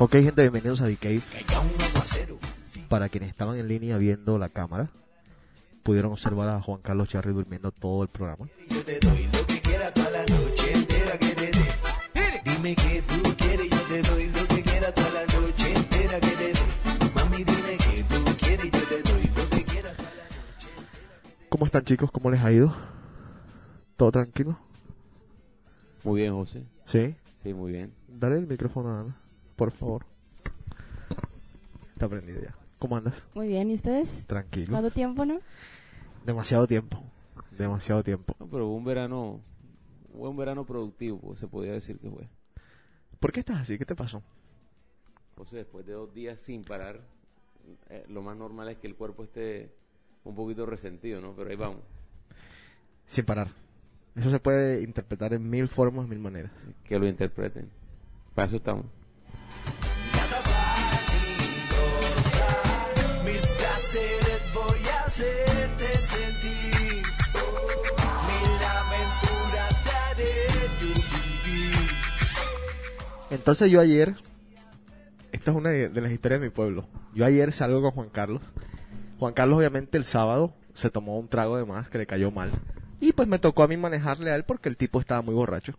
[0.00, 1.20] Ok, gente, bienvenidos a Cave.
[2.88, 4.90] Para quienes estaban en línea viendo la cámara,
[5.84, 8.48] pudieron observar a Juan Carlos Charri durmiendo todo el programa.
[8.68, 12.42] Yo te doy lo que quieras toda la noche entera que te dé.
[12.44, 16.28] Dime que tú quieres, yo te doy lo que quieras toda la noche entera que
[16.28, 17.12] te dé.
[17.14, 20.68] Mami, dime que tú quieres, yo te doy lo que quieras toda la noche.
[21.48, 22.10] ¿Cómo están chicos?
[22.10, 22.74] ¿Cómo les ha ido?
[23.96, 24.58] ¿Todo tranquilo?
[26.02, 26.64] Muy bien, José.
[26.86, 27.14] ¿Sí?
[27.44, 27.94] Sí, muy bien.
[28.08, 29.16] Dale el micrófono a Ana,
[29.56, 30.04] por favor.
[31.92, 32.54] Está prendido ya.
[32.78, 33.14] ¿Cómo andas?
[33.34, 34.26] Muy bien, ¿y ustedes?
[34.26, 34.70] Tranquilo.
[34.70, 35.40] ¿Cuánto tiempo, no?
[36.24, 37.02] Demasiado tiempo.
[37.56, 38.34] Demasiado tiempo.
[38.38, 39.40] No, pero un verano,
[40.12, 42.28] un verano productivo, pues, se podría decir que fue.
[43.20, 43.78] ¿Por qué estás así?
[43.78, 44.22] ¿Qué te pasó?
[45.36, 47.00] José, después de dos días sin parar,
[47.88, 49.72] eh, lo más normal es que el cuerpo esté
[50.24, 51.34] un poquito resentido, ¿no?
[51.34, 51.80] Pero ahí vamos.
[53.06, 53.48] Sin parar.
[54.14, 56.52] Eso se puede interpretar en mil formas, mil maneras.
[56.84, 57.68] Que lo interpreten.
[58.34, 58.86] Para eso estamos.
[73.30, 74.16] Entonces yo ayer,
[75.32, 76.86] esta es una de, de las historias de mi pueblo.
[77.14, 78.40] Yo ayer salgo con Juan Carlos.
[79.18, 82.50] Juan Carlos obviamente el sábado se tomó un trago de más que le cayó mal.
[83.00, 85.74] Y pues me tocó a mí manejarle a él porque el tipo estaba muy borracho.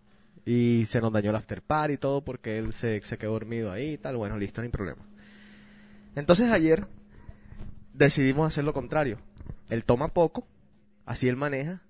[0.46, 3.72] Y se nos dañó el after party y todo porque él se, se quedó dormido
[3.72, 4.18] ahí y tal.
[4.18, 5.04] Bueno, listo, no hay problema.
[6.16, 6.88] Entonces ayer
[7.94, 9.18] decidimos hacer lo contrario.
[9.70, 10.48] Él toma poco,
[11.06, 11.82] así él maneja,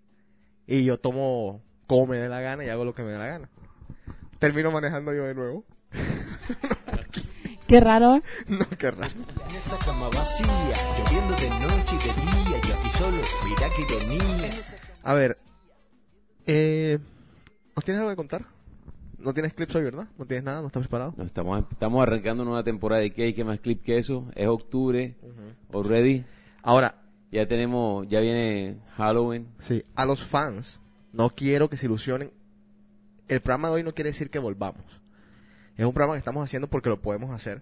[0.68, 3.28] y yo tomo como me dé la gana y hago lo que me dé la
[3.28, 3.50] gana.
[4.40, 5.66] Termino manejando yo de nuevo.
[7.68, 8.20] Qué raro.
[8.48, 9.14] No, qué raro.
[9.50, 14.52] En esa cama vacía, lloviendo de noche y de día, yo aquí solo, mira que.
[15.04, 15.38] A ver,
[16.46, 17.00] eh,
[17.76, 18.46] ¿nos tienes algo que contar?
[19.18, 20.08] ¿No tienes clips hoy, verdad?
[20.18, 20.62] ¿No tienes nada?
[20.62, 21.14] ¿No estás preparado?
[21.18, 24.30] No, estamos, estamos arrancando una nueva temporada de Cake, ¿qué más clip que eso?
[24.36, 25.16] Es octubre,
[25.74, 26.26] already.
[26.62, 29.48] Ahora, Ya tenemos, ya viene Halloween.
[29.60, 30.80] sí, a los fans,
[31.12, 32.32] no quiero que se ilusionen.
[33.28, 34.84] El programa de hoy no quiere decir que volvamos.
[35.76, 37.62] Es un programa que estamos haciendo porque lo podemos hacer.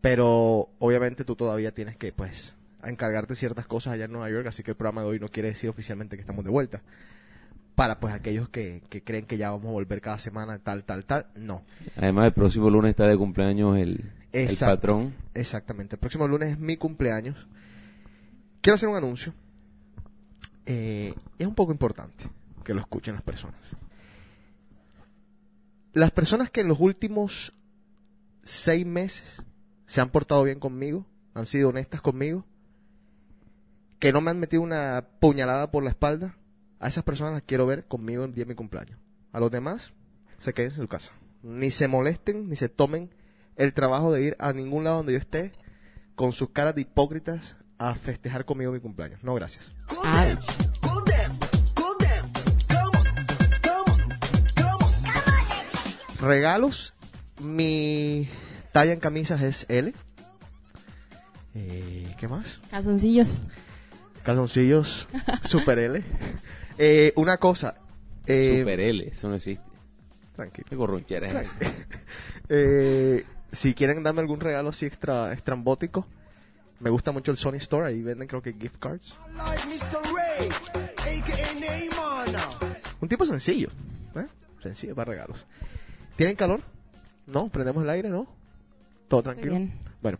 [0.00, 4.62] Pero obviamente tú todavía tienes que, pues, encargarte ciertas cosas allá en Nueva York, así
[4.62, 6.82] que el programa de hoy no quiere decir oficialmente que estamos de vuelta.
[7.74, 11.04] Para, pues, aquellos que, que creen que ya vamos a volver cada semana, tal, tal,
[11.04, 11.64] tal, no.
[11.96, 15.14] Además, el próximo lunes está de cumpleaños el, el patrón.
[15.34, 15.96] Exactamente.
[15.96, 17.48] El próximo lunes es mi cumpleaños.
[18.60, 19.34] Quiero hacer un anuncio.
[20.66, 22.24] Eh, es un poco importante
[22.64, 23.60] que lo escuchen las personas.
[25.92, 27.52] Las personas que en los últimos
[28.42, 29.24] seis meses
[29.86, 32.44] se han portado bien conmigo, han sido honestas conmigo,
[33.98, 36.36] que no me han metido una puñalada por la espalda,
[36.84, 38.98] a esas personas las quiero ver conmigo el día de mi cumpleaños.
[39.32, 39.94] A los demás,
[40.36, 41.12] se queden en su casa.
[41.42, 43.08] Ni se molesten, ni se tomen
[43.56, 45.52] el trabajo de ir a ningún lado donde yo esté
[46.14, 49.24] con sus caras de hipócritas a festejar conmigo mi cumpleaños.
[49.24, 49.64] No, gracias.
[56.20, 56.92] Regalos.
[57.40, 58.28] Mi
[58.72, 59.94] talla en camisas es L.
[61.54, 62.60] Eh, ¿Qué más?
[62.70, 63.40] calzoncillos.
[64.24, 65.06] Calzoncillos
[65.44, 66.02] Super L.
[66.78, 67.76] Eh, una cosa.
[68.26, 69.64] eh, Super L, eso no existe.
[70.34, 70.66] Tranquilo.
[70.68, 71.56] ¿Qué gorronchera es esa?
[72.50, 76.06] Eh, si quieren darme algún regalo así extra estrambótico,
[76.80, 77.88] me gusta mucho el Sony Store.
[77.88, 79.14] Ahí venden creo que gift cards.
[83.00, 83.68] Un tipo sencillo.
[84.16, 84.26] ¿eh?
[84.62, 85.46] Sencillo para regalos.
[86.16, 86.60] ¿Tienen calor?
[87.26, 88.26] No, prendemos el aire, ¿no?
[89.08, 89.52] Todo tranquilo.
[89.52, 89.72] bien.
[90.02, 90.18] Bueno,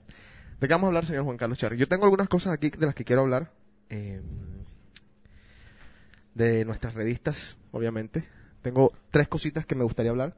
[0.61, 1.77] ¿de qué vamos a hablar, señor Juan Carlos Charri?
[1.77, 3.51] Yo tengo algunas cosas aquí de las que quiero hablar.
[3.91, 4.21] Eh,
[6.35, 8.25] de nuestras revistas, obviamente.
[8.63, 10.37] Tengo tres cositas que me gustaría hablar.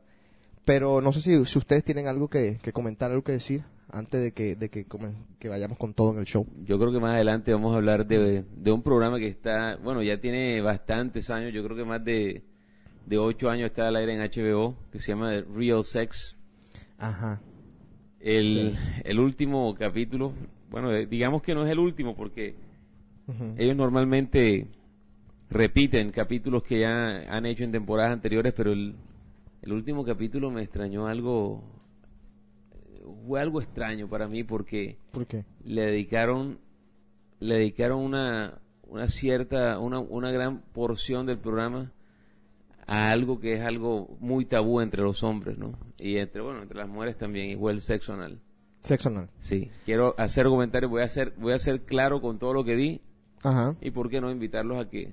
[0.65, 4.21] Pero no sé si, si ustedes tienen algo que, que comentar, algo que decir antes
[4.21, 4.85] de que, de que,
[5.49, 6.45] vayamos con todo en el show.
[6.65, 10.03] Yo creo que más adelante vamos a hablar de, de un programa que está, bueno,
[10.03, 12.43] ya tiene bastantes años, yo creo que más de,
[13.07, 16.37] de ocho años está al aire en HBO, que se llama Real Sex.
[16.99, 17.41] Ajá.
[18.19, 18.79] El, Sí.
[19.05, 20.33] el último capítulo,
[20.69, 22.57] bueno, eh, digamos que no es el último porque
[23.57, 24.69] Ellos normalmente
[25.51, 28.95] repiten capítulos que ya han hecho en temporadas anteriores, pero el,
[29.63, 31.63] el último capítulo me extrañó algo,
[33.27, 35.45] fue algo extraño para mí porque ¿Por qué?
[35.65, 36.59] le dedicaron
[37.41, 41.93] le dedicaron una una cierta una, una gran porción del programa
[42.87, 45.77] a algo que es algo muy tabú entre los hombres, ¿no?
[45.99, 48.39] Y entre bueno, entre las mujeres también, igual el sexo anal.
[48.83, 49.29] Sexo anal.
[49.41, 52.77] Sí, quiero hacer comentarios, voy a hacer voy a ser claro con todo lo que
[52.77, 53.01] vi
[53.43, 53.75] Ajá.
[53.81, 55.13] y por qué no invitarlos a que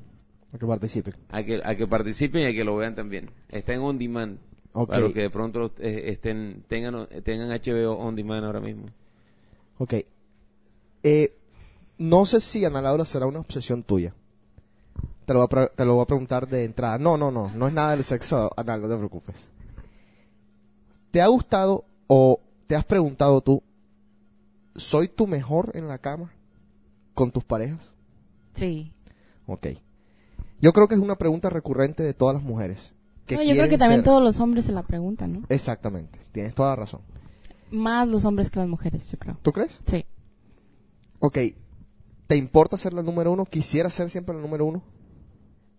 [0.52, 1.16] Para que participen.
[1.30, 3.30] a que a que participen y a que lo vean también.
[3.52, 4.40] Está en on demand.
[4.72, 8.88] Para los que de pronto eh, estén, tengan, tengan HBO on demand ahora mismo.
[9.78, 9.94] Ok.
[11.04, 11.38] Eh,
[12.00, 14.16] no sé si Ana Laura será una obsesión tuya.
[15.25, 16.98] Te lo, voy a te lo voy a preguntar de entrada.
[16.98, 17.52] No, no, no.
[17.54, 19.36] No es nada del sexo anal, no te preocupes.
[21.12, 23.62] ¿Te ha gustado o te has preguntado tú,
[24.75, 26.31] ¿soy tu mejor en la cama
[27.14, 27.93] con tus parejas?
[28.53, 28.94] Sí.
[29.47, 29.67] Ok.
[30.61, 32.94] Yo creo que es una pregunta recurrente de todas las mujeres.
[33.25, 35.41] Que No, yo creo que también ser- todos los hombres se la preguntan, ¿no?
[35.50, 36.19] Exactamente.
[36.31, 37.01] Tienes toda la razón.
[37.71, 39.38] Más los hombres que las mujeres, yo creo.
[39.41, 39.79] ¿Tú crees?
[39.88, 40.05] Sí.
[41.19, 41.38] Ok,
[42.27, 43.45] ¿te importa ser la número uno?
[43.45, 44.83] ¿Quisieras ser siempre la número uno?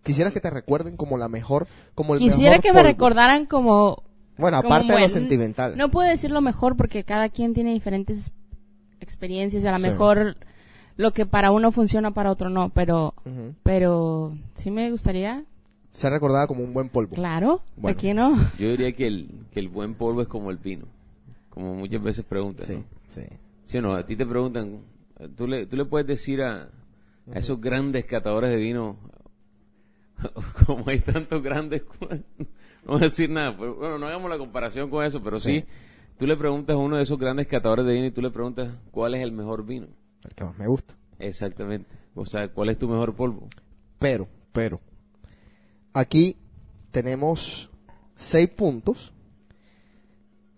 [0.03, 4.03] ¿Quisieras que te recuerden como la mejor, como el Quisiera mejor que me recordaran como...
[4.37, 5.77] Bueno, como aparte de lo sentimental.
[5.77, 8.31] No puedo decir lo mejor porque cada quien tiene diferentes
[8.99, 9.83] experiencias a lo Sí.
[9.89, 10.37] mejor
[10.97, 13.13] lo que para uno funciona para otro no, pero
[13.63, 15.43] pero sí me gustaría,
[15.91, 17.15] Ser recordada como un buen polvo.
[17.15, 17.95] claro, Bueno.
[17.95, 18.35] ¿por qué no?
[18.59, 20.85] Yo diría que el, que el buen polvo es como el pino.
[21.49, 22.65] Como muchas veces preguntan.
[22.65, 22.83] Sí, ¿no?
[23.07, 23.21] sí.
[23.65, 24.81] Sí o no, a ti te preguntan,
[25.37, 26.63] tú le, tú le puedes decir a,
[27.33, 28.97] a esos grandes catadores de vino,
[30.65, 34.89] como hay tantos grandes, no voy a decir nada, pues, bueno, no hagamos la comparación
[34.89, 35.61] con eso, pero sí.
[35.61, 35.65] Sí.
[36.19, 38.69] tú le preguntas a uno de esos grandes catadores de vino y tú le preguntas
[38.91, 39.87] cuál es el mejor vino.
[40.27, 40.95] El que más me gusta.
[41.19, 41.87] Exactamente.
[42.15, 43.47] O sea, cuál es tu mejor polvo.
[43.99, 44.79] Pero, pero,
[45.93, 46.37] aquí
[46.91, 47.69] tenemos
[48.15, 49.13] seis puntos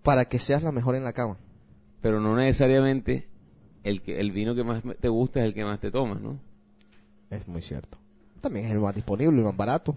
[0.04, 1.38] para que seas la mejor en la cama.
[2.02, 3.28] Pero no necesariamente
[3.84, 6.40] el, que, el vino que más te gusta es el que más te tomas, ¿no?
[7.30, 7.98] Es muy cierto.
[8.42, 9.96] También es el más disponible, el más barato.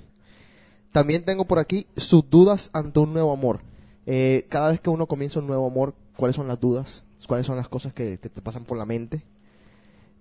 [0.93, 3.61] También tengo por aquí sus dudas ante un nuevo amor.
[4.07, 7.05] Eh, cada vez que uno comienza un nuevo amor, ¿cuáles son las dudas?
[7.27, 9.23] ¿Cuáles son las cosas que te, te pasan por la mente?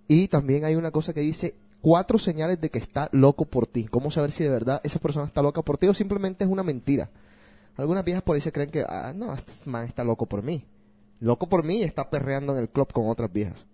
[0.10, 3.86] Y también hay una cosa que dice cuatro señales de que está loco por ti.
[3.86, 6.64] ¿Cómo saber si de verdad esa persona está loca por ti o simplemente es una
[6.64, 7.10] mentira?
[7.78, 10.66] Algunas viejas por ahí se creen que, ah, no, este man está loco por mí.
[11.20, 13.66] Loco por mí y está perreando en el club con otras viejas.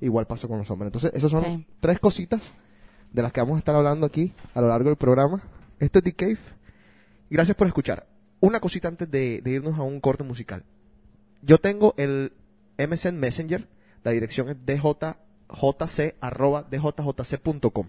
[0.00, 0.88] Igual pasa con los hombres.
[0.88, 1.66] Entonces, esas son Sí.
[1.80, 2.40] tres cositas
[3.12, 5.42] de las que vamos a estar hablando aquí a lo largo del programa.
[5.78, 6.38] Esto es The Cave.
[7.30, 8.06] Gracias por escuchar.
[8.40, 10.64] Una cosita antes de, de irnos a un corte musical.
[11.42, 12.32] Yo tengo el
[12.78, 13.68] MSN Messenger.
[14.02, 15.18] La dirección es arroba
[16.70, 17.86] djjc.com.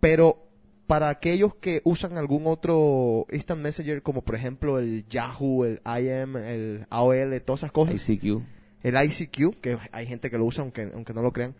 [0.00, 0.44] Pero
[0.86, 6.36] para aquellos que usan algún otro Instant Messenger, como por ejemplo el Yahoo, el IM,
[6.36, 8.42] el AOL, todas esas cosas, ICQ.
[8.82, 11.54] el ICQ, que hay gente que lo usa aunque, aunque no lo crean,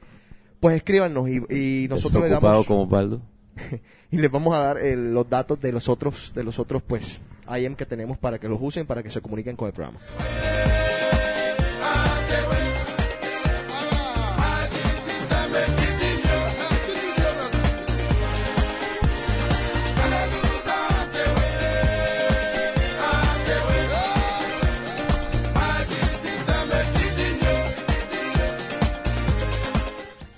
[0.61, 3.23] pues escríbanos y, y nosotros le damos como Baldo.
[4.11, 7.21] y les vamos a dar eh, los datos de los otros de los otros pues
[7.49, 10.01] IM que tenemos para que los usen para que se comuniquen con el programa.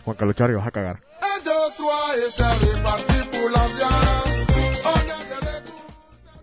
[0.07, 1.01] Juan Carlos Charri, vas a cagar.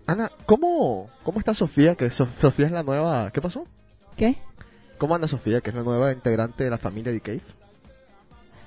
[0.06, 1.94] Ana, ¿cómo, cómo está Sofía?
[1.94, 3.30] Que So- Sofía es la nueva...
[3.30, 3.64] ¿Qué pasó?
[4.16, 4.36] ¿Qué?
[4.98, 7.40] ¿Cómo anda Sofía, que es la nueva integrante de la familia de Cave?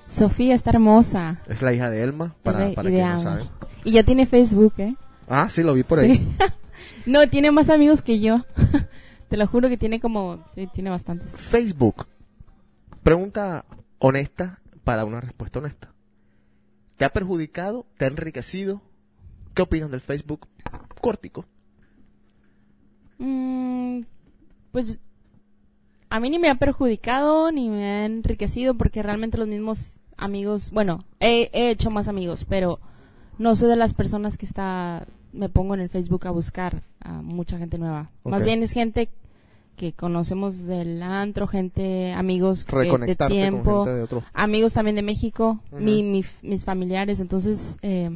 [0.08, 1.40] Sofía está hermosa.
[1.46, 3.22] Es la hija de Elma, para, para quien no Amor.
[3.22, 3.44] sabe.
[3.84, 4.94] Y ya tiene Facebook, ¿eh?
[5.28, 6.16] Ah, sí, lo vi por ahí.
[6.16, 6.36] Sí.
[7.06, 8.44] no, tiene más amigos que yo.
[9.28, 10.44] Te lo juro que tiene como...
[10.56, 11.30] Sí, tiene bastantes.
[11.32, 12.06] Facebook.
[13.04, 13.64] Pregunta
[14.00, 15.92] honesta para una respuesta honesta.
[16.96, 17.84] ¿Te ha perjudicado?
[17.98, 18.80] ¿Te ha enriquecido?
[19.52, 20.48] ¿Qué opinas del Facebook?
[21.02, 21.44] Cortico.
[23.18, 24.00] Mm,
[24.72, 24.98] pues
[26.08, 30.70] a mí ni me ha perjudicado ni me ha enriquecido porque realmente los mismos amigos,
[30.70, 32.80] bueno, he, he hecho más amigos, pero
[33.36, 37.20] no soy de las personas que está, me pongo en el Facebook a buscar a
[37.20, 38.10] mucha gente nueva.
[38.24, 39.10] Más bien es gente
[39.78, 44.24] que conocemos del antro, gente, amigos de con tiempo, gente de otros.
[44.34, 45.80] amigos también de México, Ujú.
[45.82, 48.10] mi, mi- mis familiares, entonces eh,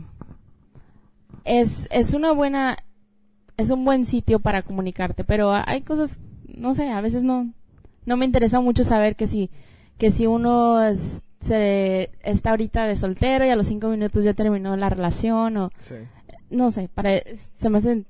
[1.45, 2.77] es, es una buena,
[3.57, 7.51] es un buen sitio para comunicarte, pero hay cosas, no sé, a veces no,
[8.07, 9.49] no me interesa mucho saber que si,
[9.99, 14.35] que si uno es- se está ahorita de soltero y a los cinco minutos ya
[14.35, 15.71] terminó la relación o,
[16.51, 17.21] no sé, para,
[17.59, 18.07] se me hacen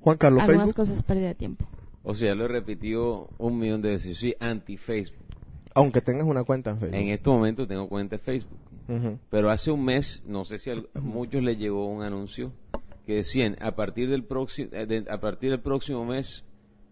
[0.00, 0.76] Juan Carlos, algunas Facebook.
[0.76, 1.64] cosas pérdida de tiempo.
[2.04, 4.10] O sea, lo he repetido un millón de veces.
[4.10, 5.24] Yo soy anti-Facebook.
[5.74, 6.98] Aunque tengas una cuenta en Facebook.
[7.00, 8.58] En este momento tengo cuenta de Facebook.
[9.30, 12.52] Pero hace un mes, no sé si a muchos les llegó un anuncio
[13.06, 14.68] que decían, a partir del próximo,
[15.10, 16.44] a partir del próximo mes,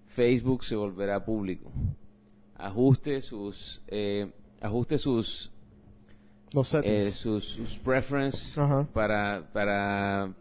[0.06, 1.70] Facebook se volverá público.
[2.56, 5.52] Ajuste sus, eh, ajuste sus,
[6.54, 8.54] Los eh, sus, sus preferences
[8.92, 10.32] para, para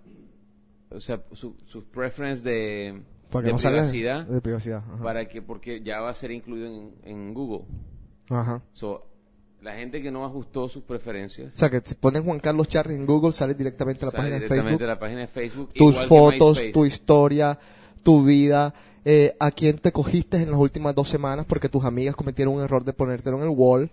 [0.89, 3.01] o sea, su- sus preference de,
[3.31, 4.83] Para que de no privacidad, de privacidad.
[4.93, 5.03] Ajá.
[5.03, 7.65] para que, porque ya va a ser incluido en, en Google.
[8.29, 8.61] Ajá.
[8.73, 9.07] So,
[9.61, 12.95] la gente que no ajustó sus preferencias, O sea, que si ponen Juan Carlos Charri
[12.95, 14.81] en Google, sale directamente a la página de Facebook.
[14.81, 15.69] la página de Facebook.
[15.73, 17.57] Tus igual fotos, tu historia,
[18.03, 18.73] tu vida,
[19.05, 22.61] eh, a quién te cogiste en las últimas dos semanas porque tus amigas cometieron un
[22.61, 23.91] error de ponértelo en el wall.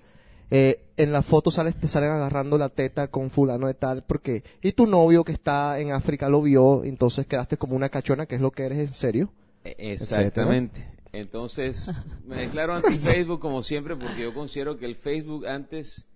[0.50, 4.42] Eh, en la foto sales, te salen agarrando la teta con fulano de tal porque
[4.62, 8.36] y tu novio que está en África lo vio, entonces quedaste como una cachona, que
[8.36, 9.32] es lo que eres en serio.
[9.64, 10.88] E- Exactamente.
[11.12, 11.90] Entonces,
[12.26, 16.06] me declaro anti Facebook como siempre porque yo considero que el Facebook antes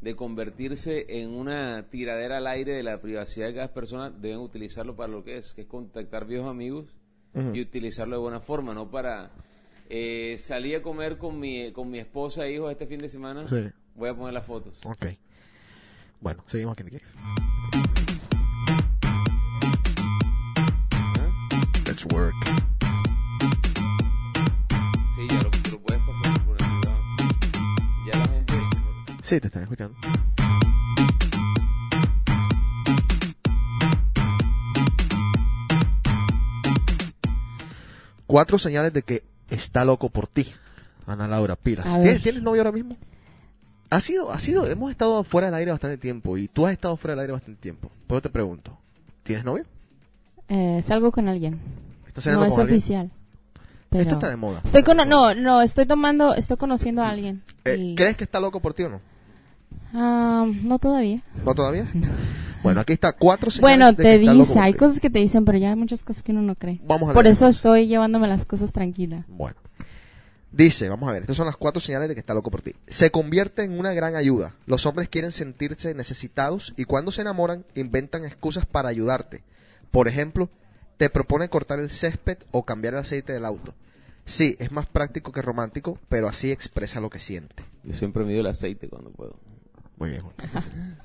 [0.00, 4.96] de convertirse en una tiradera al aire de la privacidad de cada persona, deben utilizarlo
[4.96, 6.86] para lo que es, que es contactar viejos amigos
[7.52, 9.30] y utilizarlo de buena forma, no para
[9.92, 13.46] eh, salir a comer con mi, con mi esposa e hijos este fin de semana,
[13.48, 13.56] Sí.
[13.96, 14.80] voy a poner las fotos.
[14.84, 15.06] Ok.
[16.20, 16.96] Bueno, seguimos aquí.
[20.92, 21.28] ¿Ah?
[21.86, 22.34] Let's work.
[25.16, 27.00] Sí, ya lo, lo puedes pasar por el privado.
[28.06, 28.54] Ya la gente...
[29.24, 29.96] Sí, te están escuchando.
[38.26, 40.46] Cuatro señales de que está loco por ti.
[41.06, 41.56] Ana Laura,
[41.98, 42.04] ver.
[42.08, 42.96] ¿Tienes, tienes novio ahora mismo?
[43.90, 46.96] Ha sido, ha sido, hemos estado fuera del aire bastante tiempo y tú has estado
[46.96, 47.90] fuera del aire bastante tiempo.
[48.06, 48.78] Por eso te pregunto,
[49.24, 49.64] ¿tienes novio?
[50.48, 51.58] Eh, salgo con alguien.
[52.06, 52.76] ¿Estás No es alguien?
[52.76, 53.10] oficial.
[53.88, 54.02] Pero...
[54.02, 54.60] Esto está de moda.
[54.64, 54.96] Estoy con...
[54.98, 56.34] No, no, estoy tomando...
[56.34, 57.42] Estoy conociendo a alguien.
[57.64, 59.00] Eh, y- ¿Crees que está loco por ti o no?
[59.92, 61.22] Ah, no todavía.
[61.44, 61.86] ¿No todavía?
[62.62, 65.10] Bueno, aquí está cuatro señales Bueno, de que te está loco dice, hay cosas que
[65.10, 66.80] te dicen, pero ya hay muchas cosas que uno no cree.
[66.84, 69.24] Vamos a Por eso estoy llevándome las cosas tranquilas.
[69.28, 69.56] Bueno.
[70.52, 72.74] Dice, vamos a ver, estas son las cuatro señales de que está loco por ti.
[72.88, 74.56] Se convierte en una gran ayuda.
[74.66, 79.44] Los hombres quieren sentirse necesitados y cuando se enamoran inventan excusas para ayudarte.
[79.92, 80.50] Por ejemplo,
[80.96, 83.74] te propone cortar el césped o cambiar el aceite del auto.
[84.26, 87.64] Sí, es más práctico que romántico, pero así expresa lo que siente.
[87.84, 89.36] Yo siempre mido el aceite cuando puedo.
[89.98, 90.22] Muy bien.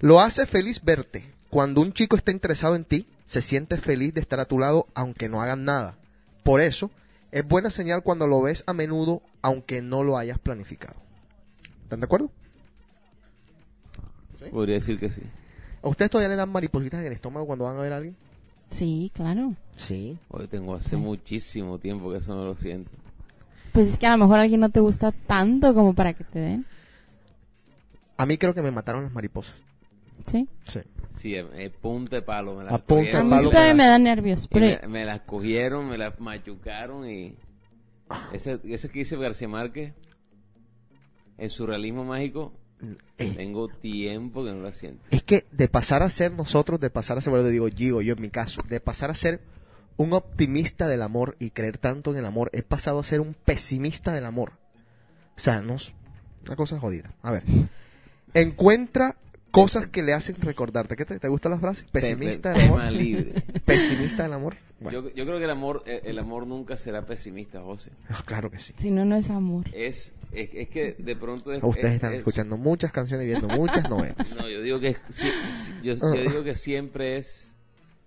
[0.00, 1.32] Lo hace feliz verte.
[1.50, 4.86] Cuando un chico está interesado en ti, se siente feliz de estar a tu lado
[4.94, 5.96] aunque no hagan nada.
[6.44, 6.90] Por eso,
[7.32, 10.96] es buena señal cuando lo ves a menudo aunque no lo hayas planificado.
[11.82, 12.30] ¿Están de acuerdo?
[14.50, 15.22] Podría decir que sí.
[15.82, 18.16] ¿A ustedes todavía le dan maripositas en el estómago cuando van a ver a alguien?
[18.70, 19.54] Sí, claro.
[19.76, 20.18] Sí.
[20.28, 22.90] Hoy tengo hace muchísimo tiempo que eso no lo siento.
[23.72, 26.24] Pues es que a lo mejor a alguien no te gusta tanto como para que
[26.24, 26.66] te den.
[28.16, 29.54] A mí creo que me mataron las mariposas.
[30.26, 30.48] Sí.
[30.64, 30.80] Sí.
[31.20, 32.54] Sí, eh, eh, punta de palo.
[32.56, 34.46] Me las A A cogieron mí palo también las- me dan nervios.
[34.48, 37.34] Pero me, me las cogieron, me las machucaron y...
[38.32, 39.92] Ese, ese que dice García Márquez,
[41.36, 42.52] en su realismo mágico,
[43.18, 45.02] Eh, tengo tiempo que no la siento.
[45.10, 48.00] es que de pasar a ser nosotros, de pasar a ser, bueno, te digo, digo
[48.02, 49.40] yo en mi caso, de pasar a ser
[49.96, 53.34] un optimista del amor y creer tanto en el amor, he pasado a ser un
[53.34, 54.52] pesimista del amor.
[55.36, 55.76] O sea, no
[56.46, 57.12] una cosa jodida.
[57.22, 57.42] A ver,
[58.32, 59.16] encuentra
[59.62, 60.96] cosas que le hacen recordarte.
[60.96, 61.86] ¿Qué te, te gustan las frases?
[61.90, 62.92] Pesimista del amor.
[62.92, 63.32] libre.
[63.64, 64.56] Pesimista del amor.
[64.80, 67.90] Bueno, Yo, yo creo que el amor, el, el amor nunca será pesimista, José.
[68.08, 68.72] ah, claro que sí.
[68.78, 69.66] si no, no es amor.
[69.72, 73.28] Es, es, es que de pronto es, Ustedes es- están es- escuchando muchas canciones y
[73.30, 74.36] viendo muchas novelas.
[74.40, 74.96] No, yo digo que
[75.82, 77.50] yo, yo digo que siempre es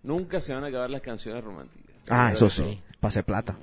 [0.04, 1.82] nunca se van a acabar las canciones románticas.
[2.10, 2.82] Ah, eso sí.
[3.00, 3.58] Pase plata.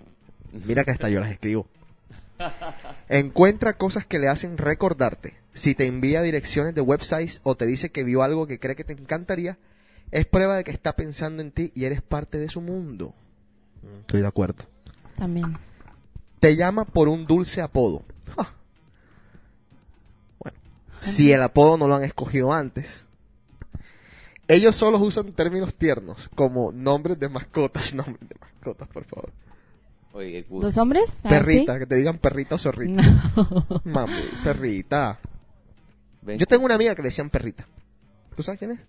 [0.66, 1.66] Mira que hasta yo las escribo.
[3.09, 5.35] Encuentra cosas que le hacen recordarte.
[5.54, 8.85] Si te envía direcciones de websites o te dice que vio algo que cree que
[8.85, 9.59] te encantaría,
[10.11, 13.14] es prueba de que está pensando en ti y eres parte de su mundo.
[14.00, 14.64] Estoy de acuerdo.
[15.16, 15.59] También.
[16.40, 18.04] Te llama por un dulce apodo.
[18.37, 18.54] Ja.
[20.38, 20.59] Bueno,
[21.00, 23.04] si el apodo no lo han escogido antes.
[24.47, 27.92] Ellos solo usan términos tiernos, como nombres de mascotas.
[27.95, 29.33] Nombres de mascotas, por favor.
[30.12, 30.46] Oye, qué.
[30.50, 31.18] ¿Los hombres?
[31.22, 31.78] Ah, Perrita, ¿sí?
[31.80, 33.02] que te digan perrita o zorrita.
[33.02, 33.80] No.
[33.84, 34.12] Mami,
[34.42, 35.18] perrita.
[36.22, 37.66] Ven, Yo tengo una amiga que le decían perrita.
[38.34, 38.80] ¿Tú sabes quién es?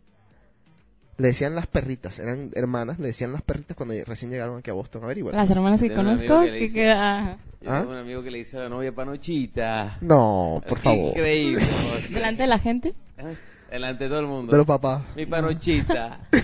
[1.17, 4.73] Le decían las perritas, eran hermanas, le decían las perritas cuando recién llegaron aquí a
[4.73, 5.03] Boston.
[5.03, 5.33] Averigua.
[5.33, 8.37] Las hermanas que Tengo conozco, que dice- que- ah, Yo tengo un amigo que le
[8.37, 9.97] dice a la novia panochita.
[9.99, 11.09] No, por favor.
[11.09, 11.65] Increíble.
[12.09, 12.95] Delante de la gente.
[13.17, 13.31] Ah,
[13.69, 14.51] Delante de todo el mundo.
[14.53, 15.03] De los papás.
[15.17, 16.21] Mi panochita.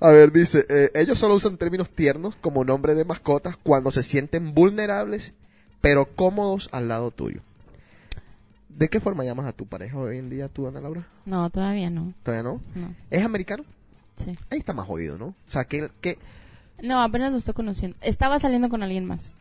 [0.00, 4.02] A ver, dice, eh, ellos solo usan términos tiernos como nombre de mascotas cuando se
[4.02, 5.32] sienten vulnerables,
[5.80, 7.40] pero cómodos al lado tuyo.
[8.68, 11.04] ¿De qué forma llamas a tu pareja hoy en día, tú, Ana Laura?
[11.26, 12.12] No, todavía no.
[12.22, 12.60] ¿Todavía no?
[12.76, 12.94] No.
[13.10, 13.64] ¿Es americano?
[14.24, 14.36] Sí.
[14.50, 15.26] Ahí está más jodido, ¿no?
[15.26, 16.16] O sea, que, que
[16.80, 17.96] No, apenas lo estoy conociendo.
[18.00, 19.32] Estaba saliendo con alguien más.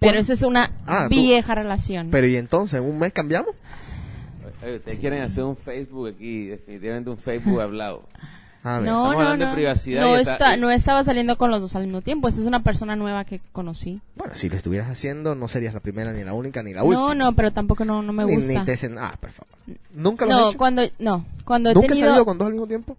[0.00, 0.16] Pero ¿Cuál?
[0.20, 2.08] esa es una Ah, tú- vieja relación.
[2.10, 2.80] Pero ¿y entonces?
[2.80, 3.54] ¿En un mes cambiamos?
[4.62, 8.04] Eh, ustedes quieren hacer un Facebook aquí, definitivamente un Facebook hablado.
[8.64, 8.88] A ver.
[8.88, 9.54] No, estamos no, hablando de no.
[9.54, 12.28] privacidad No, y está- está- no estaba saliendo con los dos al mismo tiempo.
[12.28, 14.00] Esta es una persona nueva que conocí.
[14.16, 16.86] Bueno, si lo estuvieras haciendo, no serías la primera, ni la única, ni la No,
[16.86, 17.14] última.
[17.14, 18.52] no, pero tampoco no, no me Ni- gusta.
[18.52, 19.54] Ni, te dicen, ah, por favor.
[19.94, 20.58] ¿Nunca lo has no, hecho?
[20.58, 22.96] cuando, no, cuando he ¿Nunca has tenido, salido con dos al mismo tiempo?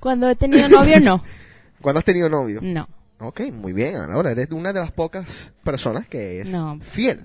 [0.00, 1.22] cuando he tenido novio, no.
[1.80, 2.60] ¿Cuándo has tenido novio?
[2.62, 2.88] No.
[3.20, 3.96] Ok, muy bien.
[3.96, 6.78] Ahora eres una de las pocas personas que es No.
[6.80, 7.24] fiel.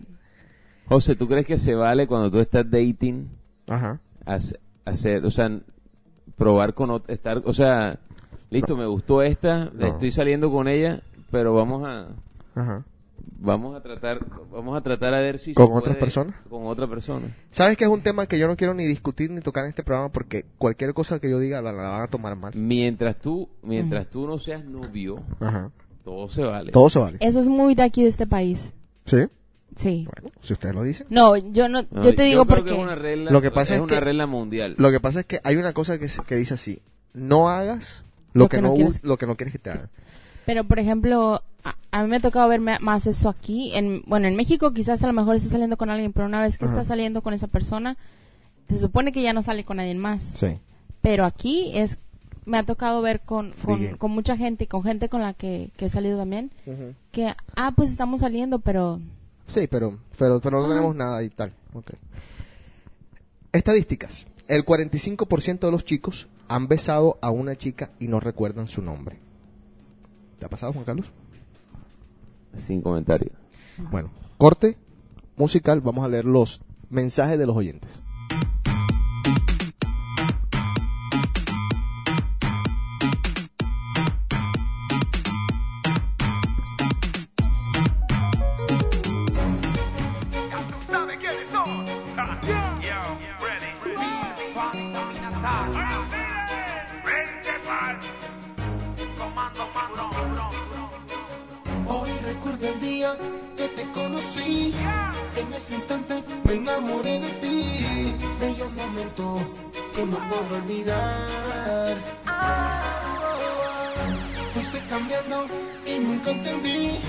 [0.88, 3.30] José, ¿tú crees que se vale cuando tú estás dating
[3.68, 4.00] Ajá.
[4.26, 5.52] hace- hacer, o sea,
[6.40, 8.00] probar con estar, o sea,
[8.50, 9.86] listo, me gustó esta, No.
[9.86, 12.08] estoy saliendo con ella, pero vamos a
[12.60, 12.84] Ajá.
[13.42, 14.20] vamos a tratar
[14.52, 16.36] vamos a tratar a ver si ¿Con se otras puede- personas?
[16.50, 17.36] con otra persona.
[17.52, 19.84] ¿Sabes que es un tema que yo no quiero ni discutir ni tocar en este
[19.84, 22.54] programa porque cualquier cosa que yo diga la, la van a tomar mal?
[22.56, 25.70] Mientras tú mientras tú no seas novio, Ajá.
[26.04, 26.72] todo se vale.
[26.72, 27.18] Todo se vale.
[27.22, 28.74] Eso es muy de aquí, de este país.
[29.06, 29.18] ¿Sí?
[29.76, 30.08] Sí.
[30.22, 31.08] Bueno, si ustedes lo dicen.
[31.10, 32.72] No, yo no, No, yo te digo creo porque...
[32.72, 34.76] que es una regla, Lo que pasa es una que- regla mundial.
[34.78, 36.82] Lo que pasa es que hay una cosa que, se- que dice así.
[37.14, 39.02] No hagas lo, que, no, quieres.
[39.04, 39.90] lo que no quieres que te hagan.
[40.46, 43.72] Pero, por ejemplo, a, a mí me ha tocado ver más eso aquí.
[43.76, 46.58] En, bueno, en México quizás a lo mejor esté saliendo con alguien, pero una vez
[46.58, 46.74] que Ajá.
[46.76, 47.98] está saliendo con esa persona,
[48.70, 50.24] se supone que ya no sale con nadie más.
[50.24, 50.58] Sí.
[51.02, 52.00] Pero aquí es
[52.46, 53.52] me ha tocado ver con,
[54.00, 56.50] con mucha gente y con gente con la que, que he salido también,
[57.12, 59.00] que, ah, pues estamos saliendo, pero
[59.50, 60.74] Sí, pero, pero, pero no Ajá.
[60.74, 61.54] tenemos nada y tal.
[61.74, 61.92] Ok.
[63.52, 64.28] Estadísticas.
[64.48, 69.20] El 45% de los chicos han besado a una chica y no recuerdan su nombre.
[70.40, 71.08] ¿Te ha pasado, Juan Carlos?
[72.56, 73.32] Sin comentario.
[73.92, 74.78] Bueno, corte
[75.36, 75.82] musical.
[75.82, 77.92] Vamos a leer los mensajes de los oyentes.
[106.80, 108.16] Enamoré de ti.
[108.40, 109.60] Bellos momentos
[109.94, 111.98] que no podré olvidar.
[114.54, 115.48] Fuiste cambiando
[115.86, 117.00] y nunca entendí.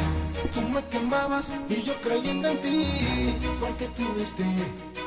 [0.54, 2.87] Tú me quemabas y yo creyendo en ti.
[3.61, 4.44] Porque tuviste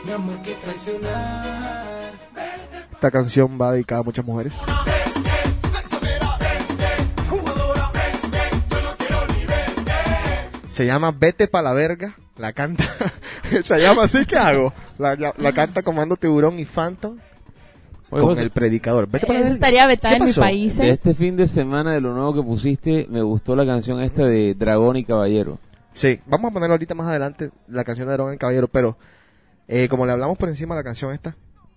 [0.05, 2.13] mi amor que traicionar.
[2.93, 4.53] Esta canción va dedicada a muchas mujeres.
[10.69, 12.15] Se llama Vete pa' la verga.
[12.37, 12.85] La canta.
[13.63, 14.73] Se llama así, ¿qué hago?
[14.97, 17.17] La, la- la canta Comando Tiburón y Phantom
[18.09, 19.07] Oye, con José, el predicador.
[19.09, 20.77] Vete eso estaría vetada ¿Qué en mi país.
[20.79, 20.89] ¿eh?
[20.89, 24.53] este fin de semana de lo nuevo que pusiste, me gustó la canción esta de
[24.53, 25.57] Dragón y Caballero.
[25.93, 28.97] Sí, vamos a poner ahorita más adelante la canción de Dragón el Caballero, pero
[29.67, 31.35] eh, como le hablamos por encima de la canción esta,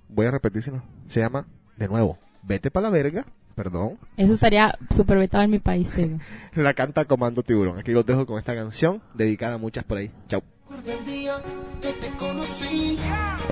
[0.08, 0.82] voy a repetírselo.
[1.08, 3.98] Se llama, de nuevo, Vete pa' la verga, perdón.
[4.16, 6.18] Eso estaría súper vetado en mi país, te digo.
[6.54, 7.78] La canta Comando Tiburón.
[7.78, 10.10] Aquí los dejo con esta canción, dedicada a muchas por ahí.
[10.28, 10.42] Chau.
[10.68, 11.40] Recuerdo el día
[11.80, 12.98] que te conocí.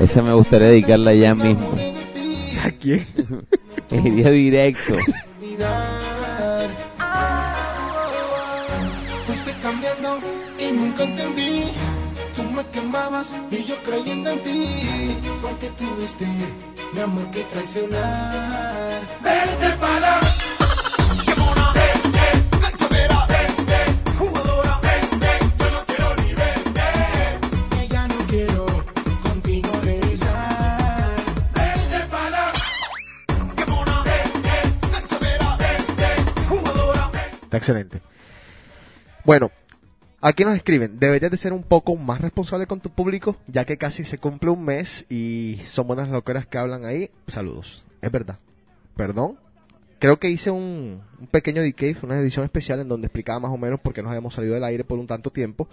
[0.01, 1.73] Esa me gustaría dedicarla ya mismo.
[1.73, 2.59] enamoré de ti.
[2.65, 3.07] ¿A quién?
[4.05, 4.95] Iría directo.
[5.41, 6.71] olvidar.
[9.27, 10.19] Fuiste cambiando
[10.59, 11.71] y nunca entendí.
[12.35, 14.67] Tú me quemabas y yo creyendo en ti.
[15.41, 16.27] Porque tuviste
[16.95, 19.03] mi amor que traicionar.
[19.23, 20.19] Vete para
[37.57, 38.03] Excelente.
[39.25, 39.51] Bueno,
[40.21, 43.79] aquí nos escriben, deberías de ser un poco más responsable con tu público, ya que
[43.79, 47.11] casi se cumple un mes y son buenas loqueras que hablan ahí.
[47.29, 47.85] Saludos.
[48.03, 48.39] Es verdad.
[48.97, 49.39] Perdón.
[49.99, 53.57] Creo que hice un, un pequeño decay, una edición especial en donde explicaba más o
[53.57, 55.69] menos por qué nos habíamos salido del aire por un tanto tiempo.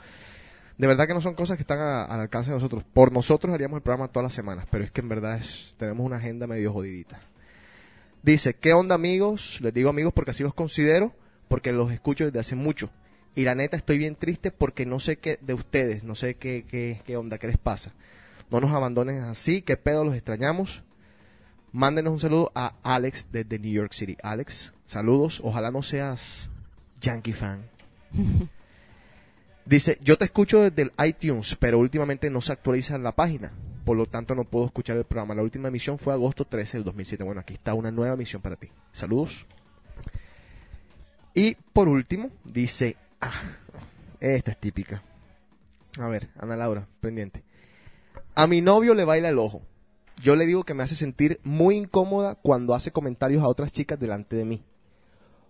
[0.78, 2.84] De verdad que no son cosas que están a- al alcance de nosotros.
[2.94, 6.06] Por nosotros haríamos el programa todas las semanas, pero es que en verdad es, tenemos
[6.06, 7.20] una agenda medio jodidita.
[8.24, 9.60] Dice, ¿qué onda amigos?
[9.62, 11.12] Les digo amigos porque así los considero,
[11.52, 12.90] porque los escucho desde hace mucho.
[13.36, 16.64] Y la neta estoy bien triste porque no sé qué de ustedes, no sé qué,
[16.66, 17.92] qué, qué onda, qué les pasa.
[18.50, 20.82] No nos abandonen así, qué pedo, los extrañamos.
[21.74, 24.16] Mándenos un saludo a Alex desde New York City.
[24.24, 26.50] Alex, saludos, ojalá no seas
[27.02, 27.70] Yankee fan.
[29.66, 33.52] Dice, yo te escucho desde el iTunes, pero últimamente no se actualiza la página.
[33.84, 35.36] Por lo tanto, no puedo escuchar el programa.
[35.36, 37.26] La última emisión fue agosto 13 del 2007.
[37.26, 38.70] Bueno, aquí está una nueva emisión para ti.
[38.94, 39.46] Saludos.
[41.34, 43.32] Y por último, dice, ah,
[44.20, 45.04] esta es típica.
[46.00, 47.44] A ver, Ana Laura, pendiente.
[48.36, 49.62] A mi novio le baila el ojo.
[50.22, 54.00] yo le digo que me hace sentir muy incómoda cuando hace comentarios a otras chicas
[54.00, 54.64] delante de mí.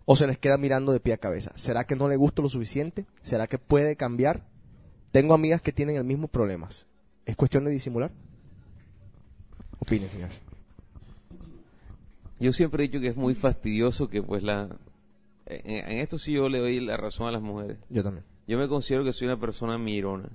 [0.06, 1.52] O se les queda mirando de pie a cabeza.
[1.56, 3.06] ¿Será que no le gusto lo suficiente?
[3.22, 4.46] ¿Será que puede cambiar?
[5.12, 6.88] Tengo amigas que tienen el mismo problemas.
[7.26, 8.12] ¿Es cuestión de disimular?
[9.80, 10.41] Opinen, señores.
[12.39, 14.70] Yo siempre he dicho que es muy fastidioso que pues la...
[15.63, 17.77] En, en esto sí yo le doy la razón a las mujeres.
[17.89, 18.25] Yo también.
[18.47, 20.29] Yo me considero que soy una persona mirona.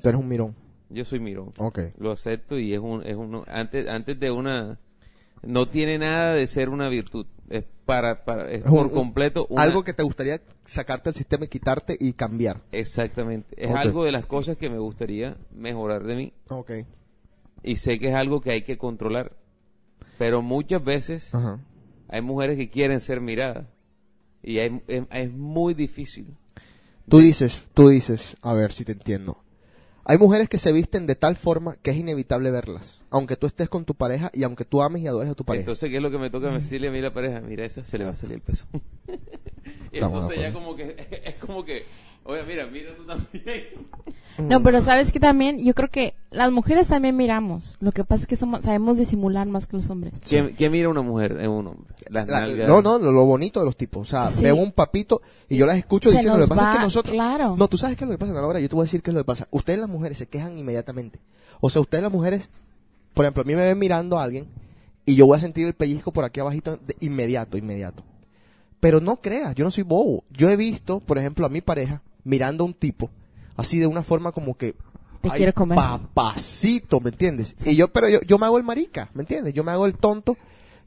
[0.00, 0.54] Tú eres un mirón.
[0.90, 1.52] Yo soy mirón.
[1.58, 1.78] Ok.
[1.98, 3.02] Lo acepto y es un...
[3.06, 4.78] Es uno, antes, antes de una...
[5.42, 7.26] No tiene nada de ser una virtud.
[7.48, 8.24] Es para...
[8.24, 11.48] para es Es un- por completo una- Algo que te gustaría sacarte del sistema y
[11.48, 12.60] quitarte y cambiar.
[12.72, 13.54] Exactamente.
[13.56, 16.32] Es algo de las cosas que me gustaría mejorar de mí.
[16.48, 16.70] Ok.
[17.62, 19.32] Y sé que es algo que hay que controlar.
[20.18, 21.58] Pero muchas veces Ajá.
[22.08, 23.66] hay mujeres que quieren ser miradas.
[24.42, 26.26] Y es, es muy difícil.
[27.08, 29.42] Tú dices, tú dices, a ver si te entiendo.
[30.04, 33.68] Hay mujeres que se visten de tal forma que es inevitable verlas, aunque tú estés
[33.68, 35.62] con tu pareja y aunque tú ames y adores a tu pareja.
[35.62, 37.40] Entonces, ¿qué es lo que me toca decirle a mí la pareja?
[37.40, 38.66] Mira, esa se le va a salir el peso.
[39.92, 41.84] y entonces ya como que, es como que,
[42.24, 43.64] oye, mira, mira tú también.
[44.38, 47.76] No, pero sabes que también, yo creo que las mujeres también miramos.
[47.80, 50.14] Lo que pasa es que somos, sabemos disimular más que los hombres.
[50.26, 51.94] ¿Quién, quién mira a una mujer en un hombre?
[52.08, 52.66] Las La- nalgas.
[52.66, 54.00] no, no, lo, lo bonito de los tipos.
[54.08, 54.42] O sea, Sí.
[54.44, 57.12] veo un papito y yo las escucho Se diciendo, lo que pasa es que nosotros...
[57.12, 57.56] claro.
[57.58, 59.10] No, tú sabes qué es lo que pasa, Laura, yo te voy a decir qué
[59.10, 59.46] es lo que pasa.
[59.50, 61.20] Ustedes las mujeres se quejan inmediatamente.
[61.60, 62.48] O sea, ustedes las mujeres,
[63.12, 64.46] por ejemplo, a mí me ven mirando a alguien
[65.04, 68.02] y yo voy a sentir el pellizco por aquí abajito de inmediato, inmediato.
[68.80, 70.24] Pero no creas, yo no soy bobo.
[70.30, 73.10] Yo he visto, por ejemplo, a mi pareja mirando a un tipo
[73.56, 74.74] así de una forma como que
[75.20, 75.76] Te "Ay, quiero comer".
[75.76, 77.54] papacito, ¿me entiendes?
[77.64, 79.54] Y yo, pero yo, yo me hago el marica, ¿me entiendes?
[79.54, 80.36] Yo me hago el tonto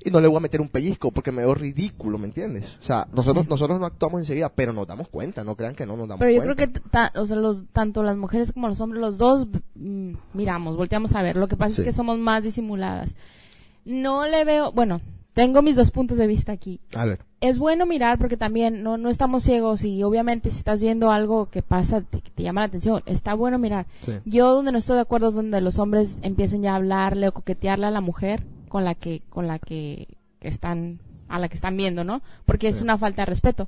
[0.03, 2.77] y no le voy a meter un pellizco porque me veo ridículo, ¿me entiendes?
[2.79, 5.95] O sea, nosotros, nosotros no actuamos enseguida, pero nos damos cuenta, no crean que no
[5.95, 6.55] nos damos Pero yo cuenta.
[6.55, 10.13] creo que ta- o sea, los, tanto las mujeres como los hombres, los dos mm,
[10.33, 11.37] miramos, volteamos a ver.
[11.37, 11.81] Lo que pasa Sí.
[11.81, 13.15] es que somos más disimuladas.
[13.85, 15.01] No le veo, bueno,
[15.35, 16.79] tengo mis dos puntos de vista aquí.
[16.95, 17.19] A ver.
[17.41, 21.49] Es bueno mirar porque también no, no estamos ciegos y obviamente si estás viendo algo
[21.51, 23.85] que pasa, te, que te llama la atención, está bueno mirar.
[24.01, 24.13] Sí.
[24.25, 27.33] Yo donde no estoy de acuerdo es donde los hombres empiecen ya a hablarle o
[27.33, 30.07] coquetearle a la mujer con la que, con la que
[30.41, 32.21] están, a la que están viendo, ¿no?
[32.45, 33.67] Porque es una falta de respeto.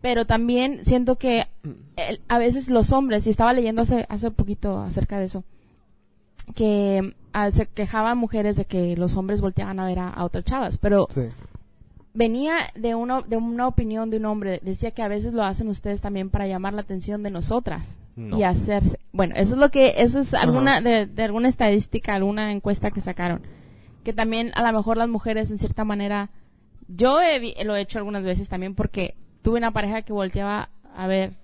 [0.00, 1.46] Pero también siento que
[1.96, 5.44] el- a veces los hombres, y estaba leyendo hace, hace poquito acerca de eso,
[6.52, 10.44] que ah, se quejaban mujeres de que los hombres volteaban a ver a, a otras
[10.44, 11.22] chavas, pero Sí.
[12.14, 15.68] venía de una, de una opinión de un hombre, decía que a veces lo hacen
[15.68, 18.36] ustedes también para llamar la atención de nosotras No.
[18.38, 22.50] y hacerse, bueno, eso es lo que, eso es alguna, de, de alguna estadística, alguna
[22.52, 23.42] encuesta que sacaron,
[24.04, 26.30] que también a lo mejor las mujeres en cierta manera,
[26.88, 30.68] yo he vi- lo he hecho algunas veces también porque tuve una pareja que volteaba
[30.96, 31.34] a ver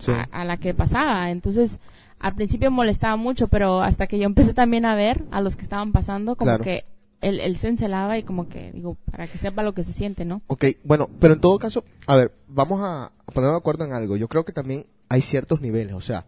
[0.00, 0.10] Sí.
[0.10, 1.30] a, a la que pasaba.
[1.30, 1.78] Entonces,
[2.18, 5.62] al principio molestaba mucho, pero hasta que yo empecé también a ver a los que
[5.62, 6.64] estaban pasando, como Claro.
[6.64, 6.84] que
[7.20, 10.24] él, él se encelaba y como que, digo, para que sepa lo que se siente,
[10.24, 10.42] ¿no?
[10.46, 13.92] Ok, bueno, pero en todo caso, a ver, vamos a a ponernos de acuerdo en
[13.94, 14.16] algo.
[14.16, 16.26] Yo creo que también hay ciertos niveles, o sea,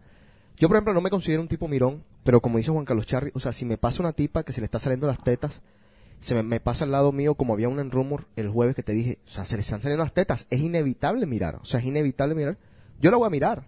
[0.57, 3.29] yo por ejemplo no me considero un tipo mirón, pero como dice Juan Carlos Charri,
[3.35, 5.61] o sea, si me pasa una tipa que se le está saliendo las tetas,
[6.19, 8.81] se me, me pasa al lado mío como había un en rumor el jueves que
[8.81, 11.79] te dije, o sea, se le están saliendo las tetas, es inevitable mirar, o sea,
[11.79, 12.57] es inevitable mirar.
[12.99, 13.67] Yo la voy a mirar,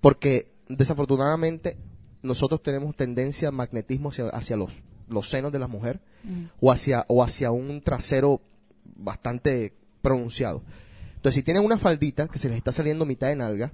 [0.00, 1.76] porque desafortunadamente
[2.22, 4.72] nosotros tenemos tendencia al magnetismo hacia, hacia los,
[5.08, 6.44] los senos de la mujer Mm.
[6.62, 8.40] o hacia, o hacia un trasero
[8.96, 10.62] bastante pronunciado.
[11.16, 13.72] Entonces, si tienen una faldita que se les está saliendo mitad de nalga,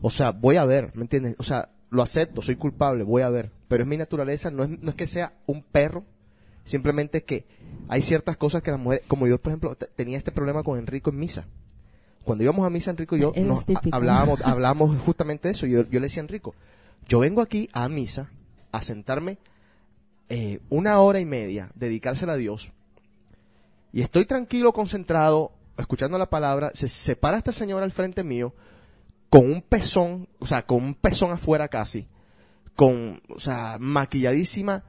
[0.00, 1.34] o sea, voy a ver, ¿me entiendes?
[1.38, 3.50] O sea, lo acepto, soy culpable, voy a ver.
[3.68, 6.04] Pero es mi naturaleza, no es, no es que sea un perro,
[6.64, 7.46] simplemente es que
[7.88, 10.78] hay ciertas cosas que las mujeres, como yo, por ejemplo, te- tenía este problema con
[10.78, 11.46] Enrico en misa.
[12.24, 13.94] Cuando íbamos a misa, Enrico y yo Es nos- típico.
[13.96, 15.66] hablábamos, hablábamos justamente de eso.
[15.66, 16.54] Yo, yo le decía a Enrico,
[17.08, 18.30] yo vengo aquí a misa
[18.70, 19.38] a sentarme
[20.28, 22.72] eh, una hora y media, dedicársela a Dios,
[23.92, 28.54] y estoy tranquilo, concentrado, escuchando la palabra, se separa esta señora al frente mío,
[29.28, 32.06] con un pezón, o sea, con un pezón afuera casi,
[32.76, 34.84] con, o sea, maquilladísima,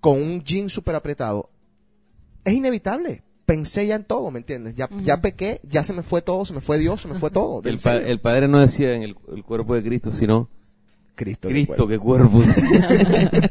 [0.00, 1.50] con un jean súper apretado.
[2.44, 3.22] Es inevitable.
[3.50, 4.76] Pensé ya en todo, ¿me entiendes?
[4.76, 5.00] Ya, Ujú.
[5.00, 7.60] ya pequé, ya se me fue todo, se me fue Dios, se me fue todo.
[7.68, 10.48] El, pa- padre no decía en el, el cuerpo de Cristo, sino
[11.16, 11.48] Cristo.
[11.48, 11.88] Cristo, cuerpo.
[11.88, 12.42] qué cuerpo.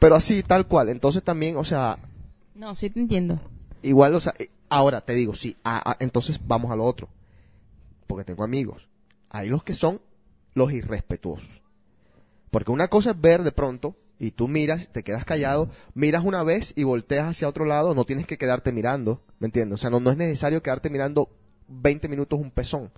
[0.00, 0.88] Pero así, tal cual.
[0.88, 2.00] Entonces también, o sea,
[2.56, 3.40] No, sí te entiendo.
[3.82, 7.08] Igual, o sea, eh, ahora te digo, sí, ah, ah, entonces vamos a lo otro.
[8.08, 8.88] Porque tengo amigos.
[9.30, 10.00] Hay los que son
[10.54, 11.62] los irrespetuosos.
[12.50, 16.42] Porque una cosa es ver de pronto y tú miras, te quedas callado, miras una
[16.42, 19.74] vez y volteas hacia otro lado, no tienes que quedarte mirando, ¿me entiendes?
[19.74, 21.28] O sea, no, no es necesario quedarte mirando
[21.68, 22.90] 20 minutos un pezón.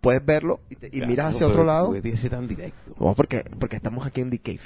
[0.00, 1.86] Puedes verlo y, te- y miras hacia otro lado.
[1.86, 2.94] Porque tiene que ser tan directo.
[3.00, 4.60] No, porque, porque estamos aquí en The Cave.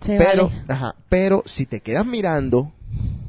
[0.00, 0.62] Se pero, vale.
[0.68, 2.72] ajá, pero si te quedas mirando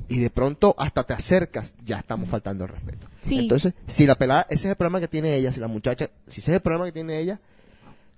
[0.08, 3.08] y de pronto hasta te acercas, ya estamos faltando el respeto.
[3.22, 3.40] Sí.
[3.40, 6.42] Entonces, si la pelada, ese es el problema que tiene ella, si la muchacha, si
[6.42, 7.40] ese es el problema que tiene ella,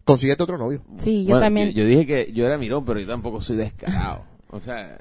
[0.10, 0.82] consíguete otro novio.
[0.98, 1.70] Sí, yo Bueno, también.
[1.72, 4.24] Yo, yo dije que yo era mirón, pero yo tampoco soy descarado.
[4.52, 5.00] O sea,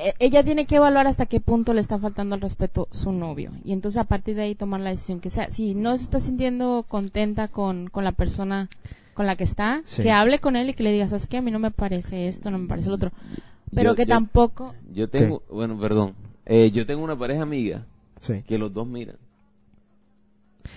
[0.00, 3.50] Eh, ella tiene que evaluar hasta qué punto le está faltando el respeto su novio.
[3.64, 5.50] Y entonces a partir de ahí tomar la decisión que sea.
[5.50, 8.68] Si no se está sintiendo contenta con, con la persona
[9.14, 10.02] con la que está, Sí.
[10.04, 11.38] que hable con él y que le diga, ¿sabes qué?
[11.38, 13.10] A mí no me parece esto, no me parece lo otro.
[13.74, 14.72] Pero Yo- que yo- tampoco...
[14.94, 16.14] yo tengo, bueno, perdón.
[16.46, 17.84] Eh, yo tengo una pareja amiga
[18.20, 18.44] Sí.
[18.46, 19.16] que los dos miran.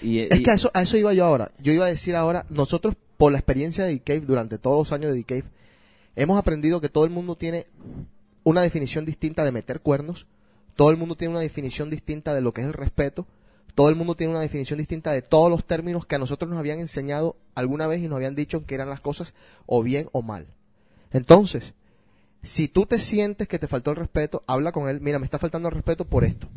[0.02, 1.52] Y, Es y- que a eso, a eso iba yo ahora.
[1.60, 5.12] Yo iba a decir ahora, nosotros por la experiencia de D-Cave, durante todos los años
[5.12, 5.44] de D-Cave,
[6.16, 7.68] hemos aprendido que todo el mundo tiene
[8.44, 10.26] una definición distinta de meter cuernos,
[10.76, 13.28] todo el mundo tiene una definición distinta de lo que es el respeto,
[13.76, 16.58] todo el mundo tiene una definición distinta de todos los términos que a nosotros nos
[16.58, 19.36] habían enseñado alguna vez y nos habían dicho que eran las cosas
[19.68, 20.48] o bien o mal.
[21.12, 21.76] Entonces,
[22.42, 25.38] si tú te sientes que te faltó el respeto, habla con él, mira, me está
[25.38, 26.48] faltando el respeto por esto.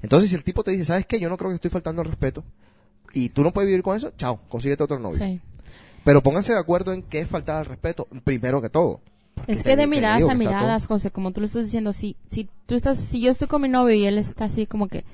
[0.00, 1.18] Entonces, si el tipo te dice, ¿sabes qué?
[1.18, 2.44] Yo no creo que estoy faltando el respeto
[3.12, 5.18] y tú no puedes vivir con eso, chao, consíguete otro novio.
[5.18, 5.40] Sí.
[6.08, 9.00] Pero pónganse de acuerdo en qué es faltar al respeto, primero que todo.
[9.46, 12.16] Es te- que de miradas digo a miradas, José, como tú lo estás diciendo, si,
[12.30, 15.04] si tú estás, si yo estoy con mi novio y él está así como que,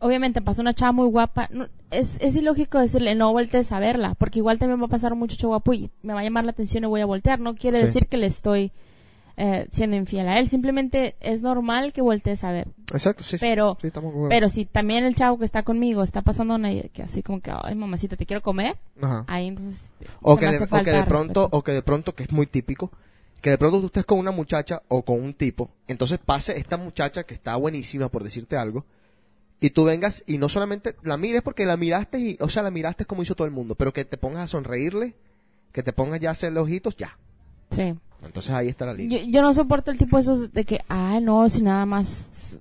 [0.00, 4.14] obviamente pasa una chava muy guapa, no, es, es ilógico decirle no voltees a verla,
[4.16, 6.50] porque igual también va a pasar un muchacho guapo y me va a llamar la
[6.50, 7.86] atención y voy a voltear, no quiere Sí.
[7.86, 8.72] decir que le estoy
[9.36, 12.68] eh, siendo infiel a él, simplemente es normal que voltees a ver.
[12.92, 13.36] Exacto, sí.
[13.40, 13.90] Pero- Sí.
[14.28, 17.50] Pero si también el chavo que está conmigo está pasando una que así como que,
[17.52, 19.24] ay mamacita, te quiero comer, Ajá.
[19.26, 19.90] ahí entonces
[20.22, 21.48] o que, de, o que de pronto respeto.
[21.58, 22.90] o que de pronto que es muy típico
[23.40, 26.76] que de pronto tú estés con una muchacha o con un tipo entonces pase esta
[26.78, 28.86] muchacha que está buenísima por decirte algo
[29.60, 32.70] y tú vengas y no solamente la mires porque la miraste y o sea la
[32.70, 35.14] miraste como hizo todo el mundo pero que te pongas a sonreírle
[35.72, 37.18] que te pongas ya a hacerle ojitos ya
[37.74, 37.94] Sí.
[38.24, 41.18] entonces ahí está la línea Yo, yo no soporto el tipo esos de que, ah,
[41.22, 42.58] no, si nada más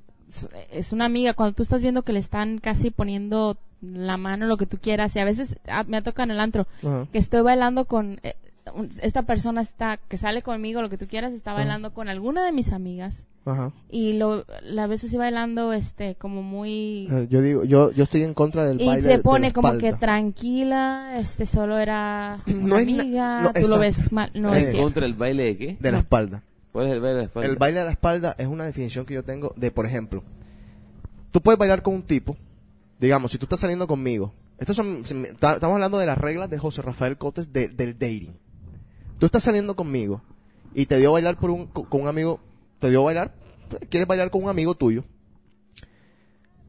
[0.72, 1.34] es- una amiga.
[1.34, 5.16] Cuando tú estás viendo que le están casi poniendo la mano, lo que tú quieras,
[5.16, 7.08] y a veces ah, me ha tocado en el antro Ajá.
[7.12, 8.36] que estoy bailando con eh,
[9.02, 11.60] esta persona está que sale conmigo, lo que tú quieras, está Ajá.
[11.60, 13.72] bailando con alguna de mis amigas Ajá.
[13.92, 18.24] y lo la ves así bailando, este, como muy Eh, yo digo yo yo estoy
[18.24, 22.42] en contra del y baile se de la pone como que tranquila, este, solo era
[22.48, 23.70] No una amiga, no, tú exacto.
[23.76, 24.84] lo ves mal, no es ¿En cierto.
[24.84, 25.78] contra del baile de qué?
[25.80, 27.50] de la espalda ¿Cuál es el baile de la espalda?
[27.50, 30.24] El baile de la espalda es una definición que yo tengo de, por ejemplo,
[31.32, 32.36] tú puedes bailar con un tipo,
[33.00, 36.58] digamos, si tú estás saliendo conmigo, estos son, se estamos hablando de las reglas de
[36.58, 38.34] José Rafael Cotes de- del dating.
[39.24, 40.22] Tú estás saliendo conmigo
[40.74, 42.42] y te dio a bailar por un, con un amigo,
[42.80, 43.34] te dio a bailar,
[43.88, 45.06] quieres bailar con un amigo tuyo.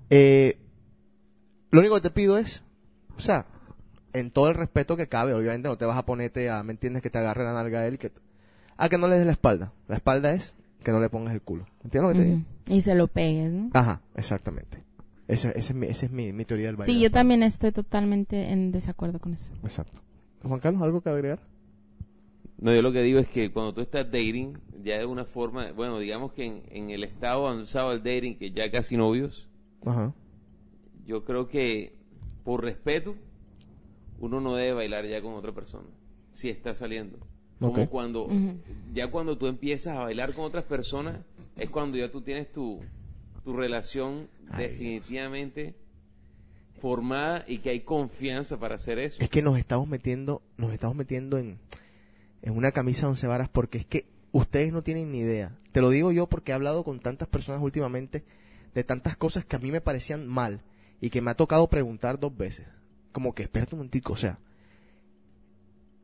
[0.08, 0.60] Eh,
[1.72, 2.62] lo único que te pido es,
[3.16, 3.46] o sea,
[4.12, 7.02] en todo el respeto que cabe, obviamente no te vas a ponerte a, ¿me entiendes?
[7.02, 8.12] Que te agarre la nalga a él, que,
[8.76, 9.72] a que no le des la espalda.
[9.88, 11.66] La espalda es que no le pongas el culo.
[11.82, 12.46] ¿Entiendes lo que te digo?
[12.68, 13.70] Y se lo pegues, ¿no?
[13.72, 14.84] Ajá, exactamente.
[15.26, 16.92] Esa, esa es, mi, esa es mi, mi teoría del baile.
[16.92, 19.50] Sí, de yo también estoy totalmente en desacuerdo con eso.
[19.64, 20.00] Exacto.
[20.44, 21.40] Juan Carlos, ¿algo que agregar?
[22.58, 25.72] No, yo lo que digo es que cuando tú estás dating, ya de una forma,
[25.72, 29.48] bueno, digamos que en, en el estado avanzado del dating, que ya casi novios,
[29.84, 30.14] Ajá.
[31.06, 31.94] yo creo que
[32.44, 33.16] por respeto,
[34.20, 35.88] uno no debe bailar ya con otra persona,
[36.32, 37.18] si está saliendo.
[37.60, 37.88] Como Ok.
[37.90, 38.58] cuando, Ujú.
[38.92, 41.20] ya cuando tú empiezas a bailar con otras personas,
[41.56, 42.80] es cuando ya tú tienes tu,
[43.44, 45.74] tu relación Ay, definitivamente
[46.80, 49.22] formada y que hay confianza para hacer eso.
[49.22, 51.58] Es que nos estamos metiendo, nos estamos metiendo en,
[52.44, 55.58] en una camisa de once varas porque es que ustedes no tienen ni idea.
[55.72, 58.22] Te lo digo yo porque he hablado con tantas personas últimamente
[58.74, 60.62] de tantas cosas que a mí me parecían mal
[61.00, 62.66] y que me ha tocado preguntar dos veces.
[63.12, 64.38] Como que, espérate un momentico, o sea,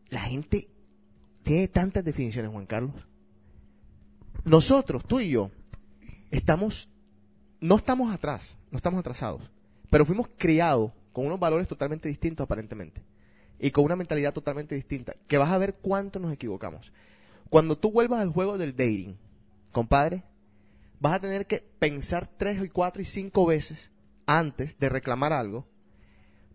[0.09, 0.71] la gente
[1.43, 2.95] tiene tantas definiciones, Juan Carlos.
[4.45, 5.51] Nosotros, tú y yo,
[6.31, 6.89] estamos,
[7.61, 9.43] no estamos atrás, no estamos atrasados,
[9.91, 13.03] pero fuimos criados con unos valores totalmente distintos aparentemente
[13.61, 16.93] y con una mentalidad totalmente distinta, que vas a ver cuánto nos equivocamos.
[17.51, 19.17] Cuando tú vuelvas al juego del dating,
[19.71, 20.25] compadre,
[20.99, 23.91] vas a tener que pensar tres y cuatro y cinco veces
[24.27, 25.67] antes de reclamar algo,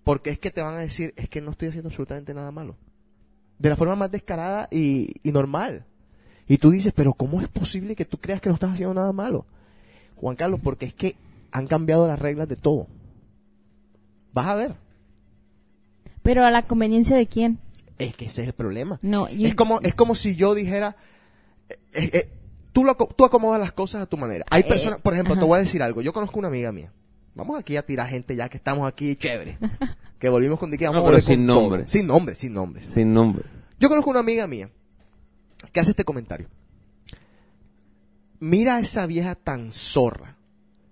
[0.04, 2.76] porque es que te van a decir, es que no estoy haciendo absolutamente nada malo.
[3.60, 5.86] De la forma más descarada y, y normal.
[6.48, 9.12] Y tú dices, pero ¿cómo es posible que tú creas que no estás haciendo nada
[9.12, 9.46] malo?
[10.16, 11.16] Juan Carlos, porque es que
[11.52, 12.88] han cambiado las reglas de todo.
[14.34, 14.85] Vas a ver.
[16.26, 17.60] Pero a la conveniencia de quién?
[17.98, 19.00] Es que ese es el problema.
[19.02, 20.98] No, yo- Es como, es como si yo dijera,
[21.70, 22.30] eh, eh, eh,
[22.74, 24.44] tú, lo, aco- tú acomodas las cosas a tu manera.
[24.50, 25.40] Hay Eh, personas, por ejemplo, ajá.
[25.40, 26.02] te voy a decir algo.
[26.02, 26.92] Yo conozco una amiga mía.
[27.36, 29.58] Vamos aquí a tirar gente ya que estamos aquí, chévere.
[30.20, 31.62] que volvimos con Dicky, vamos No, a pero con sin todo.
[31.62, 31.84] nombre.
[31.88, 32.88] Sin nombre, sin nombre.
[32.90, 33.44] Sin nombre.
[33.80, 34.70] Yo conozco una amiga mía
[35.72, 36.48] que hace este comentario.
[38.40, 40.36] mira a esa vieja tan zorra.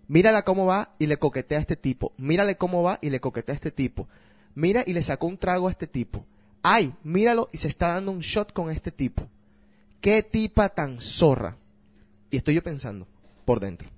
[0.07, 2.13] Mírala cómo va y le coquetea a este tipo.
[2.17, 4.07] Mírale cómo va y le coquetea a este tipo.
[4.55, 6.25] Mira y le sacó un trago a este tipo.
[6.61, 9.27] Ay, míralo y se está dando un shot con este tipo.
[9.99, 11.57] Qué tipa tan zorra.
[12.29, 13.07] Y estoy yo pensando
[13.45, 13.89] por dentro.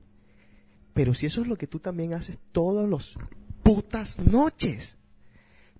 [0.93, 3.17] Pero si eso es lo que tú también haces todos los
[3.63, 4.95] putas noches.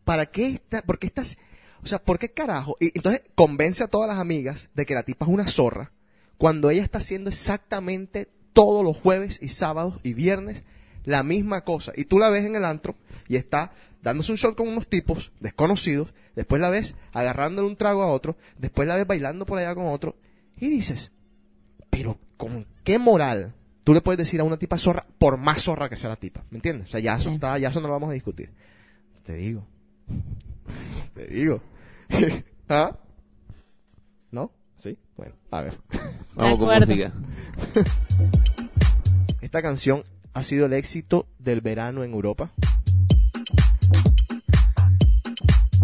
[0.03, 1.38] ¿Para qué está, por qué estás,
[1.83, 2.77] o sea, por qué carajo?
[2.79, 5.91] Y entonces convence a todas las amigas de que la tipa es una zorra
[6.38, 10.63] cuando ella está haciendo exactamente todos los jueves y sábados y viernes
[11.03, 11.91] la misma cosa.
[11.95, 12.95] Y tú la ves en el antro
[13.27, 13.73] y está
[14.05, 18.37] dándose un shot con unos tipos desconocidos, después la ves agarrándole un trago a otro,
[18.57, 20.15] después la ves bailando por allá con otro,
[20.57, 21.11] y dices,
[21.89, 25.89] pero ¿con qué moral tú le puedes decir a una tipa zorra, por más zorra
[25.89, 26.45] que sea la tipa?
[26.51, 26.89] ¿Me entiendes?
[26.89, 27.35] O sea, ya eso, Sí.
[27.35, 28.51] está, ya eso no lo vamos a discutir.
[29.23, 29.65] Te digo.
[31.15, 31.61] Te digo.
[32.69, 32.95] ¿Ah?
[34.29, 34.51] ¿No?
[34.75, 34.99] ¿Sí?
[35.17, 35.79] Bueno, a ver.
[36.35, 37.11] Vamos con música.
[39.41, 42.51] Esta canción ha sido el éxito del verano en Europa.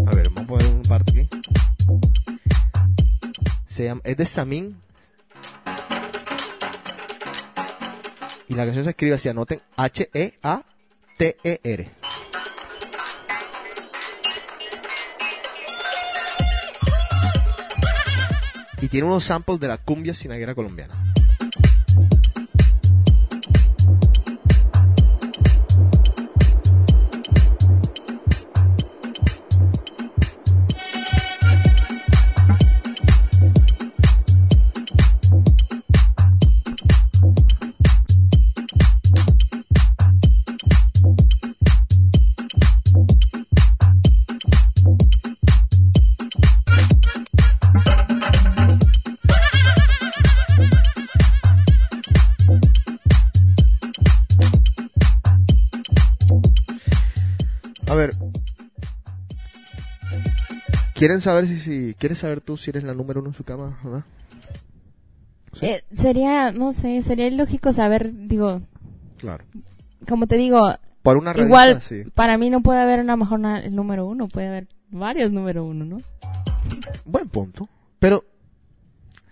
[0.06, 1.28] A ver, vamos a poner un parte aquí.
[3.68, 4.82] Se llama, es de Samin.
[8.48, 10.32] Y la canción se escribe así, anoten H-E-A-T-E-R.
[18.82, 21.11] Y tiene unos samples de la cumbia sinaguera colombiana.
[61.02, 63.80] ¿Quieren saber si, si quieres saber tú si eres la número uno en su cama?
[63.84, 64.04] ¿verdad?
[65.54, 65.66] Sí.
[65.66, 68.62] Eh, sería, no sé, sería lógico saber, digo,
[69.18, 69.44] Claro.
[70.08, 70.60] como te digo,
[71.04, 72.04] una revista, igual sí.
[72.14, 75.66] para mí no puede haber una mejor na- el número uno, puede haber varios número
[75.66, 75.98] uno, ¿no?
[77.06, 77.68] Buen punto.
[77.98, 78.24] Pero,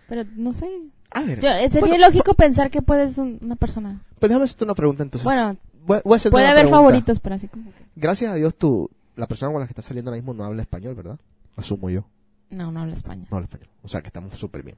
[0.07, 0.67] Pero no sé.
[1.11, 1.39] a ver.
[1.39, 4.01] Yo, eh, sería Bueno, lógico pensar que puedes un- una persona.
[4.19, 5.23] Pues déjame hacerte una pregunta entonces.
[5.23, 5.55] Bueno,
[5.85, 6.77] Voy- voy a puede haber pregunta.
[6.77, 7.83] favoritos, pero así como que.
[7.95, 10.63] Gracias a Dios tú, la persona con la que estás saliendo ahora mismo no habla
[10.63, 11.19] español, ¿verdad?
[11.59, 12.05] Asumo yo.
[12.49, 13.27] No, no hablo español.
[13.29, 13.69] No habla español.
[13.83, 14.77] O sea que estamos súper bien.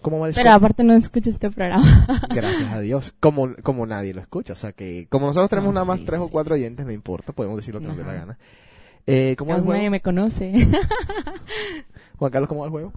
[0.00, 2.06] ¿Cómo va el Pero aparte no escucho este programa.
[2.34, 3.14] Gracias a Dios.
[3.20, 4.54] Como, como nadie lo escucha.
[4.54, 6.30] O sea que, como nosotros tenemos Ah, nada más sí, tres o sí.
[6.32, 7.32] cuatro oyentes, no importa.
[7.34, 8.20] Podemos decir lo que nos dé la Ajá.
[8.20, 8.38] gana.
[9.06, 10.52] Eh, ¿Cómo va el Casi nadie me conoce.
[12.18, 12.92] Juan Carlos, ¿cómo va el juego?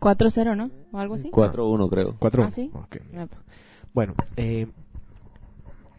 [0.00, 0.70] 4-0, ¿no?
[0.92, 1.30] O algo así.
[1.30, 2.16] 4-1 creo.
[2.18, 2.44] Cuatro.
[2.44, 2.70] ¿Ah, sí?
[2.74, 2.96] Ok.
[3.16, 3.26] Ah,
[3.92, 4.66] Bueno, eh,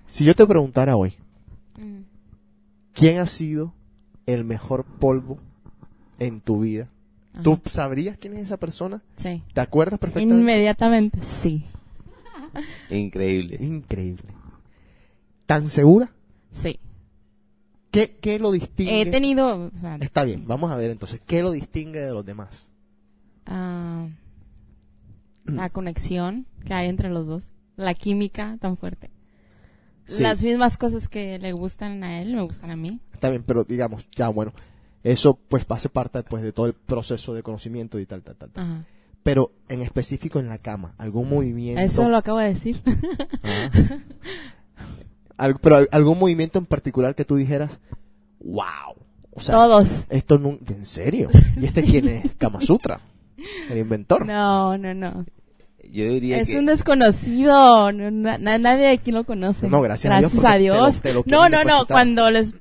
[0.07, 1.13] si yo te preguntara hoy,
[1.79, 2.01] mm.
[2.93, 3.73] ¿quién ha sido
[4.25, 5.39] el mejor polvo
[6.21, 6.88] en tu vida?
[7.34, 7.43] Ajá.
[7.43, 9.01] ¿Tú sabrías quién es esa persona?
[9.17, 9.41] Sí.
[9.53, 10.39] ¿Te acuerdas perfectamente?
[10.39, 11.65] Inmediatamente, sí.
[12.89, 13.57] Increíble.
[13.60, 14.23] Increíble.
[15.45, 16.12] ¿Tan segura?
[16.53, 16.79] Sí.
[17.89, 19.01] ¿Qué, qué lo distingue?
[19.01, 19.65] He tenido.
[19.75, 22.67] o sea, Está bien, vamos a ver entonces, ¿qué lo distingue de los demás?
[23.47, 24.07] ah,
[25.45, 27.43] la conexión que hay entre los dos.
[27.75, 29.10] La química tan fuerte.
[30.07, 30.21] Sí.
[30.21, 32.99] Las mismas cosas que le gustan a él me gustan a mí.
[33.13, 34.53] Está bien, pero digamos, ya bueno,
[35.03, 38.49] eso pues hace parte pues de todo el proceso de conocimiento y tal, tal, tal.
[38.51, 38.63] tal.
[38.63, 38.85] Ajá.
[39.23, 41.79] Pero en específico en la cama, algún movimiento.
[41.81, 42.81] Eso lo acabo de decir.
[43.43, 43.69] Ah.
[45.37, 47.79] Al- pero al- algún movimiento en particular que tú dijeras,
[48.43, 48.95] wow.
[49.33, 50.05] O sea, Todos.
[50.09, 51.29] esto no, ¿en serio?
[51.59, 52.35] ¿Y este quién es?
[52.37, 52.99] Kama Sutra,
[53.69, 54.25] el inventor.
[54.25, 55.25] No, no, no.
[55.91, 57.91] Yo diría Es que un desconocido.
[57.91, 59.67] no- na- na- nadie aquí lo conoce.
[59.67, 61.01] No, gracias a Dios, Gracias a porque te lo- Dios.
[61.01, 61.86] te lo no, no, no.
[61.86, 62.54] Cuando les.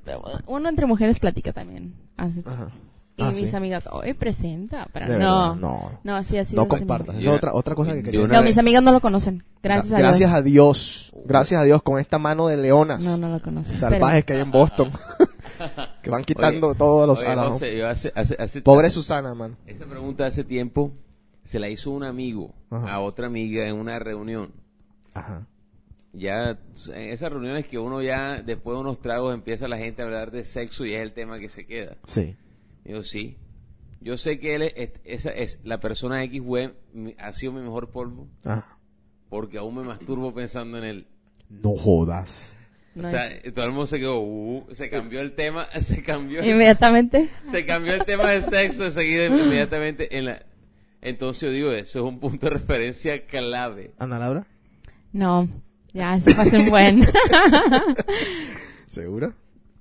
[0.47, 1.95] Uno entre mujeres platica también.
[2.17, 2.69] Haces- Ajá.
[3.17, 3.57] Y Ah, mis ¿sí?
[3.57, 4.89] amigas, hoy presenta.
[4.95, 5.19] Pero De no.
[5.19, 5.91] verdad, no.
[6.05, 6.57] No, así así.
[6.57, 7.17] No compartas.
[7.17, 9.45] Esa es otra, otra cosa que quería No, vez- mis amigas no lo conocen.
[9.63, 10.09] Gracias a Dios.
[10.09, 11.13] Gracias a Dios.
[11.27, 13.77] Gracias a Dios con esta mano de leonas No, no lo conocen.
[13.79, 14.91] salvajes que hay en Boston.
[16.03, 18.89] que van quitando Oye, todos los oye, a la- José, yo hace- hace- hace- Pobre
[18.91, 19.57] Susana, man.
[19.67, 20.93] Esa pregunta hace tiempo
[21.45, 22.93] se la hizo un amigo Ajá.
[22.95, 24.53] a otra amiga en una reunión.
[25.15, 25.47] Ajá.
[26.13, 26.59] Ya
[26.93, 30.31] en esas reuniones que uno ya después de unos tragos empieza la gente a hablar
[30.33, 31.97] de sexo y es el tema que se queda.
[32.07, 32.35] Sí.
[32.85, 33.37] Digo, sí.
[34.01, 36.75] Yo sé que él es, esa es la persona X web
[37.19, 38.79] ha sido mi mejor polvo Ajá.
[39.29, 41.07] porque aún me masturbo pensando en él.
[41.49, 42.57] No jodas.
[42.95, 46.03] No o sea, es- todo el mundo se quedó, uh, se cambió el tema, se
[46.03, 47.29] cambió, Inmediatamente.
[47.53, 50.43] se cambió el tema de sexo enseguida inmediatamente en la
[51.03, 53.95] Entonces yo digo, eso es un punto de referencia clave.
[53.99, 54.47] Ana Laura,
[55.13, 55.49] No,
[55.93, 57.03] ya, eso fue un buen.
[58.89, 59.33] ¿segura?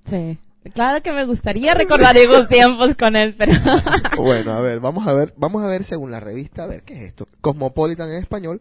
[0.06, 0.38] sí.
[0.74, 3.52] Claro que me gustaría recordar esos tiempos con él, pero...
[4.18, 6.96] Bueno, a ver, vamos a ver, vamos a ver según la revista, a ver qué
[6.96, 7.26] es esto.
[7.40, 8.60] Cosmopolitan en español,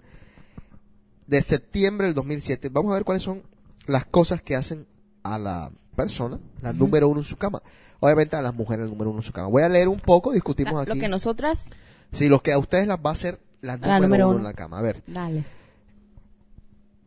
[1.27, 2.69] de septiembre del 2007.
[2.71, 3.43] Vamos a ver cuáles son
[3.85, 4.87] las cosas que hacen
[5.23, 7.61] a la persona, la número uno en su cama.
[7.99, 9.49] Obviamente a las mujeres el número uno en su cama.
[9.49, 11.01] Voy a leer un poco, discutimos Lo aquí.
[11.01, 11.69] que nosotras...
[12.11, 14.39] Sí, lo que a ustedes las va a hacer la número, La número uno, uno.
[14.39, 14.79] en la cama.
[14.79, 15.43] A ver, Dale.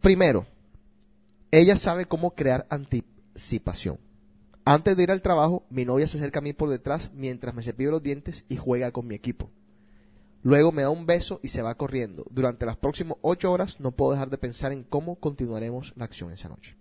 [0.00, 0.46] primero,
[1.50, 3.98] ella sabe cómo crear anticipación.
[4.64, 7.62] Antes de ir al trabajo, mi novia se acerca a mí por detrás mientras me
[7.62, 9.50] cepillo los dientes y juega con mi equipo.
[10.44, 12.24] Luego me da un beso y se va corriendo.
[12.30, 16.32] Durante las próximas ocho horas no puedo dejar de pensar en cómo continuaremos la acción
[16.32, 16.76] esa noche.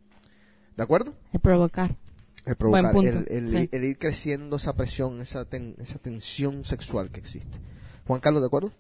[0.77, 1.13] ¿De acuerdo?
[1.33, 1.95] El provocar.
[2.45, 3.69] El provocar, Buen punto, el, el- sí.
[3.71, 7.59] el ir creciendo esa presión, esa, ten- esa tensión sexual que existe.
[8.07, 8.71] Juan Carlos, ¿de acuerdo?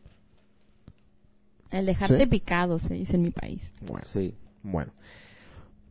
[1.69, 2.25] El dejarte ¿Sí?
[2.25, 3.71] picado, se dice en mi país.
[3.81, 4.05] Bueno.
[4.11, 4.35] Sí.
[4.63, 4.91] Bueno.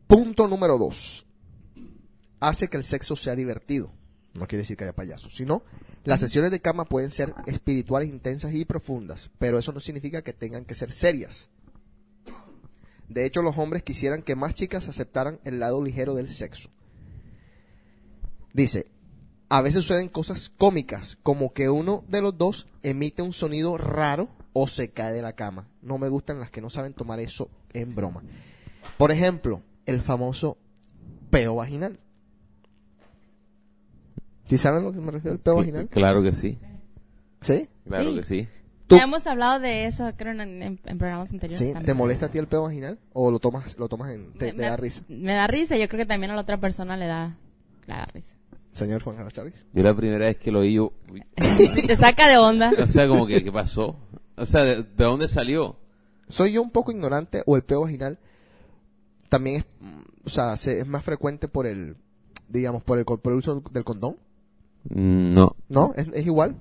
[0.07, 1.25] Punto número dos.
[2.39, 3.91] Hace que el sexo sea divertido.
[4.33, 5.63] No quiere decir que haya payasos, sino
[6.03, 10.33] las sesiones de cama pueden ser espirituales, intensas y profundas, pero eso no significa que
[10.33, 11.49] tengan que ser serias.
[13.09, 16.69] De hecho, los hombres quisieran que más chicas aceptaran el lado ligero del sexo.
[18.53, 18.87] Dice,
[19.53, 24.29] a veces suceden cosas cómicas, como que uno de los dos emite un sonido raro
[24.53, 25.67] o se cae de la cama.
[25.81, 28.23] No me gustan las que no saben tomar eso en broma.
[28.97, 30.57] Por ejemplo, el famoso
[31.29, 31.99] peo vaginal.
[34.45, 35.87] ¿Sí saben a lo que me refiero el peo vaginal?
[35.89, 36.57] Claro que sí.
[37.41, 37.67] ¿Sí?
[37.87, 38.15] Claro Sí.
[38.17, 38.47] que sí.
[38.87, 41.73] Tú- Ya hemos hablado de eso, creo, en, en- en programas anteriores.
[41.77, 41.83] ¿Sí?
[41.85, 42.99] ¿Te molesta a ti el peo vaginal?
[43.13, 44.33] ¿O lo tomas, lo tomas en...
[44.33, 45.03] te, Me- te me- da risa?
[45.07, 47.37] Me da risa, yo creo que también a la otra persona le da,
[47.87, 48.30] le da risa.
[48.73, 49.53] Señor Juan Carlos Chávez.
[49.73, 51.23] Yo la primera vez que lo oí, yo, uy,
[51.75, 52.71] Si te saca de onda.
[52.81, 53.97] o sea, como que, ¿qué pasó?
[54.37, 55.75] O sea, ¿de, de dónde salió?
[56.29, 58.17] ¿Soy yo un poco ignorante o el peo vaginal
[59.29, 59.65] también es,
[60.25, 61.95] o sea, se- es más frecuente por el,
[62.47, 64.17] digamos, por el, por el uso del condón?
[64.89, 65.55] Mm, No.
[65.69, 65.93] ¿No?
[65.95, 66.55] ¿Es, es igual?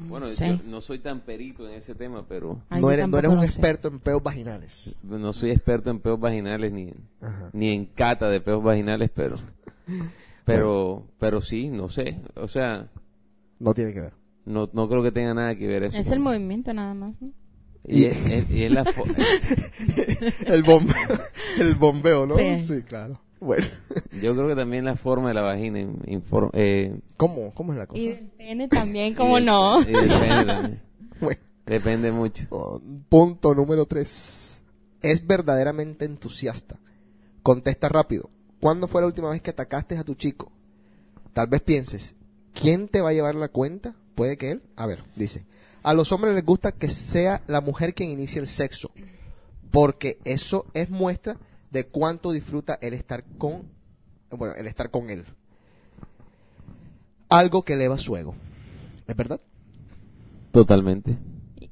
[0.00, 0.44] Bueno, Sí.
[0.46, 3.40] yo no soy tan perito en ese tema, pero Ay, no eres, no eres un
[3.42, 4.94] experto en peos vaginales.
[5.02, 7.50] no soy experto en peos vaginales ni, Ajá.
[7.52, 9.34] ni en cata de peos vaginales, pero
[10.54, 12.90] pero pero sí, no sé, o sea,
[13.58, 14.12] No tiene que ver.
[14.46, 15.98] no, no creo que tenga nada que ver eso.
[15.98, 17.30] Es el movimiento nada más, ¿no?
[17.84, 18.82] y, es, es- y es la
[20.46, 20.94] el bombeo,
[21.60, 22.36] el bombeo, ¿no?
[22.36, 22.82] Sí.
[22.86, 23.20] claro.
[23.40, 23.66] Bueno,
[24.20, 27.86] yo creo que también la forma de la vagina inform- eh, ¿cómo, cómo es la
[27.86, 28.00] cosa?
[28.00, 29.80] Y del pene también, y ¿cómo no?
[29.82, 30.82] y del pene también.
[31.20, 32.44] Bueno, Depende mucho.
[32.50, 34.60] oh, punto número tres.
[35.02, 36.78] Es verdaderamente entusiasta.
[37.42, 38.30] Contesta rápido.
[38.60, 40.50] ¿Cuándo fue la última vez que atacaste a tu chico?
[41.32, 42.14] Tal vez pienses,
[42.54, 43.94] ¿quién te va a llevar la cuenta?
[44.14, 44.62] Puede que él.
[44.76, 45.46] A ver, dice.
[45.82, 48.90] A los hombres les gusta que sea la mujer quien inicie el sexo.
[49.70, 51.36] Porque eso es muestra
[51.70, 53.62] de cuánto disfruta el estar con,
[54.30, 55.24] bueno, el estar con él.
[57.28, 58.34] Algo que eleva su ego.
[59.06, 59.40] ¿Es verdad?
[60.50, 61.16] Totalmente.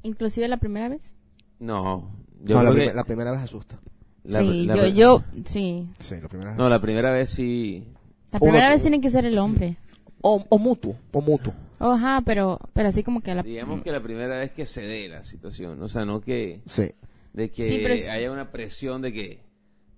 [0.03, 1.15] Inclusive la primera vez.
[1.59, 2.11] No,
[2.45, 3.81] yo no, la, que la primera vez asusta.
[4.29, 5.89] La- sí, la- yo, yo, sí.
[5.99, 6.59] Sí, la primera vez.
[6.59, 7.85] No, la primera vez sí.
[8.33, 9.77] La Uno- primera vez tiene que ser el hombre.
[10.21, 11.55] O, o mutuo, o mutuo.
[11.79, 13.43] Oh, Ajá, pero, pero así como que la...
[13.43, 16.91] Digamos que la primera vez que se dé la situación, o sea, no que Sí.
[17.35, 19.41] de que Sí, pero es- haya una presión de que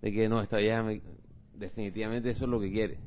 [0.02, 1.00] de que no esta vieja me-
[1.54, 2.98] definitivamente eso es lo que quiere.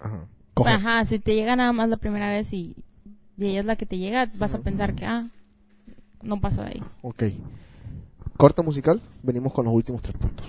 [0.00, 0.26] Ajá.
[0.54, 0.70] Coge.
[0.70, 2.76] Ajá, si te llega nada más la primera vez y,
[3.38, 5.28] y ella es la que te llega, vas a pensar que, ah,
[6.22, 6.82] no pasa de ahí.
[7.02, 7.22] Ok.
[8.36, 9.00] Corta musical.
[9.22, 10.46] Venimos con los últimos tres puntos.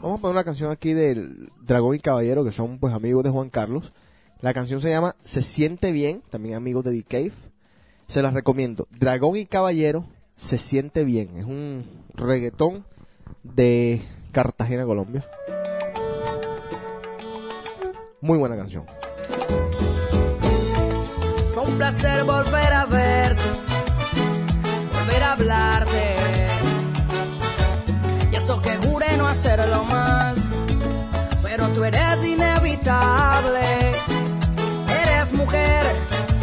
[0.00, 3.30] Vamos a poner una canción aquí del Dragón y Caballero, que son pues amigos de
[3.30, 3.92] Juan Carlos.
[4.42, 7.32] La canción se llama Se siente bien, también amigos de The Cave.
[8.06, 8.86] Se las recomiendo.
[8.90, 10.04] Dragón y Caballero,
[10.36, 11.38] Se siente bien.
[11.38, 11.84] Es un
[12.14, 12.84] reggaetón
[13.42, 15.24] de Cartagena, Colombia.
[18.20, 18.84] Muy buena canción.
[21.74, 23.42] Un placer volver a verte,
[24.92, 26.14] volver a hablarte.
[28.30, 30.34] Y eso que juré no hacerlo más,
[31.42, 33.90] pero tú eres inevitable.
[35.02, 35.96] Eres mujer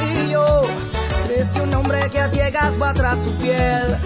[0.06, 0.64] y yo,
[1.30, 3.98] triste un hombre que a ciegas va tras tu piel.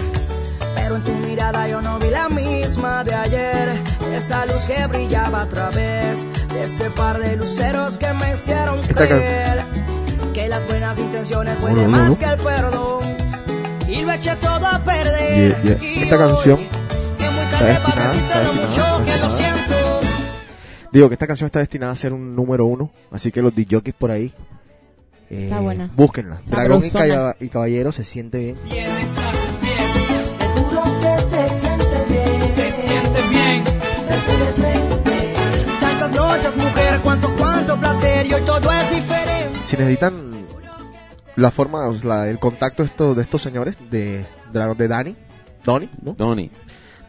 [0.76, 3.82] Pero en tu mirada yo no vi la misma de ayer,
[4.14, 9.65] esa luz que brillaba a través de ese par de luceros que me hicieron creer
[10.56, 12.18] las buenas intenciones Bueno, pueden no, más no.
[12.18, 13.04] que el perdón.
[13.88, 15.62] Y lo eché todo a perder.
[15.62, 15.78] Yeah, yeah.
[15.82, 20.00] Y Esta hoy, canción está destinada, está está.
[20.92, 23.94] Digo que esta canción está destinada a ser un número uno, así que los DJs
[23.98, 24.32] por ahí.
[25.30, 25.90] eh, Está buena.
[25.94, 26.40] Búsquenla.
[26.46, 26.90] Dragón y.
[26.90, 28.86] Calla- y Caballero se siente bien.
[39.66, 40.35] Si necesitan
[41.36, 45.14] la forma, o sea, el contacto de estos, de estos señores, de, de Dani,
[45.64, 46.14] Donny, ¿no?
[46.14, 46.50] Donny,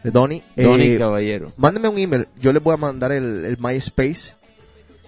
[0.04, 0.42] De Donny.
[0.56, 1.48] Donny eh, Caballero.
[1.56, 4.37] Mándenme un email, yo les voy a mandar el, el MySpace.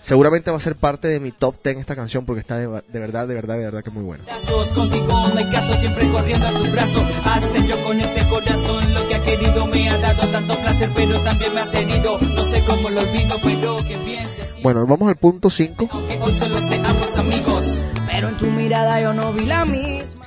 [0.02, 2.98] Seguramente va a ser parte de mi top 10 esta canción porque está de, de
[2.98, 4.24] verdad, de verdad, de verdad que muy buena.
[14.62, 15.88] Bueno, vamos al punto 5.
[15.90, 17.86] Aunque hoy solo seamos amigos.
[18.10, 20.26] Pero en tu mirada yo no vi la misma.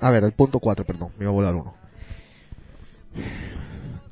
[0.00, 1.74] A ver, el punto 4, perdón, me iba a volar uno.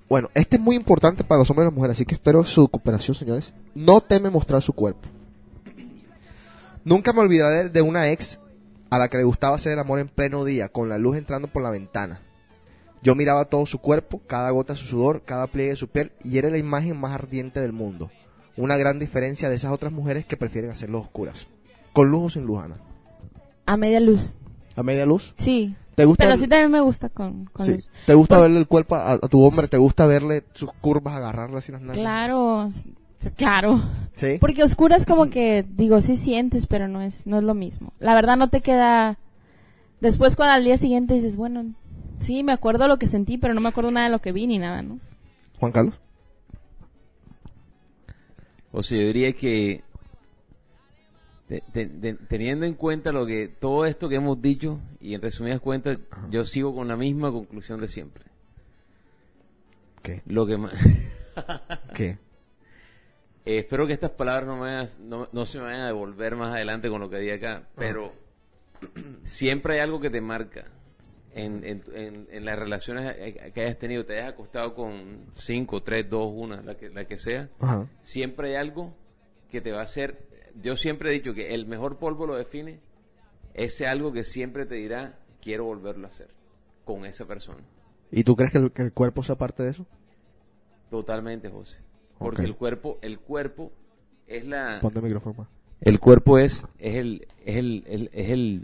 [0.09, 2.69] Bueno, este es muy importante para los hombres y las mujeres, así que espero su
[2.69, 3.53] cooperación, señores.
[3.75, 5.09] No teme mostrar su cuerpo.
[6.85, 8.39] Nunca me olvidaré de una ex
[8.91, 11.49] a la que le gustaba hacer el amor en pleno día, con la luz entrando
[11.49, 12.21] por la ventana.
[13.03, 16.13] Yo miraba todo su cuerpo, cada gota de su sudor, cada pliegue de su piel,
[16.23, 18.11] y era la imagen más ardiente del mundo.
[18.57, 21.49] Una gran diferencia de esas otras mujeres que prefieren hacerlo oscuras.
[21.93, 22.77] Con luz o sin luz, Ana.
[23.67, 24.37] A media luz.
[24.77, 25.35] ¿A media luz?
[25.39, 25.74] Sí.
[25.95, 26.24] ¿Te gusta?
[26.24, 27.72] Pero el- sí también me gusta con, con Sí.
[27.72, 27.89] luz.
[28.05, 29.66] ¿Te gusta verle el cuerpo a, a tu hombre?
[29.68, 31.97] ¿Te gusta verle sus curvas, agarrarle así las nalgas?
[31.99, 32.68] Claro,
[33.37, 33.83] claro.
[34.16, 34.37] Sí.
[34.41, 37.93] Porque oscuras como que, digo, sí sientes, pero no es, no es lo mismo.
[37.99, 39.18] La verdad no te queda...
[40.01, 41.64] Después cuando al día siguiente dices, bueno,
[42.20, 44.47] sí, me acuerdo lo que sentí, pero no me acuerdo nada de lo que vi
[44.47, 44.99] ni nada, ¿no?
[45.59, 45.95] Juan Carlos.
[48.72, 49.83] O sea, yo diría que
[51.49, 55.22] te- te- te- teniendo en cuenta lo que todo esto que hemos dicho y en
[55.22, 55.99] resumidas cuentas,
[56.30, 58.24] yo sigo con la misma conclusión de siempre.
[60.03, 60.22] ¿Qué?
[60.26, 60.72] Lo que más
[61.94, 62.18] ¿Qué?
[63.49, 66.34] Eh, espero que estas palabras no, me vayan no, no se me vayan a devolver
[66.34, 68.12] más adelante con lo que diga acá, pero
[69.24, 70.64] siempre hay algo que te marca
[71.32, 73.14] en, en, en- en las relaciones
[73.55, 74.05] que hayas tenido.
[74.05, 77.49] Te hayas acostado con 5, 3, 2, 1, la que, la que sea.
[77.61, 77.86] Ajá.
[78.03, 78.92] Siempre hay algo
[79.49, 80.18] que te va a hacer.
[80.63, 82.81] Yo siempre he dicho que el mejor polvo lo define
[83.55, 86.29] ese algo que siempre te dirá, quiero volverlo a hacer
[86.85, 87.59] con esa persona.
[88.11, 89.87] ¿Y tú crees que el, que el cuerpo sea parte de eso?
[90.91, 91.79] Totalmente, José.
[92.19, 93.73] Porque el cuerpo, el cuerpo
[94.27, 94.79] es la...
[94.81, 95.49] Ponte el micrófono más.
[95.81, 98.63] El cuerpo es, es el, es el, el- es el,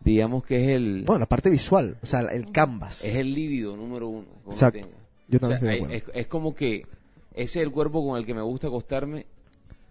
[0.00, 3.04] digamos que es el, Bueno, la parte visual, o sea, el canvas.
[3.04, 4.26] es el líbido número uno.
[4.46, 4.88] Exacto.
[5.28, 6.12] Yo O también sea, estoy de acuerdo.
[6.14, 6.82] es, es como que
[7.34, 9.26] ese es el cuerpo con el que me gusta acostarme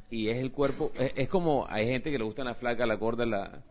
[0.10, 2.96] y es el cuerpo, es, es como hay gente que le gusta la flaca, la
[2.96, 3.62] gorda, la,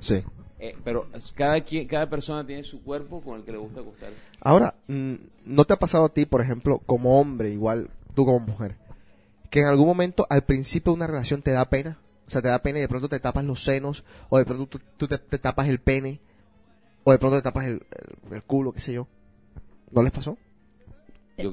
[0.00, 0.22] Sí.
[0.58, 4.16] eh, pero cada quien, cada persona tiene su cuerpo con el que le gusta acostarse.
[4.40, 5.14] Ahora, mm,
[5.46, 8.76] ¿no te ha pasado a ti, por ejemplo, como hombre, igual tú como mujer,
[9.50, 11.98] que en algún momento al principio de una relación te da pena?
[12.26, 14.66] O sea, te da pena y de pronto te tapas los senos, o de pronto
[14.66, 16.20] tú, tú te, te tapas el pene,
[17.04, 17.74] o de pronto te tapas el,
[18.28, 19.06] el- el culo, qué sé yo.
[19.92, 20.36] ¿No les pasó?
[21.38, 21.52] Yo,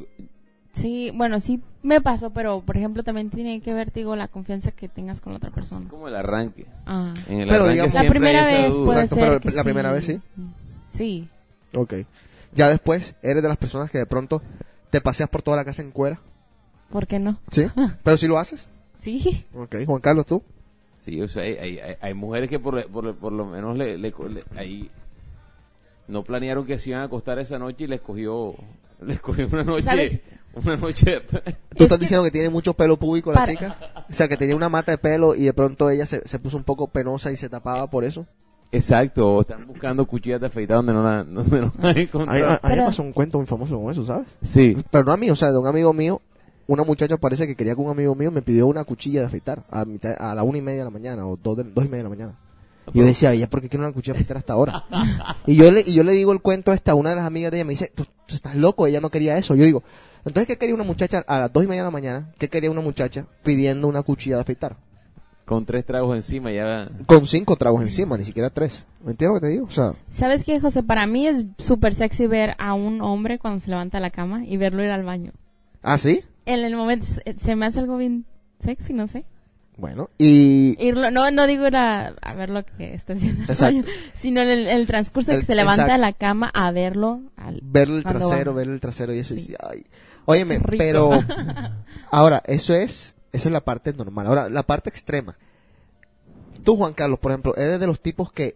[0.74, 4.72] Sí, bueno, sí me pasó, pero por ejemplo también tiene que ver, digo, la confianza
[4.72, 5.88] que tengas con la otra persona.
[5.88, 6.66] como el arranque.
[6.86, 7.14] Ah.
[7.28, 9.64] En el Pero arranque digamos- La primera hay vez puede Exacto, ser pero que la
[9.64, 10.20] primera vez sí.
[10.92, 11.30] Sí.
[11.76, 11.94] Ok.
[12.56, 14.42] Ya después, eres de las personas que de pronto
[14.90, 16.20] te paseas por toda la casa en cuera.
[16.90, 17.40] ¿Por qué no?
[17.52, 17.66] ¿Sí?
[18.04, 18.68] ¿Pero si lo haces?
[19.00, 19.46] Sí.
[19.56, 19.76] Ok.
[19.86, 20.42] Juan Carlos, ¿tú?
[21.02, 23.98] Sí, o sea, hay, hay, hay- hay mujeres que por, por, por lo menos le,
[23.98, 24.90] le- le- ahí
[26.08, 28.56] no planearon que se iban a acostar esa noche y les cogió,
[29.06, 30.22] les cogió una noche, ¿Sabes?
[30.54, 31.22] Una noche.
[31.22, 33.78] ¿Tú Es estás que- diciendo que tiene mucho pelo público la Para- chica?
[34.10, 36.58] O sea, que tenía una mata de pelo y de pronto ella se, se puso
[36.58, 38.26] un poco penosa y se tapaba por eso.
[38.72, 41.94] Exacto, o están buscando cuchillas de afeitar donde no la, donde no la han A
[41.94, 42.46] mí, encontrado.
[42.46, 44.28] a- a mí me Pero- pasó un cuento muy famoso con eso, ¿sabes?
[44.42, 46.22] Sí, Pero no a mí, o sea, de un amigo mío,
[46.66, 49.64] una muchacha parece que quería que un amigo mío me pidió una cuchilla de afeitar
[49.70, 51.88] a, mitad- a la una y media de la mañana o dos, de- dos y
[51.90, 52.34] media de la mañana.
[52.94, 54.84] Y yo decía, ¿ella por qué quiere una cuchilla de afeitar hasta ahora?
[55.46, 57.52] y yo le y yo le digo el cuento a esta, una de las amigas
[57.52, 59.56] de ella me dice, tú tú estás loco, ella no quería eso.
[59.56, 59.84] Yo digo,
[60.26, 62.32] entonces, ¿qué quería una muchacha a las dos y media de la mañana?
[62.38, 64.76] ¿Qué quería una muchacha pidiendo una cuchilla de afeitar?
[65.46, 66.90] con tres tragos encima ya.
[67.06, 68.86] Con cinco tragos encima, ni siquiera tres.
[69.04, 69.66] ¿Me entiendes lo que te digo?
[69.66, 70.84] O sea, ¿Sabes qué, José?
[70.84, 74.46] Para mí es súper sexy ver a un hombre cuando se levanta de la cama
[74.46, 75.34] y verlo ir al baño.
[75.82, 76.24] ¿ah, sí?
[76.46, 78.26] En el momento se- se me hace algo bien
[78.62, 79.26] sexy, no sé.
[79.76, 80.76] Bueno, y...
[80.80, 83.88] Irlo, no, no digo ir a, a ver lo que está haciendo, Exacto.
[84.16, 85.94] sino en el, el transcurso El- que se levanta exacto.
[85.94, 87.22] de la cama a verlo.
[87.38, 88.58] Al, verle el trasero, va.
[88.58, 89.34] verle el trasero y eso.
[89.34, 89.84] y dice, ay.
[90.26, 90.76] Óyeme, rico.
[90.78, 91.10] pero
[92.12, 94.28] ahora, eso es, esa es la parte normal.
[94.28, 95.38] Ahora, la parte extrema.
[96.64, 98.56] Tú, Juan Carlos, por ejemplo, eres de los tipos que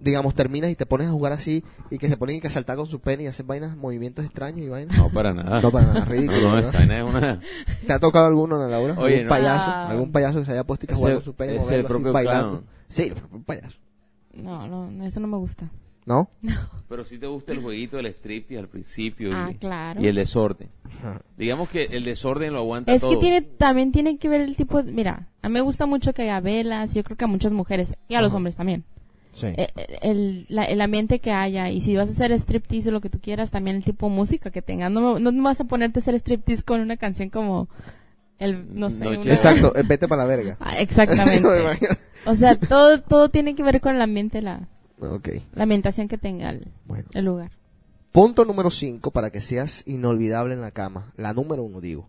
[0.00, 2.76] digamos, terminas y te pones a jugar así y que se ponen que a saltar
[2.76, 4.96] con su pene y hacen vainas, movimientos extraños y vainas.
[4.96, 5.60] No, para nada.
[5.60, 7.40] No, para nada, ridículo, No, no, vaina es una...
[7.86, 8.94] ¿Te ha tocado alguno, Ana Laura?
[8.98, 9.30] Oye, ¿Algún no.
[9.30, 9.70] payaso?
[9.70, 9.88] Ah.
[9.90, 11.56] ¿Algún payaso que se haya puesto y que Ese- jugar con su pene?
[11.56, 12.50] es el así, propio bailando?
[12.50, 12.64] clown.
[12.88, 13.78] Sí, el propio payaso.
[14.34, 15.70] No, no, no, eso no me gusta.
[16.04, 16.30] ¿No?
[16.88, 20.00] Pero si te gusta el jueguito del striptease al principio Ah, y, claro.
[20.00, 20.68] y el desorden.
[21.36, 23.10] Digamos que el desorden lo aguanta Es todo.
[23.10, 26.12] que tiene, también tiene que ver el tipo de, mira, a mí me gusta mucho
[26.14, 28.84] que haya velas, yo creo que a muchas mujeres, y a los hombres también.
[29.36, 29.48] Sí.
[29.48, 32.92] Eh, eh, El, la- el ambiente que haya, y si vas a hacer striptease o
[32.92, 34.90] lo que tú quieras, también el tipo de música que tengas.
[34.90, 37.68] No, no vas a ponerte a hacer striptease con una canción como,
[38.38, 39.06] el, no sé.
[39.06, 40.56] Una- Exacto, eh, vete para la verga.
[40.60, 41.46] Ah, exactamente.
[42.26, 44.66] O sea, todo, todo tiene que ver con el ambiente, la,
[44.98, 47.04] ok, la ambientación que tenga el, bueno.
[47.12, 47.50] el lugar.
[48.10, 51.12] Punto número 5 para que seas inolvidable en la cama.
[51.16, 52.08] La número uno, digo.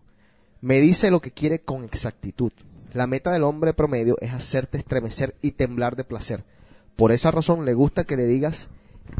[0.62, 2.50] Me dice lo que quiere con exactitud.
[2.94, 6.42] La meta del hombre promedio es hacerte estremecer y temblar de placer.
[6.98, 8.68] Por esa razón le gusta que le digas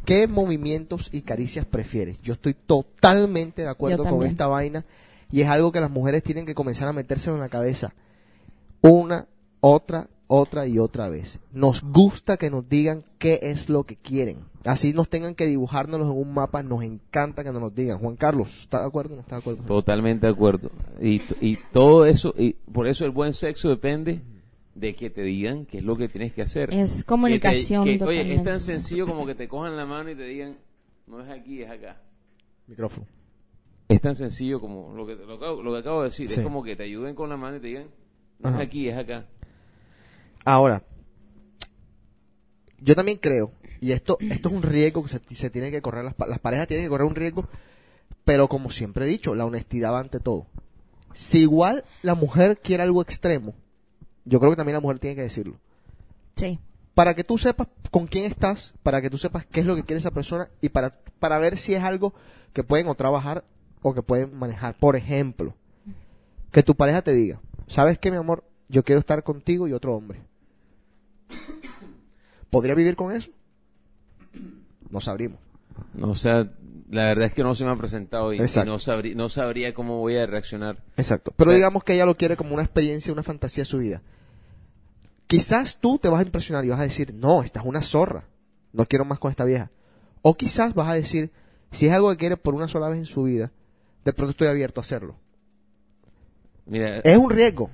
[0.04, 2.20] qué movimientos y caricias prefieres.
[2.22, 4.84] Yo estoy totalmente de acuerdo con esta vaina
[5.30, 7.94] y es algo que las mujeres tienen que comenzar a metérselo en la cabeza.
[8.80, 9.28] Una,
[9.60, 11.38] otra, otra y otra vez.
[11.52, 14.38] Nos gusta que nos digan qué es lo que quieren.
[14.64, 18.00] Así nos tengan que dibujárnoslos en un mapa, nos encanta que nos lo digan.
[18.00, 19.62] Juan Carlos, ¿está de acuerdo o no está de acuerdo?
[19.62, 20.72] Totalmente de acuerdo.
[21.00, 24.20] Y, y todo eso, y por eso el buen sexo depende
[24.78, 26.72] de que te digan qué es lo que tienes que hacer.
[26.72, 30.10] Es comunicación Que te- que, oye, es tan sencillo como que te cojan la mano
[30.10, 30.56] y te digan,
[31.06, 32.00] no es aquí, es acá.
[32.66, 33.06] Micrófono.
[33.88, 36.28] Es tan sencillo como lo que, lo, acabo- lo que acabo de decir.
[36.30, 36.36] Sí.
[36.40, 37.86] Es como que te ayuden con la mano y te digan,
[38.38, 38.62] no Ajá.
[38.62, 39.26] es aquí, es acá.
[40.44, 40.82] Ahora,
[42.80, 43.50] yo también creo,
[43.80, 46.38] y esto, esto es un riesgo que se, se tiene que correr, las, pa- las
[46.38, 47.48] parejas tienen que correr un riesgo,
[48.24, 50.46] pero como siempre he dicho, la honestidad va ante todo.
[51.14, 53.54] Si igual la mujer quiere algo extremo,
[54.28, 55.56] yo creo que también la mujer tiene que decirlo.
[56.36, 56.58] Sí.
[56.94, 59.84] Para que tú sepas con quién estás, para que tú sepas qué es lo que
[59.84, 62.12] quiere esa persona y para, para ver si es algo
[62.52, 63.44] que pueden o trabajar
[63.82, 64.76] o que pueden manejar.
[64.78, 65.54] Por ejemplo,
[66.50, 68.44] que tu pareja te diga, ¿sabes qué, mi amor?
[68.68, 70.20] Yo quiero estar contigo y otro hombre.
[72.50, 73.30] ¿Podría vivir con eso?
[74.90, 75.38] No sabríamos.
[75.94, 76.48] No, o sea,
[76.90, 79.74] la verdad es que no se me ha presentado y, y no, sabría, no sabría
[79.74, 80.82] cómo voy a reaccionar.
[80.96, 81.32] Exacto.
[81.36, 81.56] Pero Eh.
[81.56, 84.02] digamos que ella lo quiere como una experiencia, una fantasía de su vida.
[85.28, 88.24] Quizás tú te vas a impresionar y vas a decir, no, esta es una zorra.
[88.72, 89.70] No quiero más con esta vieja.
[90.22, 91.30] O quizás vas a decir,
[91.70, 93.52] si es algo que quiere por una sola vez en su vida,
[94.04, 95.14] de pronto estoy abierto a hacerlo.
[96.66, 97.70] Mira, Es un riesgo.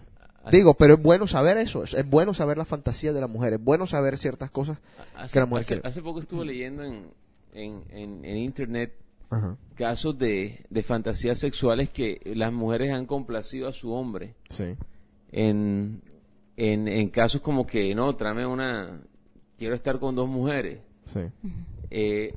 [0.50, 1.84] Digo, pero es bueno saber eso.
[1.84, 3.54] Es, bueno saber la fantasía de la mujer.
[3.54, 4.78] Es bueno saber ciertas cosas.
[5.16, 7.06] hace, que la mujer hace- hace poco estuve leyendo en,
[7.54, 8.94] en, en, en internet
[9.30, 9.56] Ajá.
[9.74, 14.76] casos de, de fantasías sexuales que las mujeres han complacido a su hombre Sí.
[15.32, 16.02] en,
[16.56, 19.00] en, en casos como que no, tráeme una,
[19.58, 20.80] quiero estar con dos mujeres.
[21.06, 21.20] Sí.
[21.90, 22.34] Eh,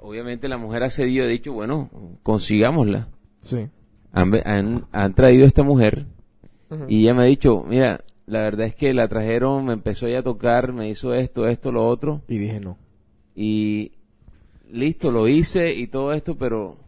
[0.00, 1.90] obviamente la mujer ha cedido y ha dicho, bueno,
[2.22, 3.08] consigámosla.
[3.40, 3.68] Sí.
[4.12, 6.06] Han, han, han traído a esta mujer
[6.88, 10.20] y ella me ha dicho, mira, la verdad es que la trajeron, me empezó ella
[10.20, 12.22] a tocar, me hizo esto, esto, lo otro.
[12.28, 12.78] Y dije no.
[13.34, 13.92] y
[14.70, 16.78] listo, lo hice y todo esto, pero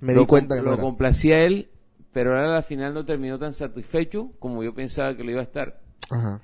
[0.00, 1.68] Me lo, di cuenta que lo complacía a él,
[2.12, 5.44] pero ahora al final no terminó tan satisfecho como yo pensaba que lo iba a
[5.44, 5.80] estar.
[6.10, 6.40] Ajá.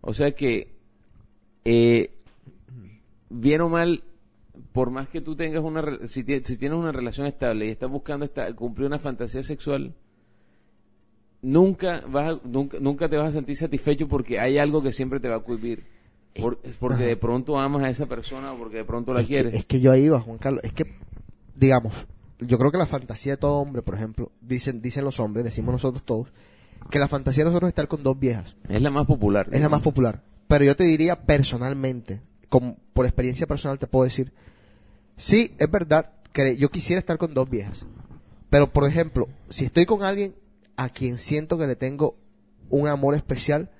[0.00, 0.72] O sea que,
[1.64, 2.10] eh,
[3.28, 4.02] bien o mal,
[4.72, 7.90] por más que tú tengas una, si, tie- si tienes una relación estable y estás
[7.90, 9.94] buscando esta- cumplir una fantasía sexual,
[11.42, 15.20] nunca vas a- nunca, nunca te vas a sentir satisfecho porque hay algo que siempre
[15.20, 15.84] te va a cohibir.
[16.40, 19.26] Por- es porque de pronto amas a esa persona o porque de pronto la es,
[19.26, 19.54] que, quieres.
[19.54, 20.62] es que yo ahí iba, Juan Carlos.
[20.62, 20.84] Es que,
[21.56, 21.92] digamos,
[22.38, 25.72] yo creo que la fantasía de todo hombre, por ejemplo, dicen, dicen los hombres, decimos
[25.72, 26.32] nosotros todos,
[26.90, 28.56] que la fantasía de nosotros es estar con dos viejas.
[28.68, 29.48] Es la más popular.
[29.52, 30.22] Es la más popular.
[30.48, 34.32] Pero yo te diría personalmente, como por experiencia personal te puedo decir,
[35.16, 37.84] sí, es verdad que yo quisiera estar con dos viejas.
[38.48, 40.34] Pero, por ejemplo, si estoy con alguien
[40.76, 42.16] a quien siento que le tengo
[42.68, 43.70] un amor especial,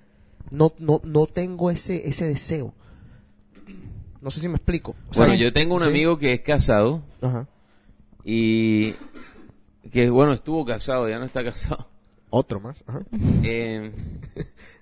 [0.50, 2.72] no, no, no tengo ese, ese deseo.
[4.20, 4.94] No sé si me explico.
[5.08, 5.88] O sea, Bueno, yo tengo un sí.
[5.88, 7.48] amigo que es casado Ajá.
[8.24, 8.94] y
[9.90, 11.88] que, bueno, estuvo casado, ya no está casado.
[12.30, 12.82] Otro más.
[12.86, 13.02] Ajá.
[13.44, 13.92] Eh,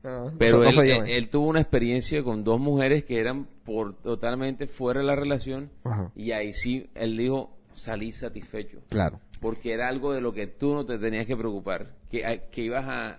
[0.05, 0.33] Ajá.
[0.39, 1.17] pero él, él- eh.
[1.17, 5.71] él tuvo una experiencia con dos mujeres que eran por totalmente fuera de la relación
[5.85, 6.11] Ajá.
[6.15, 8.79] y ahí sí, él dijo, salí satisfecho.
[8.89, 9.21] Claro.
[9.41, 11.93] Porque era algo de lo que tú no te tenías que preocupar.
[12.11, 13.17] Que, ibas a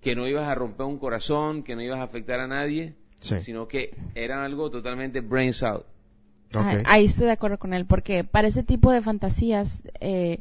[0.00, 3.36] que no ibas a romper un corazón, que no ibas a afectar a nadie, Sí.
[3.42, 5.84] sino que era algo totalmente brains out.
[6.54, 6.82] Ay, Ok.
[6.86, 10.40] Ahí estoy de acuerdo con él, porque para ese tipo de fantasías eh,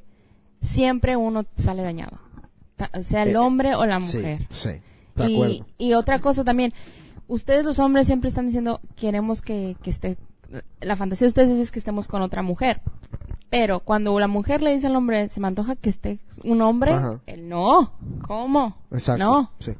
[0.61, 2.19] siempre uno sale dañado,
[3.01, 4.47] sea el Eh, hombre o la mujer.
[4.51, 4.69] sí.
[5.15, 5.65] De y, acuerdo.
[5.77, 6.73] y otra cosa también,
[7.27, 10.17] ustedes los hombres siempre están diciendo, queremos que, que esté
[10.81, 12.81] la fantasía de ustedes es que estemos con otra mujer.
[13.51, 16.91] Pero cuando la mujer le dice al hombre, se me antoja que esté un hombre,
[16.93, 17.19] Ajá.
[17.25, 17.93] él no.
[18.27, 18.77] ¿Cómo?
[18.91, 19.23] Exacto.
[19.23, 19.51] No.
[19.59, 19.73] Sí.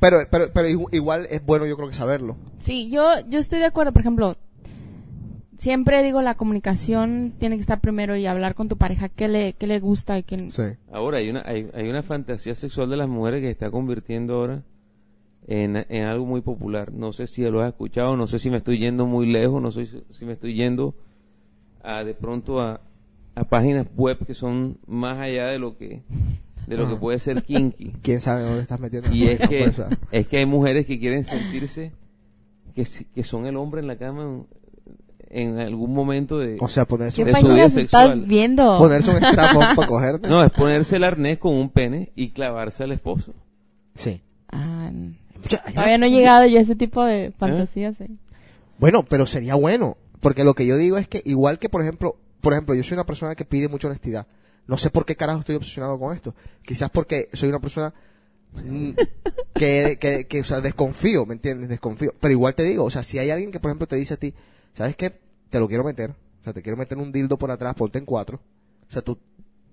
[0.00, 2.36] Pero, pero, pero igu- igual es bueno yo creo que saberlo.
[2.58, 3.92] Sí, yo, yo estoy de acuerdo.
[3.92, 4.36] Por ejemplo,
[5.58, 9.52] siempre digo la comunicación tiene que estar primero y hablar con tu pareja qué le,
[9.54, 10.50] qué le gusta y qué...
[10.50, 10.62] Sí.
[10.92, 14.34] Ahora, hay una, hay, hay una fantasía sexual de las mujeres que se está convirtiendo
[14.34, 14.62] ahora
[15.46, 16.92] en, en algo muy popular.
[16.92, 19.70] No sé si lo has escuchado, no sé si me estoy yendo muy lejos, no
[19.70, 20.94] sé si, si me estoy yendo
[21.82, 22.80] a, de pronto a,
[23.34, 26.02] a páginas web que son más allá de lo que
[26.66, 27.00] de lo que Ajá.
[27.00, 27.92] puede ser kinky.
[28.02, 29.08] ¿Quién sabe dónde estás metiendo?
[29.14, 31.92] Y es que, ah, es que hay mujeres que quieren sentirse
[32.74, 34.42] que, si- que son el hombre en la cama
[35.30, 36.56] en, algún momento de...
[36.60, 38.12] o sea, ponerse, ¿Qué de su vida sexual.
[38.12, 38.78] estás viendo?
[38.78, 40.28] ponerse un strapón para cogerte.
[40.28, 43.34] No, es ponerse el arnés con un pene y clavarse al esposo.
[43.96, 44.22] Sí.
[44.50, 44.90] Ah,
[45.74, 48.00] todavía no he llegado yo a ese tipo de fantasías.
[48.00, 48.10] eh.
[48.78, 52.16] Bueno, pero sería bueno, porque lo que yo digo es que igual que por ejemplo,
[52.40, 54.26] por ejemplo, yo soy una persona que pide mucha honestidad.
[54.66, 56.34] No sé por qué carajo estoy obsesionado con esto.
[56.62, 57.94] Quizás porque soy una persona
[58.54, 58.90] mm,
[59.54, 61.68] que, que, que, o sea, desconfío, ¿me entiendes?
[61.68, 62.14] Desconfío.
[62.18, 64.16] Pero igual te digo, o sea, si hay alguien que por ejemplo te dice a
[64.16, 64.34] ti,
[64.76, 65.18] ¿sabes qué?
[65.50, 66.10] Te lo quiero meter.
[66.10, 68.40] O sea, te quiero meter un dildo por atrás, ponte en cuatro.
[68.88, 69.18] O sea, tú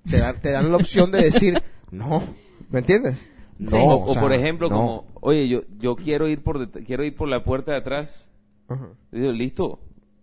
[0.10, 2.24] te dan, te dan la opción de decir, no,
[2.70, 3.16] ¿me entiendes?
[3.60, 3.76] No, Sí.
[3.80, 4.76] o, o sea, por ejemplo, no.
[4.76, 8.26] como, oye, yo, yo quiero ir por quiero ir por la puerta de atrás.
[8.68, 8.88] Ajá.
[9.12, 9.80] Digo, listo,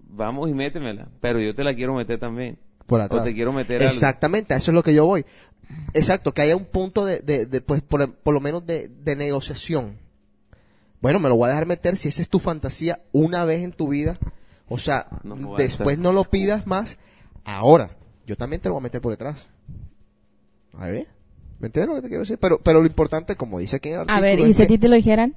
[0.09, 2.59] vamos y métemela, pero yo te la quiero meter también.
[2.87, 3.21] Por atrás.
[3.21, 3.89] O te quiero meter algo.
[3.95, 5.25] Exactamente, a eso es lo que yo voy.
[5.95, 9.15] Exacto, que haya un punto de, de, de, pues, por, por lo menos de, de
[9.15, 9.97] negociación.
[11.01, 13.71] Bueno, me lo voy a dejar meter si esa es tu fantasía una vez en
[13.73, 14.19] tu vida.
[14.73, 16.97] O sea, No después no lo pidas más.
[17.45, 17.91] Ahora,
[18.27, 19.49] yo también te lo voy a meter por detrás.
[20.79, 21.09] A ver,
[21.59, 22.39] ¿me entiendes lo que te quiero decir?
[22.39, 24.67] Pero, pero lo importante, como dice aquí en el artículo, A ver, ¿y si a
[24.69, 25.35] ti te lo dijeran?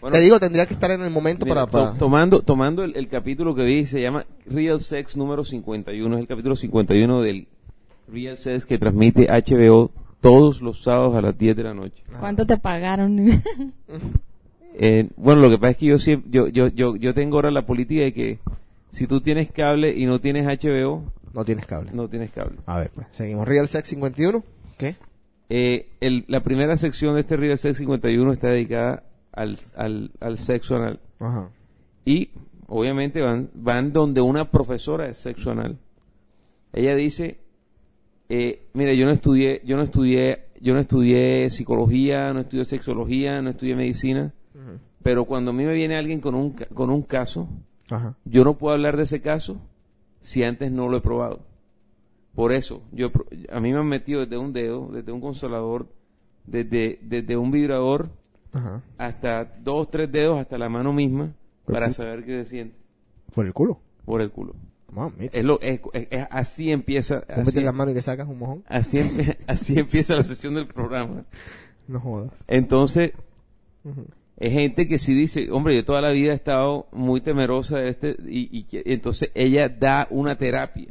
[0.00, 1.70] Bueno, te digo, tendría que estar en el momento mira, para...
[1.70, 6.16] para- to- tomando tomando el, el capítulo que vi, se llama Real Sex número 51,
[6.16, 7.48] es el capítulo 51 del
[8.08, 9.90] Real Sex que transmite HBO
[10.20, 12.02] todos los sábados a las 10 de la noche.
[12.18, 13.28] ¿Cuánto te pagaron?
[14.74, 17.50] Eh, bueno, lo que pasa es que yo, siempre, yo, yo, yo, yo tengo ahora
[17.50, 18.38] la política de que
[18.90, 21.90] si tú tienes cable y no tienes HBO, No tienes cable.
[21.92, 22.56] no tienes cable.
[22.66, 23.46] A ver, pues, seguimos.
[23.46, 24.42] Real Sex 51.
[24.78, 24.96] ¿Qué?
[25.48, 30.38] Eh, el- la primera sección de este Real Sex 51 está dedicada al, al, al
[30.38, 31.00] sexo anal.
[31.20, 31.48] Ajá.
[32.04, 32.30] Y
[32.66, 35.78] obviamente van, van donde una profesora de sexo anal.
[36.72, 37.38] Ella dice,
[38.28, 43.40] eh, mire, yo no estudié, yo no estudié, yo no estudié psicología, no estudié sexología,
[43.42, 44.32] no estudié medicina,
[45.04, 47.48] pero cuando a mí me viene alguien con un, con un caso,
[47.90, 48.16] Ajá.
[48.24, 49.60] yo no puedo hablar de ese caso
[50.20, 51.40] si antes no lo he probado.
[52.34, 53.12] Por eso, yo
[53.52, 55.86] a mí me han metido desde un dedo, desde un consolador,
[56.46, 58.08] desde, desde un vibrador
[58.52, 58.82] Ajá.
[58.98, 61.32] hasta dos, tres dedos, hasta la mano misma,
[61.66, 62.76] para saber qué se siente
[63.34, 63.78] Por el culo.
[64.04, 64.56] por el culo.
[64.90, 65.36] Mamita.
[65.36, 68.28] Es lo, es, es- es- así empieza, Tú así, metes la mano y que sacas
[68.28, 68.64] un mojón.
[68.68, 68.98] así,
[69.46, 71.24] así empieza la sesión del programa.
[71.88, 72.32] No jodas.
[72.46, 73.12] Entonces.
[74.36, 77.88] Es gente que sí dice, hombre, yo toda la vida he estado muy temerosa de
[77.90, 80.88] este, y, entonces ella da una terapia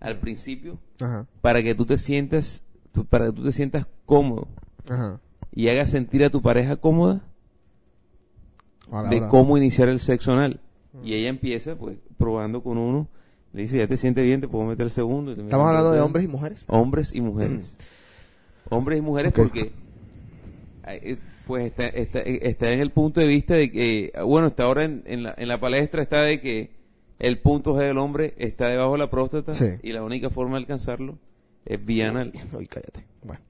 [0.00, 1.26] al principio Ajá.
[1.40, 2.62] para que tú te sientas,
[2.92, 4.48] tú- para que tú te sientas cómodo
[4.88, 5.18] Ajá.
[5.54, 7.22] y hagas sentir a tu pareja cómoda
[9.10, 10.60] de cómo iniciar el sexo anal.
[11.04, 13.06] Y ella empieza, pues, probando con uno,
[13.52, 15.32] le dice, ya te sientes bien, te puedo meter el segundo.
[15.32, 16.58] y Estamos hablando de hombres y mujeres.
[16.66, 17.74] Hombres y mujeres.
[18.70, 19.72] hombres y mujeres porque,
[20.86, 21.18] eh,
[21.48, 25.02] pues, está, está, está en el punto de vista de que, bueno, está ahora en,
[25.06, 26.70] en, la, en la palestra está de que
[27.18, 29.66] el punto G del hombre está debajo de la próstata Sí.
[29.82, 31.18] y la única forma de alcanzarlo
[31.64, 32.32] es vía anal.
[32.56, 33.04] Ay, cállate.
[33.24, 33.40] Bueno.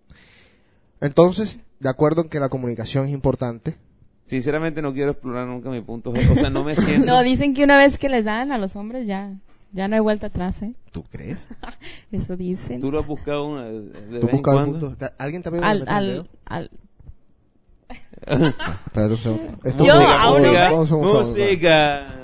[1.01, 3.77] Entonces, de acuerdo en que la comunicación es importante.
[4.25, 6.31] Sinceramente no quiero explorar nunca mi punto G.
[6.31, 7.07] O sea, no me siento...
[7.07, 9.35] no, dicen que una vez que les dan a los hombres ya,
[9.73, 10.75] ya no hay vuelta atrás, ¿eh?
[10.93, 11.39] ¿Tú crees?
[12.13, 12.81] Eso dicen.
[12.81, 14.81] Tú lo has buscado una de, ¿Tú vez en buscas el cuando.
[14.81, 14.97] punto?
[14.97, 15.53] ¿Te- ¿Alguien te ha
[16.47, 16.71] al,
[18.21, 19.53] Espérate un segundo.
[19.65, 21.29] Esto Yo, es- a vamos, uno- vamos, vamos, vamos, vamos.
[21.29, 22.15] música.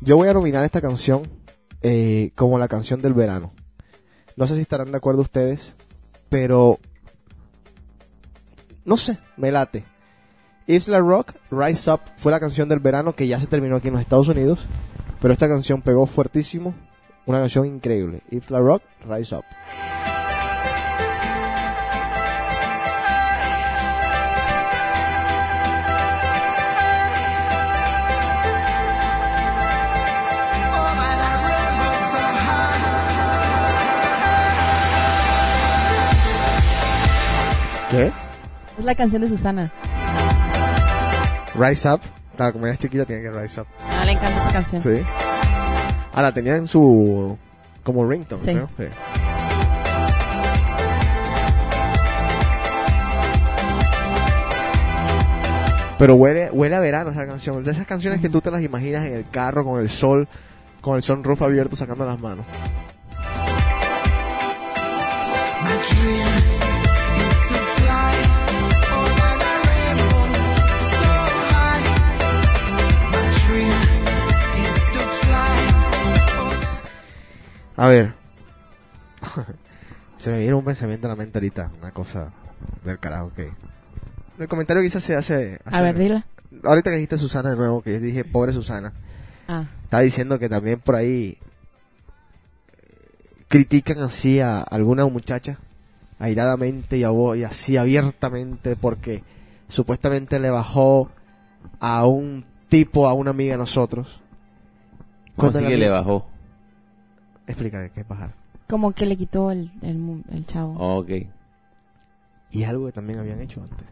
[0.00, 1.22] Yo voy a nominar esta canción
[1.82, 3.52] eh, como la canción del verano.
[4.36, 5.74] No sé si estarán de acuerdo ustedes,
[6.28, 6.78] pero
[8.84, 9.84] no sé, me late.
[10.66, 13.94] Isla Rock, Rise Up fue la canción del verano que ya se terminó aquí en
[13.94, 14.60] los Estados Unidos,
[15.20, 16.74] pero esta canción pegó fuertísimo,
[17.26, 18.22] una canción increíble.
[18.30, 19.44] Isla Rock, Rise Up.
[37.90, 38.12] ¿Qué?
[38.78, 39.70] Es la canción de Susana.
[41.54, 42.00] Rise Up.
[42.52, 43.66] Como ella es chiquita, tiene que Rise Up.
[43.98, 44.82] No le encanta esa canción.
[44.82, 45.02] Sí.
[46.14, 47.36] Ah, la tenía en su.
[47.82, 48.52] como ringtone, Sí.
[48.52, 48.68] creo.
[48.76, 48.84] Sí.
[55.98, 57.58] Pero huele, huele a verano esa canción.
[57.58, 60.28] Es de esas canciones que tú te las imaginas en el carro con el sol,
[60.80, 62.46] con el sunroof abierto sacando las manos.
[77.78, 78.12] A ver.
[80.18, 81.70] Se me viene un pensamiento a la mente ahorita.
[81.80, 82.30] Una cosa
[82.84, 83.50] del carajo que.
[84.38, 86.26] El comentario que hice hace, hace, A ver, dila.
[86.64, 88.92] Ahorita que dijiste Susana de nuevo, que yo dije pobre Susana.
[89.48, 91.42] Ah, Estaba diciendo que también por ahí eh,
[93.48, 95.58] critican así a alguna muchacha
[96.18, 99.22] airadamente y, a vo- y así abiertamente porque
[99.68, 101.10] supuestamente le bajó
[101.80, 104.20] a un tipo, a una amiga de nosotros.
[105.36, 106.28] ¿Cómo así que le bajó?
[107.48, 108.34] Explícame qué es bajar.
[108.68, 110.74] como que le quitó el, el, chavo.
[110.74, 111.10] Ok.
[112.50, 113.86] Y es algo que también habían hecho antes.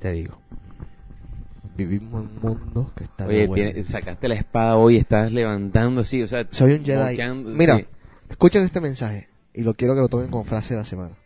[0.00, 0.38] Te digo.
[1.76, 6.20] Vivimos en un mundo que está Oye, tiene- sacaste la espada hoy, estás levantando así,
[6.22, 6.44] o sea...
[6.50, 7.18] Soy un Jedi.
[7.44, 7.86] Mira, sí.
[8.28, 11.16] escuchen este mensaje y lo quiero que lo tomen como frase de la semana.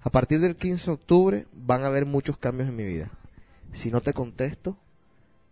[0.00, 3.10] A partir del 15 de octubre van a haber muchos cambios en mi vida.
[3.72, 4.76] Si no te contesto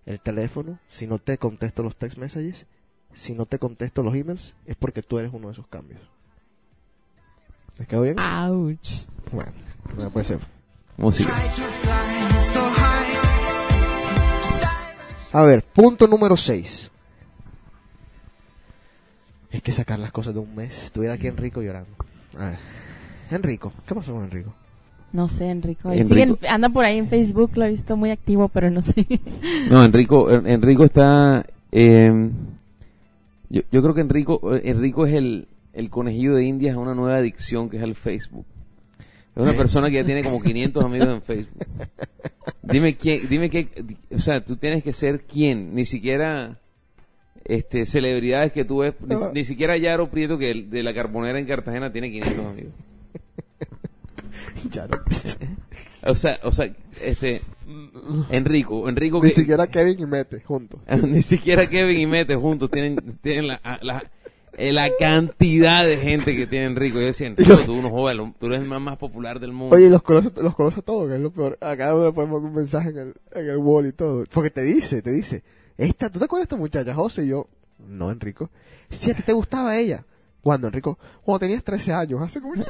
[0.06, 2.64] el teléfono, si no te contesto los text messages,
[3.12, 6.00] si no te contesto los emails, es porque tú eres uno de esos cambios.
[7.78, 8.18] ¿Les quedó bien?
[8.18, 9.06] Ouch.
[9.32, 9.52] Bueno,
[9.96, 10.38] no puede ser.
[10.96, 11.32] Música.
[15.32, 16.90] A ver, punto número 6.
[19.50, 20.84] Es que sacar las cosas de un mes.
[20.84, 21.90] Estuviera aquí Enrico llorando.
[22.38, 22.58] A ver.
[23.30, 24.54] Enrico, ¿qué pasó con Enrico?
[25.12, 25.90] No sé, Enrico.
[26.48, 29.06] Anda por ahí en Facebook, lo he visto muy activo, pero no sé.
[29.70, 31.46] No, Enrico, En- Enrico está...
[31.72, 32.30] eh,
[33.48, 37.16] yo, yo creo que Enrico, Enrico es el, el conejillo de Indias a una nueva
[37.18, 38.44] adicción que es el Facebook.
[39.36, 41.64] Es una persona que ya tiene como 500 amigos en Facebook.
[42.62, 43.68] Dime quién, dime qué,
[44.12, 46.58] o sea, tú tienes que ser quién, ni siquiera
[47.44, 51.38] este celebridades que tú ves, ni, ni siquiera Yaro Prieto que el de la Carbonera
[51.38, 52.72] en Cartagena tiene 500 amigos.
[54.70, 54.98] ya no.
[56.10, 57.40] O sea, o sea, este
[58.30, 60.80] Enrico, Enrico Ni que- siquiera Kevin y Mete juntos.
[61.02, 64.02] Ni siquiera Kevin y Mete juntos tienen, tienen la, la,
[64.52, 66.98] eh, la cantidad de gente que tiene Enrico.
[67.00, 69.74] Yo decía, Enrico, tú no jodas, tú eres el más, más popular del mundo.
[69.76, 71.58] Oye, los conoce, los conoce a todos, que es lo peor.
[71.60, 74.24] A cada uno le podemos un mensaje en el, en el wall y todo.
[74.32, 75.42] Porque te dice, te dice.
[75.76, 77.24] Esta, ¿Tú te acuerdas de esta muchacha, José?
[77.24, 77.48] Y yo,
[77.86, 78.50] no, Enrico.
[78.88, 80.04] Si a ti te gustaba ella.
[80.46, 80.96] ¿Cuándo, Enrico?
[81.24, 82.22] Cuando tenías 13 años.
[82.22, 82.54] Hace como...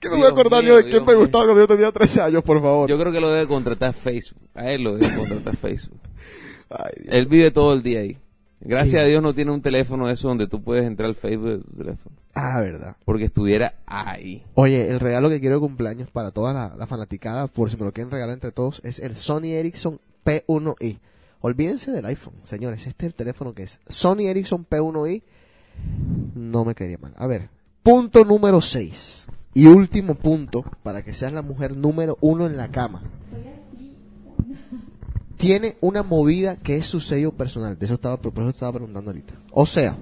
[0.00, 2.20] Que me voy a acordar yo, de quién Dios me gustaba cuando yo tenía 13
[2.20, 2.90] años, por favor.
[2.90, 4.50] Yo creo que lo debe contratar Facebook.
[4.54, 5.98] A él lo debe contratar Facebook.
[6.68, 7.14] Ay, Dios.
[7.14, 8.18] Él vive todo el día ahí.
[8.60, 8.98] Gracias Sí.
[8.98, 11.70] a Dios no tiene un teléfono eso donde tú puedes entrar al Facebook de tu
[11.74, 12.16] teléfono.
[12.34, 12.96] Ah, verdad.
[13.06, 14.44] Porque estuviera ahí.
[14.52, 17.86] Oye, el regalo que quiero de cumpleaños para toda la, la fanaticada, por si me
[17.86, 20.98] lo quieren regalar entre todos, es el Sony Ericsson P1i.
[21.40, 22.86] Olvídense del iPhone, señores.
[22.86, 25.22] Este es el teléfono que es Sony Ericsson P1i.
[26.34, 27.14] No me quedaría mal.
[27.16, 27.48] A ver,
[27.82, 29.26] punto número 6.
[29.54, 33.02] Y último punto, para que seas la mujer número uno en la cama.
[35.36, 37.78] Tiene una movida que es su sello personal.
[37.78, 39.34] De eso estaba, por eso estaba preguntando ahorita.
[39.50, 39.96] O sea,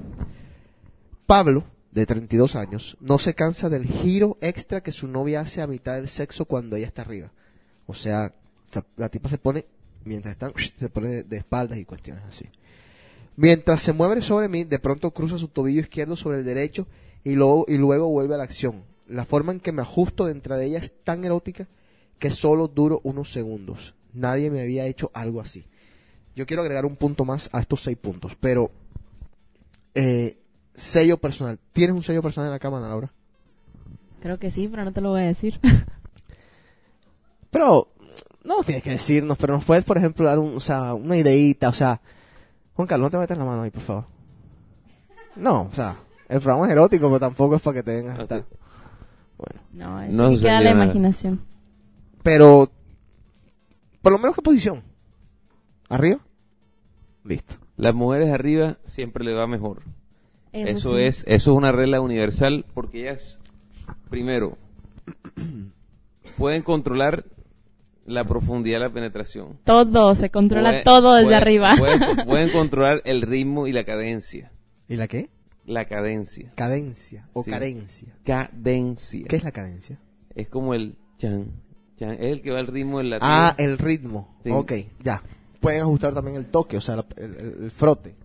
[1.26, 5.66] Pablo, de 32 años, no se cansa del giro extra que su novia hace a
[5.66, 7.30] mitad del sexo cuando ella está arriba.
[7.86, 8.34] O sea,
[8.96, 9.64] la- tipa se pone,
[10.04, 12.44] mientras están, se pone de espaldas y cuestiones así.
[13.42, 16.86] Mientras se mueve sobre mí, de pronto cruza su tobillo izquierdo sobre el derecho
[17.24, 18.84] y luego, y luego vuelve a la acción.
[19.08, 21.66] La forma en que me ajusto dentro de ella es tan erótica
[22.18, 23.94] que solo duro unos segundos.
[24.12, 25.64] Nadie me había hecho algo así.
[26.36, 28.72] Yo quiero agregar un punto más a estos seis puntos, pero
[29.94, 30.36] eh,
[30.74, 31.58] sello personal.
[31.72, 33.10] ¿Tienes un sello personal en la cama, Ana Laura?
[34.20, 35.58] Creo que sí, pero no te lo voy a decir.
[37.50, 37.88] Pero
[38.44, 41.16] no lo tienes que decirnos, pero nos puedes, por ejemplo, dar un, o sea, una
[41.16, 42.00] ideita, o sea,
[42.74, 44.04] Juan Carlos, no te metas la mano ahí, por favor.
[45.36, 45.96] No, o sea,
[46.28, 48.44] el programa es erótico, pero tampoco es para que te vengas a estar.
[49.38, 50.84] Bueno, No, eso No queda la nada.
[50.84, 51.40] imaginación.
[52.22, 52.68] pero
[54.02, 54.82] por lo menos qué posición?
[55.88, 56.18] ¿Arriba?
[57.24, 57.54] Listo.
[57.76, 59.82] Las mujeres arriba siempre le va mejor.
[60.52, 61.02] Eso, sí.
[61.02, 63.40] es, eso es una regla universal porque ellas,
[64.08, 64.56] primero,
[66.38, 67.24] pueden controlar
[68.10, 69.58] la profundidad de la penetración.
[69.64, 71.74] Todo, se controla Pueden- todo desde pueden- arriba.
[71.78, 74.52] Pueden, pueden controlar el ritmo y la cadencia.
[74.88, 75.30] ¿Y la qué?
[75.66, 76.48] la cadencia.
[76.56, 77.50] Cadencia o Sí.
[77.50, 78.12] cadencia.
[78.24, 79.26] Cadencia.
[79.28, 80.00] ¿Qué es la cadencia?
[80.34, 81.52] Es como el chan,
[81.96, 82.12] chan.
[82.14, 83.28] Es el que va al ritmo del latido.
[83.30, 84.36] Ah, el ritmo.
[84.42, 84.50] Sí.
[84.50, 85.22] Ok, ya.
[85.60, 88.16] Pueden ajustar también el toque, o sea, la- el, el- el frote.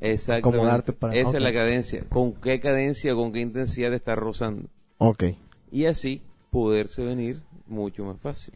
[0.00, 0.58] Exactamente.
[0.58, 2.04] acomodarte para- Esa es la cadencia.
[2.10, 4.68] ¿Con qué cadencia, con qué intensidad te está rozando?
[4.98, 5.24] Ok.
[5.70, 6.20] Y así
[6.50, 8.54] poderse venir mucho más fácil.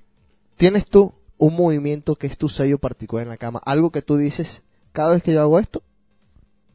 [0.58, 3.62] ¿Tienes tú un movimiento que es tu sello particular en la cama?
[3.64, 4.60] Algo que tú dices,
[4.92, 5.82] cada vez que yo hago esto,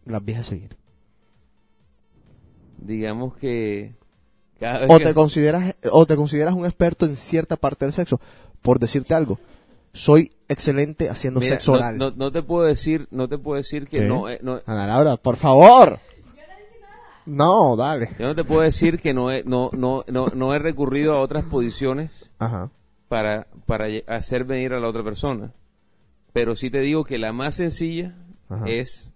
[0.05, 0.77] las viejas se vienen.
[2.77, 3.93] Digamos que
[4.59, 7.93] cada vez O que- te consideras, o te consideras un experto en cierta parte del
[7.93, 8.19] sexo.
[8.61, 9.39] Por decirte algo,
[9.93, 11.97] soy excelente haciendo Mira, sexo no, oral.
[11.97, 14.07] no- no te puedo decir, no te puedo decir que ¿Qué?
[14.07, 15.99] no, eh, no- Ana Laura, por favor.
[17.25, 18.09] No, dale.
[18.19, 21.21] yo no te puedo decir que no he, no, no, no, no he recurrido a
[21.21, 22.69] otras posiciones Ajá.
[23.13, 25.53] Para, para hacer venir a la otra persona.
[26.33, 28.15] Pero sí te digo que la más sencilla
[28.49, 28.65] Ajá.
[28.65, 29.11] es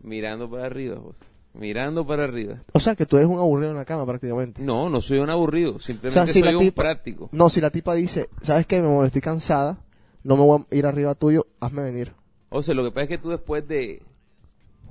[0.00, 1.24] mirando para arriba, José.
[1.52, 2.62] Mirando para arriba.
[2.72, 4.62] O sea, que tú eres un aburrido en la cama prácticamente.
[4.62, 7.28] No, no soy un aburrido, O simplemente sea, si soy la un práctico.
[7.32, 8.80] no, si la tipa dice, ¿sabes qué?
[8.80, 9.78] Mi amor, estoy cansada,
[10.22, 12.12] no me voy a ir arriba tuyo, hazme venir.
[12.50, 14.00] O sea, lo que pasa es que tú después de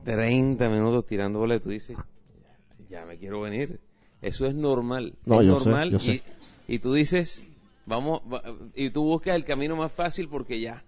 [0.04, 1.98] 30 minutos tirando bola, tú dices,
[2.90, 3.80] ya me quiero venir.
[4.22, 5.14] Eso es normal.
[5.26, 5.92] No, es yo sé, normal.
[5.92, 6.22] yo sé.
[6.68, 7.48] Y, y tú dices,
[7.86, 8.44] vamos, va-
[8.76, 10.84] y tú buscas el camino más fácil porque ya.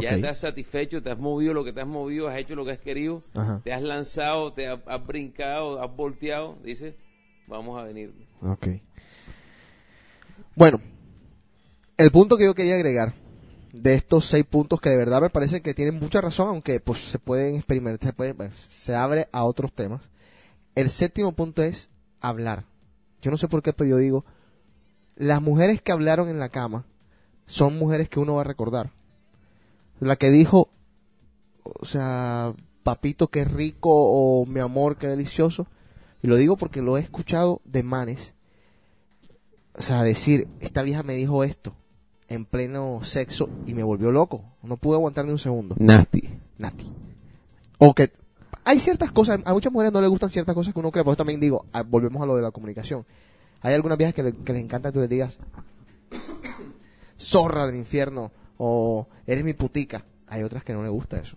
[0.00, 2.72] Ya estás satisfecho, te has movido lo que te has movido, has hecho lo que
[2.72, 3.60] has querido, Ajá.
[3.62, 6.94] te has lanzado, te has, has brincado, has volteado, dices,
[7.46, 8.12] vamos a venir.
[8.42, 8.66] Ok.
[10.56, 10.80] Bueno,
[11.96, 13.14] el punto que yo quería agregar
[13.72, 16.98] de estos seis puntos que de verdad me parece que tienen mucha razón, aunque pues
[17.00, 20.02] se pueden experimentar, se, puede, bueno, se abre a otros temas.
[20.74, 22.64] El séptimo punto es hablar.
[23.22, 24.24] Yo no sé por qué, pero yo digo,
[25.16, 26.84] las mujeres que hablaron en la cama
[27.46, 28.92] son mujeres que uno va a recordar.
[29.98, 30.68] La que dijo,
[31.64, 35.66] o sea, papito, qué rico, o mi amor, qué delicioso.
[36.22, 38.34] Y lo digo porque lo he escuchado de manes.
[39.74, 41.74] O sea, decir, esta vieja me dijo esto
[42.28, 44.44] en pleno sexo y me volvió loco.
[44.62, 45.76] No pude aguantar ni un segundo.
[45.78, 46.28] Nati.
[46.58, 46.92] Nati.
[47.78, 48.10] O que
[48.64, 51.04] hay ciertas cosas, a muchas mujeres no les gustan ciertas cosas que uno cree.
[51.04, 53.06] Por eso también digo, ah, volvemos a lo de la comunicación.
[53.62, 55.36] Hay algunas viejas que, le- que les encanta que tú les digas,
[57.18, 60.04] zorra del infierno, o eres mi putica.
[60.28, 61.36] Hay otras que no les gusta eso.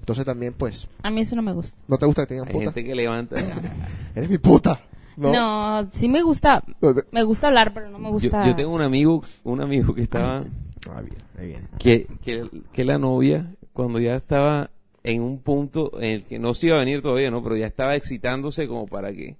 [0.00, 1.76] Entonces también, pues, A mí eso no me gusta.
[1.88, 2.64] ¿no te gusta que te digan Hay puta?
[2.72, 3.36] gente que levanta.
[4.14, 4.80] Eres mi puta.
[5.16, 6.62] No, sí me gusta.
[6.80, 8.46] No Me gusta hablar, pero no me Yo, gusta.
[8.46, 10.44] yo tengo un amigo, un amigo que estaba,
[10.90, 11.66] Ah, bien, ahí viene.
[11.78, 14.70] que, que, que la novia, cuando ya estaba
[15.02, 17.42] en un punto en el que no se iba a venir todavía, ¿no?
[17.42, 19.36] Pero ya estaba excitándose como para que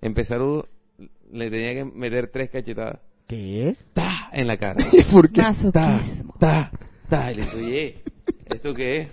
[0.00, 0.64] empezaron,
[1.32, 2.98] le tenía que meter tres cachetadas.
[3.26, 3.76] ¿Qué?
[3.92, 4.28] ¡Ta!
[4.32, 4.84] En la cara.
[5.12, 5.40] ¿Por qué?
[5.72, 5.98] ¡Ta!
[6.38, 6.70] ¡Ta!
[7.08, 7.32] ¡Ta!
[7.32, 8.02] Y le dije, oye,
[8.46, 9.08] ¿esto qué es?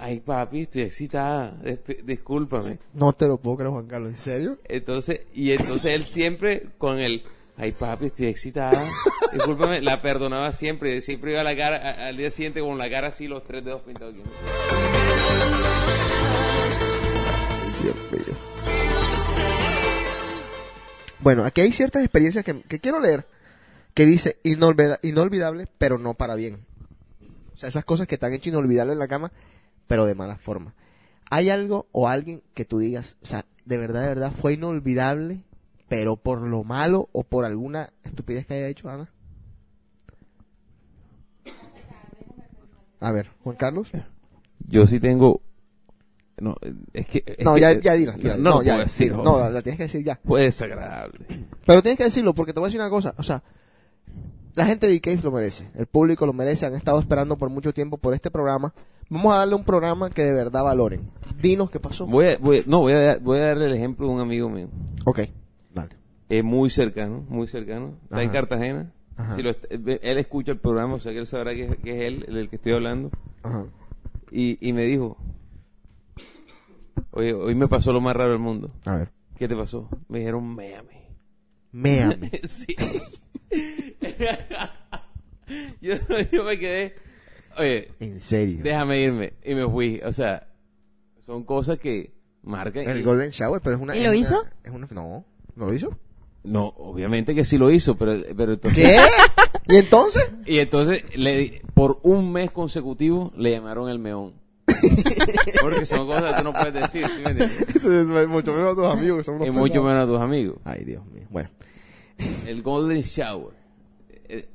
[0.00, 1.56] Ay, papi, estoy excitada.
[1.62, 2.78] Desp- discúlpame.
[2.94, 4.10] No te lo puedo creer, Juan Carlos.
[4.10, 4.58] ¿En serio?
[4.68, 7.22] Entonces, y entonces él siempre con el,
[7.56, 8.80] ay papi, estoy excitada,
[9.32, 12.78] discúlpame, la perdonaba siempre, y siempre iba a la cara, a- al día siguiente con
[12.78, 14.22] la cara así, los tres dedos pintados aquí.
[17.82, 18.27] Dios mío.
[21.20, 23.26] Bueno, aquí hay ciertas experiencias que, quiero leer
[23.94, 26.60] que dice inolvida- inolvidable, pero no para bien.
[27.52, 29.32] O sea, esas cosas que te han hecho inolvidable en la cama,
[29.88, 30.74] pero de mala forma.
[31.30, 35.42] ¿Hay algo o alguien que tú digas, o sea, de verdad, de verdad fue inolvidable,
[35.88, 39.10] pero por lo malo o por alguna estupidez que haya hecho Ana?
[43.00, 43.90] A ver, Juan Carlos.
[44.68, 45.40] Yo sí tengo,
[46.40, 46.56] no,
[46.92, 48.12] es que, es No, que- ya, ya dila.
[48.12, 48.36] dila.
[48.36, 50.18] no, No, no ya, puedo decir, no, la, la tienes que decir ya.
[50.24, 51.18] fue desagradable.
[51.66, 53.14] Pero tienes que decirlo porque te voy a decir una cosa.
[53.18, 53.42] O sea,
[54.54, 55.68] la gente de Icase lo merece.
[55.74, 56.66] El público lo merece.
[56.66, 58.72] Han estado esperando por mucho tiempo por este programa.
[59.10, 61.10] Vamos a darle un programa que de verdad valoren.
[61.40, 62.06] Dinos qué pasó.
[62.06, 64.68] Voy a, voy, no, voy a, voy a darle el ejemplo de un amigo mío,
[65.06, 65.20] Ok,
[65.72, 65.96] dale.
[66.28, 68.30] es muy cercano, muy cercano, está en.
[68.30, 69.34] Cartagena, Ajá.
[69.34, 72.26] Si lo él escucha el programa, o sea que él sabrá que, que es él
[72.34, 73.10] del que estoy hablando,
[73.42, 73.64] Ajá.
[74.30, 75.16] y, y me dijo,
[77.10, 78.70] oye, hoy me pasó lo más raro del mundo.
[78.84, 79.10] A ver.
[79.36, 79.88] ¿Qué te pasó?
[80.08, 81.08] Me dijeron, méame.
[81.72, 82.30] Méame.
[82.44, 82.66] sí.
[85.80, 85.94] yo,
[86.32, 86.94] yo me quedé,
[87.56, 88.60] oye, en serio.
[88.62, 89.34] déjame irme.
[89.44, 90.00] Y me fui.
[90.04, 90.48] O sea,
[91.20, 92.88] son cosas que marcan.
[92.88, 93.96] El y- Golden Shower, pero es una.
[93.96, 94.40] ¿Y lo es hizo?
[94.40, 95.24] una- es una, no,
[95.56, 95.96] ¿no lo hizo?
[96.44, 98.86] No, obviamente que sí lo hizo, pero, pero entonces...
[99.66, 99.74] ¿Qué?
[99.74, 100.32] ¿Y entonces?
[100.46, 104.34] Y entonces, le, di- por un mes consecutivo, le llamaron el meón.
[105.60, 107.60] Porque son cosas que tú no puedes decir, ¿sí me entiendes?
[107.76, 109.86] Eso es mucho menos a tus amigos que son unos Y mucho pesados.
[109.86, 110.58] menos a tus amigos.
[110.64, 111.24] Ay, Dios mío.
[111.30, 111.50] Bueno,
[112.46, 113.54] El Golden Shower.
[114.28, 114.48] Eh,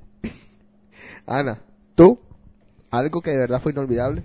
[1.26, 1.60] Ana,
[1.96, 2.20] ¿tú?
[2.92, 4.24] ¿Algo que de verdad fue inolvidable?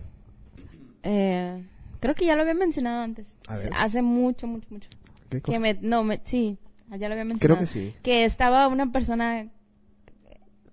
[1.03, 1.65] Eh,
[2.01, 3.27] Creo que ya lo había mencionado antes.
[3.49, 3.71] A ver.
[3.75, 4.89] Hace mucho, mucho, mucho.
[5.31, 5.53] ¿Qué cosa?
[5.53, 6.57] Que me, no, me, sí,
[6.91, 7.39] ya lo había mencionado.
[7.41, 7.95] Creo que sí.
[8.03, 9.49] Que estaba una persona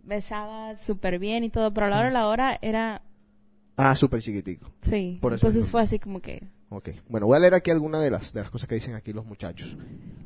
[0.03, 3.01] besaba súper bien y todo, pero a la hora de la hora era,
[3.77, 4.71] Ah, súper chiquitico.
[4.81, 5.17] sí.
[5.21, 6.89] Por eso Entonces fue así como que, Ok.
[7.09, 9.25] Bueno, voy a leer aquí algunas de las, de las cosas que dicen aquí los
[9.25, 9.77] muchachos.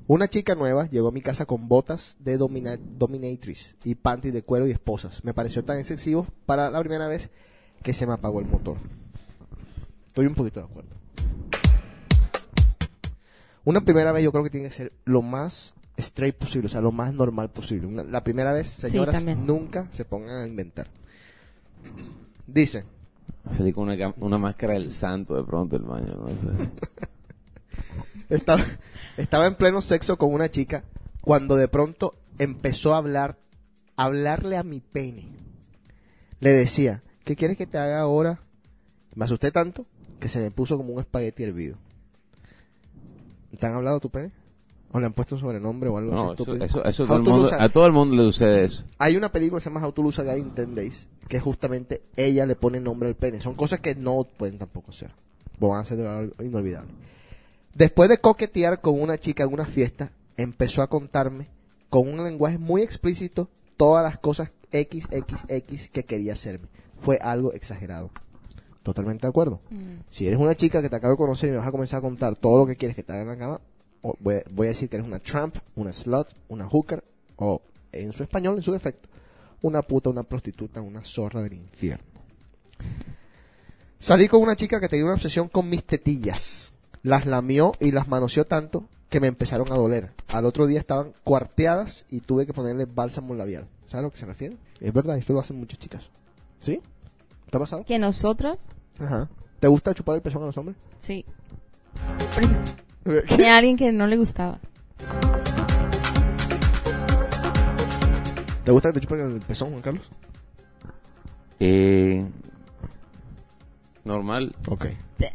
[0.07, 4.41] Una chica nueva llegó a mi casa con botas de domina- dominatrix y panties de
[4.43, 5.23] cuero y esposas.
[5.23, 7.29] Me pareció tan excesivo para la primera vez
[7.83, 8.77] que se me apagó el motor.
[10.07, 10.95] Estoy un poquito de acuerdo.
[13.65, 16.81] Una primera vez yo creo que tiene que ser lo más straight posible, o sea,
[16.81, 17.85] lo más normal posible.
[17.87, 20.87] Una- la primera vez, señoras, nunca se pongan a inventar.
[22.47, 22.85] Dice,
[23.55, 26.07] Salí una, una máscara del santo de pronto el baño.
[28.29, 28.63] Estaba,
[29.17, 30.83] estaba en pleno sexo con una chica
[31.21, 33.39] cuando de pronto empezó a hablar,
[33.95, 35.29] a hablarle a mi pene.
[36.39, 38.39] Le decía, ¿qué quieres que te haga ahora?
[39.15, 39.87] Me asusté tanto
[40.19, 41.77] que se me puso como un espagueti hervido.
[43.59, 44.31] ¿Te han hablado tu pene?
[44.91, 46.41] ¿O le han puesto un sobrenombre o algo No, así?
[46.43, 48.63] eso, eso, eso How todo el to mundo- lose a- todo el mundo le sucede
[48.65, 48.83] eso.
[48.97, 51.39] Hay una película que se llama How to Lose a Guy in 10 Days, que
[51.39, 53.39] justamente ella le pone nombre al pene.
[53.39, 55.11] Son cosas que no pueden tampoco ser.
[55.59, 56.91] Van a ser algo inolvidable.
[57.75, 61.47] Después de coquetear con una chica en una fiesta, empezó a contarme
[61.89, 66.67] con un lenguaje muy explícito todas las cosas XXX que quería hacerme.
[67.01, 68.09] Fue algo exagerado.
[68.83, 69.59] Totalmente de acuerdo.
[69.69, 71.99] mm, Si eres una chica que te acabo de conocer y me vas a comenzar
[71.99, 73.61] a contar todo lo que quieres que te haga en la cama,
[74.01, 77.03] voy, voy a decir que eres una tramp, una slut, una hooker,
[77.37, 79.09] o en su español, en su defecto,
[79.61, 82.05] una puta, una prostituta, una zorra del infierno.
[83.99, 86.71] Salí con una chica que tenía una obsesión con mis tetillas.
[87.03, 90.11] Las lamió y las manoseó tanto que me empezaron a doler.
[90.29, 93.67] Al otro día estaban cuarteadas y tuve que ponerle bálsamo labial.
[93.87, 94.57] ¿Sabes a lo que se refiere?
[94.79, 96.09] Es verdad, esto lo hacen muchas chicas.
[96.59, 96.81] ¿Sí?
[97.49, 97.83] ¿Te ha pasado?
[97.85, 98.59] que nosotros,
[98.99, 99.27] Ajá.
[99.59, 100.77] ¿Te gusta chupar el pezón a los hombres?
[100.99, 101.25] sí.
[103.27, 104.59] Tenía alguien que no le gustaba.
[108.63, 110.03] ¿Te gusta que te chupen el pezón, Juan Carlos?
[111.59, 112.25] Eh,
[114.03, 114.55] normal.
[114.67, 114.85] Ok.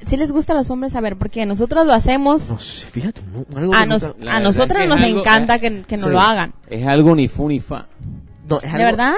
[0.06, 3.20] Si les gusta a los hombres, a ver, porque nosotros lo hacemos, No sé, fíjate,
[3.22, 5.96] no, algo a, que nos, a nosotros es que nos algo- encanta eh, que, que
[5.96, 6.10] nos sí.
[6.12, 6.54] lo hagan.
[6.70, 7.88] Es algo ni fu ni fa.
[8.48, 9.14] No, es ¿De verdad?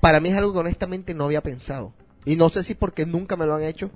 [0.00, 1.92] Para mí es algo que honestamente no había pensado.
[2.24, 3.90] Y no sé si porque nunca me lo han hecho,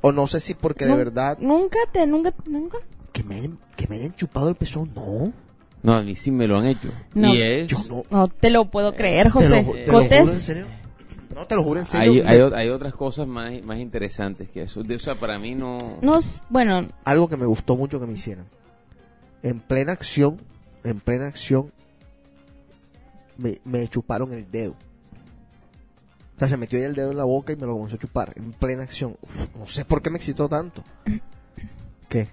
[0.00, 1.38] o no sé si porque de verdad...
[1.40, 2.78] Nunca te, nunca, nunca.
[3.12, 5.32] Que me, hayan, que me hayan chupado el pezón, no.
[5.82, 6.88] No, a mí sí me lo han hecho.
[7.14, 7.34] No.
[7.34, 7.66] Y es...
[7.66, 8.04] Yo no.
[8.10, 9.84] No te lo puedo creer, Te lo, José.
[9.84, 10.66] te lo juro en serio.
[11.34, 12.22] No, te lo juro en serio.
[12.26, 14.82] hay, hay otras cosas más, más interesantes que eso.
[14.82, 15.78] De- O sea, para mí no...
[16.02, 18.46] nos, bueno, Algo que me gustó mucho que me hicieran.
[19.42, 20.40] En plena acción,
[20.84, 21.72] en plena acción,
[23.36, 24.72] me, me chuparon el dedo.
[26.36, 27.98] O sea, se metió ahí el dedo en la boca y me lo comenzó a
[27.98, 28.32] chupar.
[28.36, 29.16] En plena acción.
[29.22, 30.82] Uf, no sé por qué me excitó tanto.
[32.08, 32.28] ¿Qué?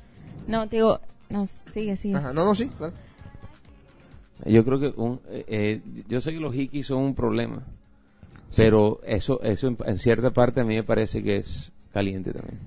[0.49, 2.15] No, te digo, no, sigue, sigue.
[2.17, 2.69] Ajá, no, no, sí.
[2.79, 2.93] dale.
[4.45, 7.61] Yo creo que un, eh, eh, yo sé que los hikis son un problema,
[8.55, 12.57] pero eso eso en, en cierta parte a mí me parece que es caliente también.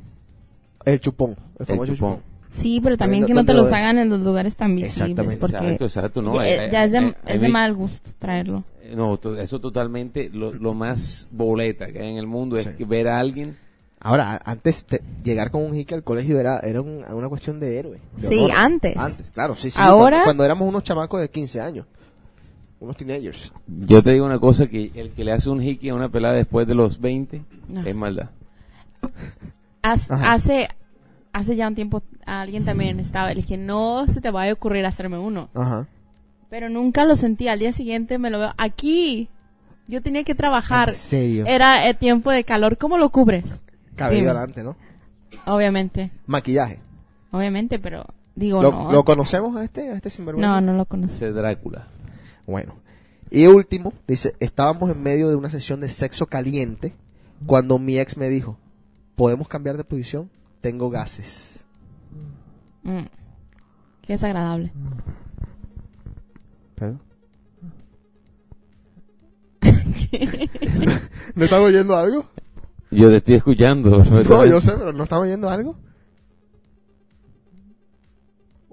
[0.85, 1.31] El chupón.
[1.31, 2.11] El El famoso chupón.
[2.17, 2.33] chupón.
[2.55, 5.37] Sí, pero también ¿Dónde- que no te los hagan en los lugares tan visibles, Exactamente.
[5.41, 6.35] porque Exacto, exacto, no.
[6.35, 8.63] ya, eh, ya es de, eh, es de mal gusto traerlo.
[8.95, 12.69] No, eso totalmente lo, lo más boleta que hay en el mundo Sí.
[12.69, 13.57] es que ver a alguien
[14.05, 17.79] Ahora, antes te- llegar con un hickey al colegio era, era un- una cuestión de
[17.79, 18.01] héroe.
[18.17, 18.51] de Sí, honor.
[18.57, 18.97] antes.
[18.97, 19.79] Antes, claro, sí, sí.
[19.81, 21.87] Ahora- Cuando, cuando éramos unos chamacos de 15 años.
[22.81, 23.53] Unos teenagers.
[23.69, 26.35] Yo te digo una cosa, que el que le hace un hiki a una pelada
[26.35, 27.87] después de los 20 No.
[27.87, 28.31] es maldad.
[29.83, 30.69] Hace,
[31.33, 34.85] hace ya un tiempo alguien también estaba, le dije, no se te vaya a ocurrir
[34.87, 35.49] hacerme uno.
[35.55, 35.87] Ajá.
[36.51, 37.49] Pero nunca lo sentí.
[37.49, 39.29] Al día siguiente me lo veo aquí.
[39.89, 40.91] Yo tenía que trabajar.
[40.91, 41.45] En serio.
[41.47, 42.77] Era el tiempo de calor.
[42.79, 43.63] ¿Cómo lo cubres?
[44.07, 44.77] Cabello adelante, ¿no?
[45.47, 46.11] Obviamente.
[46.27, 46.81] Maquillaje.
[47.31, 48.05] Obviamente, pero
[48.35, 48.93] digo ¿Lo, no.
[48.93, 50.61] lo conocemos a este, a este sinvergüenza?
[50.61, 51.15] no, no lo conozco.
[51.15, 51.89] Ese Drácula.
[52.47, 52.75] Bueno.
[53.31, 56.95] Y último, dice, estábamos en medio de una sesión de sexo caliente
[57.47, 58.59] cuando mi ex me dijo,
[59.17, 60.31] ¿podemos cambiar de posición?
[60.61, 61.65] Tengo gases.
[62.83, 63.05] Mm.
[64.03, 64.73] Qué desagradable.
[66.75, 67.01] ¿Perdón?
[71.35, 72.27] ¿No están oyendo algo?
[72.93, 74.05] Yo te estoy escuchando.
[74.29, 75.77] No, yo sé, pero ¿no están oyendo algo?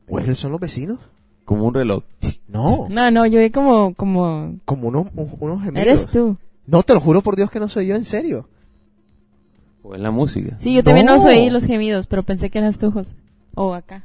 [0.07, 0.99] ¿O esos son los vecinos?
[1.45, 2.03] Como un reloj.
[2.47, 5.87] No, No, no, yo vi como, como, como unos, un- unos gemidos.
[5.87, 6.37] eres tú.
[6.65, 8.47] No, te lo juro por Dios que no soy yo, en serio.
[9.83, 10.57] O es la música.
[10.59, 11.15] Sí, yo también No.
[11.15, 13.13] no oí los gemidos, pero pensé que eras tú, José.
[13.55, 14.03] O acá.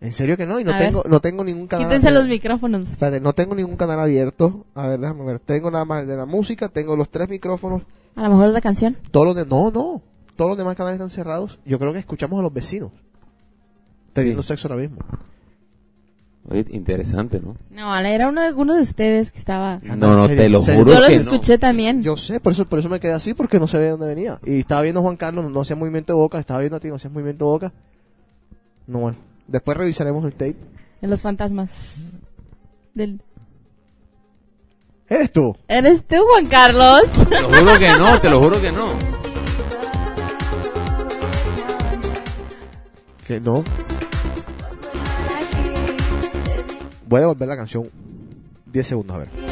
[0.00, 1.86] En serio que no, y no A tengo, no tengo ningún canal.
[1.88, 2.24] Quítense abierto.
[2.24, 2.90] los micrófonos.
[2.90, 4.64] Espérate, no tengo ningún canal abierto.
[4.74, 5.40] A ver, déjame ver.
[5.40, 7.82] Tengo nada más el de la música, tengo los tres micrófonos,
[8.16, 8.96] A lo mejor la canción.
[9.10, 9.46] todos los de...
[9.46, 10.02] No, no.
[10.36, 12.90] todos los demás canales están cerrados, yo creo que escuchamos a los vecinos
[14.12, 14.48] teniendo Sí.
[14.48, 14.98] sexo ahora mismo.
[16.50, 17.56] Oye, interesante, ¿no?
[17.70, 19.80] No, era uno, uno de ustedes que estaba...
[19.82, 20.42] No, no, ¿en serio?
[20.42, 21.20] te lo ¿En juro Yo los que no.
[21.20, 22.02] escuché también.
[22.02, 24.06] Yo sé, por eso, por eso me quedé así, porque no se ve de dónde
[24.06, 24.38] venía.
[24.46, 26.88] Y estaba viendo a Juan Carlos, no hacía movimiento de boca, estaba viendo a ti,
[26.88, 27.72] no hacías movimiento de boca.
[28.86, 29.18] No, bueno.
[29.46, 30.56] Después revisaremos el tape.
[31.02, 31.96] De los fantasmas.
[32.94, 33.20] Del...
[35.08, 35.56] ¿Eres tú?
[35.68, 37.02] ¿Eres tú, Juan Carlos?
[37.28, 38.88] Te lo juro que no, te lo juro que no.
[43.26, 43.64] Que no.
[47.06, 47.90] Voy a devolver la canción
[48.66, 49.47] 10 segundos, a ver.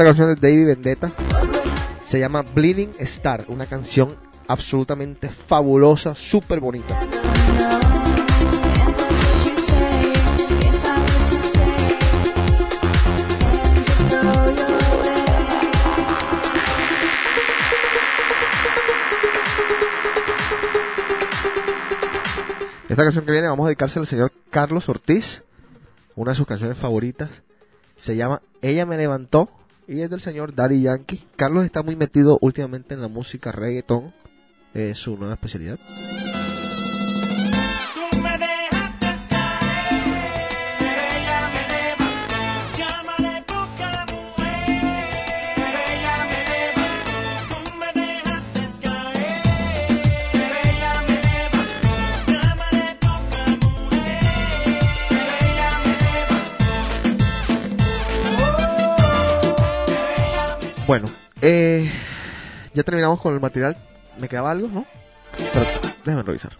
[0.00, 1.10] Esta canción de David Vendetta.
[2.08, 4.16] Se llama Bleeding Star, una canción
[4.48, 6.98] absolutamente fabulosa, súper bonita.
[22.88, 25.42] Esta canción que viene vamos a dedicársela al señor Carlos Ortiz,
[26.16, 27.28] una de sus canciones favoritas.
[27.98, 29.59] Se llama Ella me levantó
[29.90, 31.20] y es del señor Daddy Yankee.
[31.34, 34.12] Carlos está muy metido últimamente en la música reggaeton,
[34.72, 35.80] es su nueva especialidad.
[60.90, 61.06] Bueno,
[61.40, 61.88] eh,
[62.74, 63.76] ya terminamos con el material.
[64.18, 64.84] ¿Me quedaba algo, no?
[65.36, 65.64] Pero
[66.04, 66.50] déjame revisar.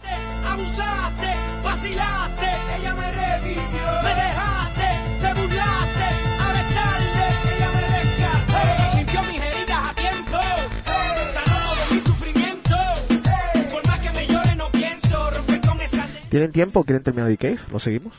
[0.47, 2.47] Abusaste, vacilaste,
[2.79, 3.87] ella me revivió.
[4.05, 4.87] Me dejaste,
[5.19, 6.07] te burlaste,
[6.39, 7.25] ahora es tarde,
[7.57, 8.95] ella me rescató.
[8.95, 10.37] Limpió mis heridas a tiempo,
[11.33, 12.77] sanó todo mi sufrimiento.
[13.69, 16.23] Por más que me llore, no pienso romper con esa ley.
[16.29, 17.59] ¿Tienen tiempo o quieren terminar de Cave?
[17.69, 18.13] ¿Lo seguimos?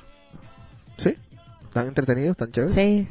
[0.99, 1.17] ¿Sí?
[1.65, 2.33] ¿Están entretenidos?
[2.33, 2.75] ¿Están chéveres?
[2.75, 3.09] Sí.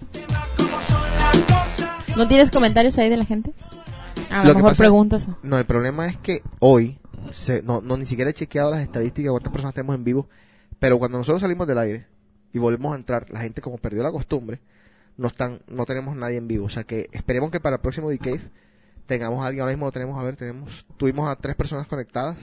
[2.17, 3.53] ¿No tienes comentarios ahí de la gente?
[4.29, 5.27] A lo, mejor preguntas.
[5.43, 6.97] No, el problema es que hoy,
[7.31, 10.27] se, no, no ni siquiera he chequeado las estadísticas cuántas personas tenemos en vivo,
[10.79, 12.07] pero cuando nosotros salimos del aire
[12.53, 14.59] y volvemos a entrar, la gente como perdió la costumbre,
[15.17, 16.65] no están, no tenemos nadie en vivo.
[16.65, 18.41] O sea que esperemos que para el próximo Decave
[19.05, 22.37] tengamos a alguien, ahora mismo lo tenemos, a ver, tenemos, tuvimos a tres personas conectadas,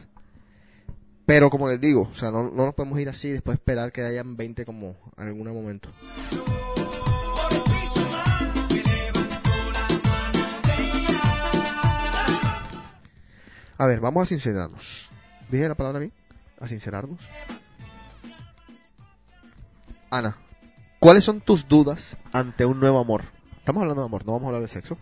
[1.26, 3.92] pero como les digo, o sea, no, no nos podemos ir así y después esperar
[3.92, 5.90] que hayan 20 como en algún momento.
[13.78, 15.08] A ver, vamos a sincerarnos.
[15.48, 16.10] ¿Dije la palabra a mí?
[16.60, 17.20] A sincerarnos.
[20.10, 20.36] Ana,
[20.98, 23.24] ¿cuáles son tus dudas ante un nuevo amor?
[23.58, 24.98] Estamos hablando de amor, no vamos a hablar de sexo.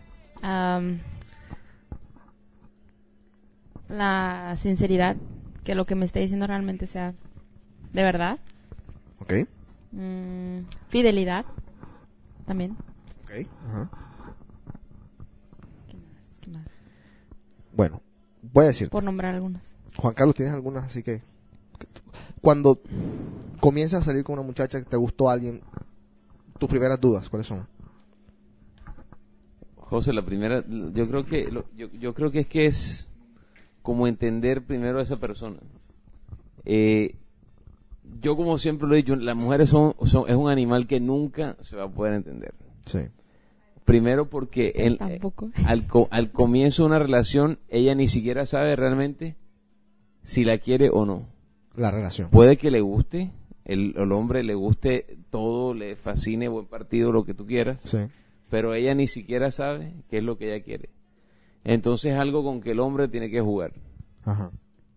[3.87, 5.15] La sinceridad,
[5.63, 7.15] que lo que me esté diciendo realmente sea
[7.93, 8.37] de verdad.
[9.19, 9.33] ¿Ok?
[9.91, 10.59] Mm,
[10.89, 11.45] fidelidad,
[12.45, 12.77] también.
[13.23, 13.47] Ok.
[13.69, 13.89] Ajá.
[16.41, 16.67] ¿Qué más?
[17.73, 18.01] Bueno,
[18.57, 19.61] voy a decir, Por nombrar algunas.
[19.97, 20.85] Juan Carlos, ¿tienes algunas?
[20.85, 21.21] Así que,
[22.41, 22.79] cuando
[23.59, 25.61] comienzas a salir con una muchacha que te gustó alguien,
[26.57, 27.67] tus primeras dudas, ¿cuáles son?
[29.75, 33.07] José, la primera, yo creo que, lo- yo, yo creo que es que es
[33.83, 35.57] como entender primero a esa persona.
[36.65, 37.15] Eh,
[38.21, 41.55] yo como siempre lo he dicho, las mujeres son, son- es un animal que nunca
[41.61, 42.53] se va a poder entender.
[42.85, 42.99] Sí.
[43.87, 45.49] Primero porque en- Tampoco.
[45.65, 49.37] al, co- al comienzo de una relación ella ni siquiera sabe realmente
[50.23, 51.25] si la quiere o no.
[51.73, 52.29] La relación.
[52.29, 53.31] Puede que le guste,
[53.63, 57.99] el, el hombre le guste todo, le fascine, buen partido, lo que tú quieras, Sí.
[58.49, 60.89] pero ella ni siquiera sabe qué es lo que ella quiere.
[61.63, 63.71] Entonces es algo con que el hombre tiene que jugar.
[64.25, 64.51] Ajá.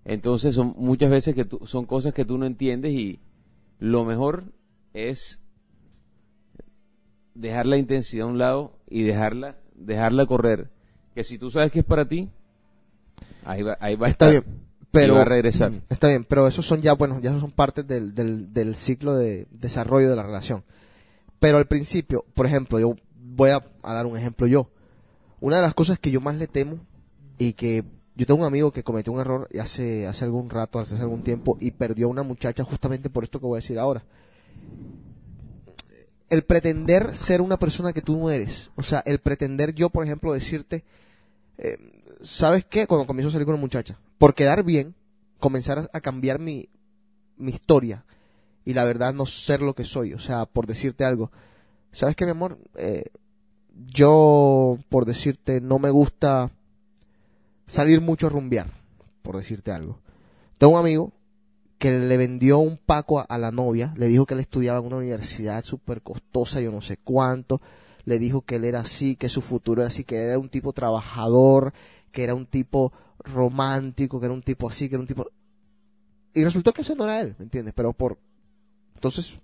[0.04, 3.20] Entonces son muchas veces que tú, son cosas que tú no entiendes y
[3.78, 4.44] lo mejor
[4.94, 5.40] es
[7.35, 10.70] dejar la intensidad a un lado y dejarla, dejarla correr.
[11.15, 12.31] Que si tú sabes que es para ti,
[13.44, 14.44] ahí va, ahí va a Está estar.
[14.44, 15.73] bien, pero y va a regresar.
[15.89, 19.16] Está bien, pero esos son ya, bueno, ya esos son partes del, del, del ciclo
[19.16, 20.65] de desarrollo de la relación.
[21.39, 24.70] Pero al principio, por ejemplo, yo voy a, a dar un ejemplo yo.
[25.40, 26.78] Una de las cosas que yo más le temo
[27.39, 27.82] y que
[28.15, 31.57] yo tengo un amigo que cometió un error hace, hace algún rato, hace algún tiempo,
[31.59, 34.05] y perdió a una muchacha justamente por esto que voy a decir ahora.
[36.31, 38.70] El pretender ser una persona que tú no eres.
[38.77, 40.85] O sea, el pretender yo, por ejemplo, decirte,
[41.59, 41.77] eh,
[42.23, 42.86] ¿sabes qué?
[42.86, 44.94] Cuando comienzo a salir con una muchacha, por quedar bien,
[45.39, 46.69] comenzar a- cambiar mi,
[47.36, 48.05] mi historia
[48.65, 50.15] y la verdad no ser lo que soy.
[50.15, 51.31] O sea, por decirte algo,
[51.93, 52.59] ¿sabes qué, mi amor?
[52.77, 53.05] Eh,
[53.89, 56.51] yo, por decirte, no me gusta
[57.66, 58.70] salir mucho a rumbear,
[59.23, 59.98] por decirte algo.
[60.59, 61.12] Tengo un amigo
[61.81, 64.98] que le vendió un paco a, la novia, le dijo que él estudiaba en una
[64.98, 67.62] universidad súper costosa, yo no sé cuánto,
[68.05, 70.74] le dijo que él era así, que su futuro era así, que era un tipo
[70.74, 71.73] trabajador,
[72.12, 72.93] que era un tipo
[73.24, 75.31] romántico, que era un tipo así, que era un tipo...
[76.35, 77.73] Y resultó que ese no era él, ¿me entiendes?
[77.74, 78.19] Pero por...
[78.94, 79.40] Entonces,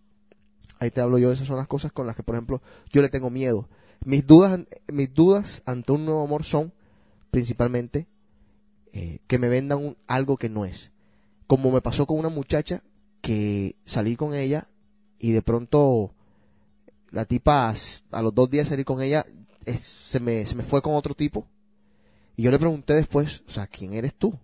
[0.78, 2.60] ahí te hablo yo, esas son las cosas con las que, por ejemplo,
[2.92, 3.66] yo le tengo miedo.
[4.04, 4.60] Mis dudas,
[4.92, 6.74] mis dudas ante un nuevo amor son,
[7.30, 8.06] principalmente,
[8.92, 10.92] eh, que me vendan un- algo que no es.
[11.46, 12.82] Como me pasó con una muchacha
[13.20, 14.68] que salí con ella
[15.18, 16.12] y de pronto
[17.10, 17.74] la tipa
[18.10, 19.24] a los dos días de salir con ella
[19.78, 21.46] se, me, se me fue con otro tipo
[22.36, 24.38] y yo le pregunté después, o sea, ¿quién eres tú?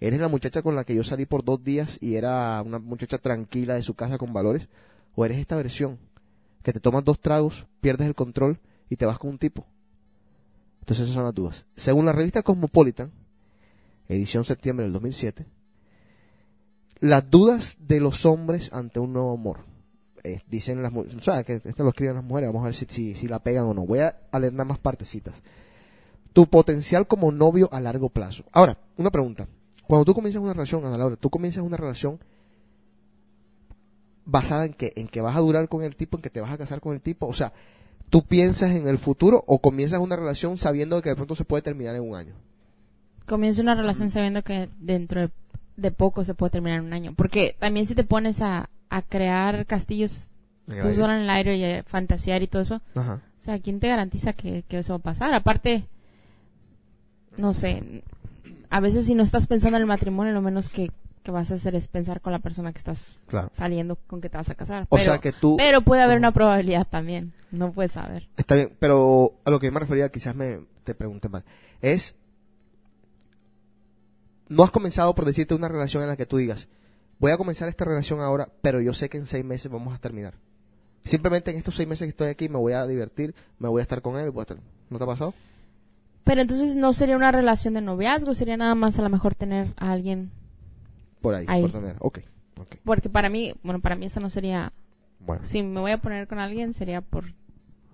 [0.00, 3.18] ¿Eres la muchacha con la que yo salí por dos días y era una muchacha
[3.18, 4.68] tranquila de su casa con valores?
[5.14, 5.98] ¿O eres esta versión
[6.62, 8.58] que te tomas dos tragos, pierdes el control
[8.88, 9.66] y te vas con un tipo?
[10.80, 11.66] Entonces esas son las dudas.
[11.76, 13.12] Según la revista Cosmopolitan,
[14.08, 15.46] edición septiembre del 2007,
[17.00, 19.60] las dudas de los hombres ante un nuevo amor.
[20.24, 22.74] Eh, dicen las mujeres, o sea, que esto lo escriben las mujeres, vamos a ver
[22.74, 23.86] si, si, si la pegan o no.
[23.86, 25.34] Voy a, leer nada más partecitas.
[26.32, 28.44] Tu potencial como novio a largo plazo.
[28.52, 29.46] Ahora, una pregunta.
[29.86, 32.18] Cuando tú comienzas una relación, Ana Laura, tú comienzas una relación
[34.24, 36.50] basada en que, en que vas a durar con el tipo, en que te vas
[36.50, 37.26] a casar con el tipo.
[37.26, 37.52] O sea,
[38.10, 41.62] ¿tú piensas en el futuro o comienzas una relación sabiendo que de pronto se puede
[41.62, 42.34] terminar en un año?
[43.26, 45.30] Comienza una relación sabiendo que dentro de,
[45.76, 47.14] de poco se puede terminar en un año.
[47.16, 50.26] Porque también si te pones a, a crear castillos
[50.66, 53.20] tú solo en el aire y a fantasear y todo eso, Ajá.
[53.40, 55.32] o sea, ¿quién te garantiza que, que eso va a pasar?
[55.34, 55.84] Aparte,
[57.36, 58.02] no sé,
[58.70, 60.90] a veces si no estás pensando en el matrimonio, lo menos que,
[61.22, 63.50] que vas a hacer es pensar con la persona que estás Claro.
[63.54, 64.84] saliendo, con que te vas a casar.
[64.88, 65.56] O Pero- sea que tú...
[65.56, 68.26] Pero puede haber una probabilidad también, no puedes saber.
[68.36, 71.44] Está bien, pero a lo que yo me refería, quizás me te pregunté mal,
[71.82, 72.14] es
[74.48, 76.68] no has comenzado por decirte una relación en la que tú digas,
[77.18, 79.98] voy a comenzar esta relación ahora, pero yo sé que en seis meses vamos a
[79.98, 80.34] terminar.
[81.04, 83.82] Simplemente en estos seis meses que estoy aquí me voy a divertir, me voy a
[83.82, 84.58] estar con él, voy a estar-
[84.90, 85.34] ¿no te ha pasado?
[86.24, 89.72] Pero entonces no sería una relación de noviazgo, sería nada más a lo mejor tener
[89.76, 90.30] a alguien,
[91.20, 91.62] Por ahí, Ahí.
[91.62, 91.96] por tener.
[92.00, 92.18] Ok,
[92.60, 92.76] ok.
[92.84, 94.72] porque para mí, bueno, para mí eso no sería,
[95.20, 97.24] Bueno, si me voy a poner con alguien sería por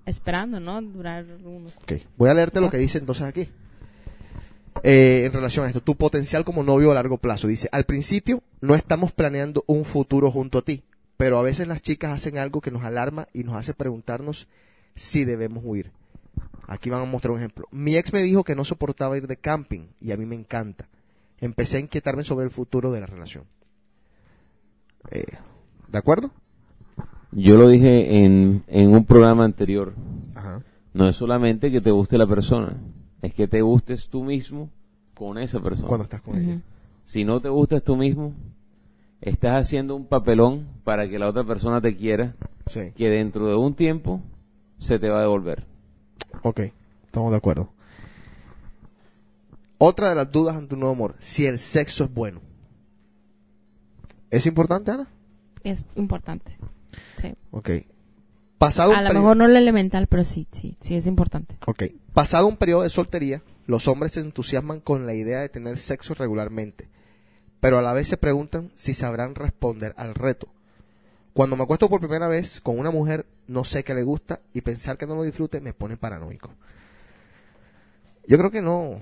[0.06, 0.80] esperando, ¿no?
[0.82, 1.92] Durar unos ok.
[2.16, 3.48] Voy a leerte lo que dice entonces aquí.
[4.82, 7.46] Eh, en relación a esto, tu potencial como novio a largo plazo.
[7.46, 10.82] Dice, al principio no estamos planeando un futuro junto a ti,
[11.16, 14.48] pero a veces las chicas hacen algo que nos alarma y nos hace preguntarnos
[14.94, 15.92] si debemos huir.
[16.66, 17.68] Aquí van a mostrar un ejemplo.
[17.70, 20.88] Mi ex me dijo que no soportaba ir de camping y a mí me encanta.
[21.38, 23.44] Empecé a inquietarme sobre el futuro de la relación.
[25.10, 25.24] Eh,
[25.88, 26.30] ¿De acuerdo?
[27.32, 29.94] Yo lo dije en, en un programa anterior.
[30.34, 30.62] Ajá.
[30.94, 32.76] No es solamente que te guste la persona,
[33.22, 34.68] es que te gustes tú mismo
[35.14, 35.88] con esa persona.
[35.88, 36.60] Cuando estás con ella.
[37.04, 38.32] Si no te gustas tú mismo,
[39.20, 42.34] estás haciendo un papelón para que la otra persona te quiera,
[42.66, 42.92] Sí.
[42.96, 44.20] que dentro de un tiempo
[44.78, 45.64] se te va a devolver.
[46.42, 46.60] Ok,
[47.06, 47.70] estamos de acuerdo.
[49.78, 52.40] Otra de las dudas ante un nuevo amor, si el sexo es bueno.
[54.30, 55.08] ¿Es importante, Ana?
[55.64, 56.56] Es importante.
[57.16, 57.34] Sí.
[57.50, 57.70] Ok.
[58.62, 61.56] Pasado un A lo mejor no lo elemental, pero sí, sí, sí es importante.
[61.66, 61.82] Ok.
[62.12, 66.14] Pasado un periodo de soltería, los hombres se entusiasman con la idea de tener sexo
[66.14, 66.89] regularmente,
[67.59, 70.47] pero a la vez se preguntan si sabrán responder al reto.
[71.32, 74.60] Cuando me acuesto por primera vez con una mujer, no sé qué le gusta y
[74.60, 76.52] pensar que no lo disfrute me pone paranoico.
[78.28, 79.01] Yo creo que no,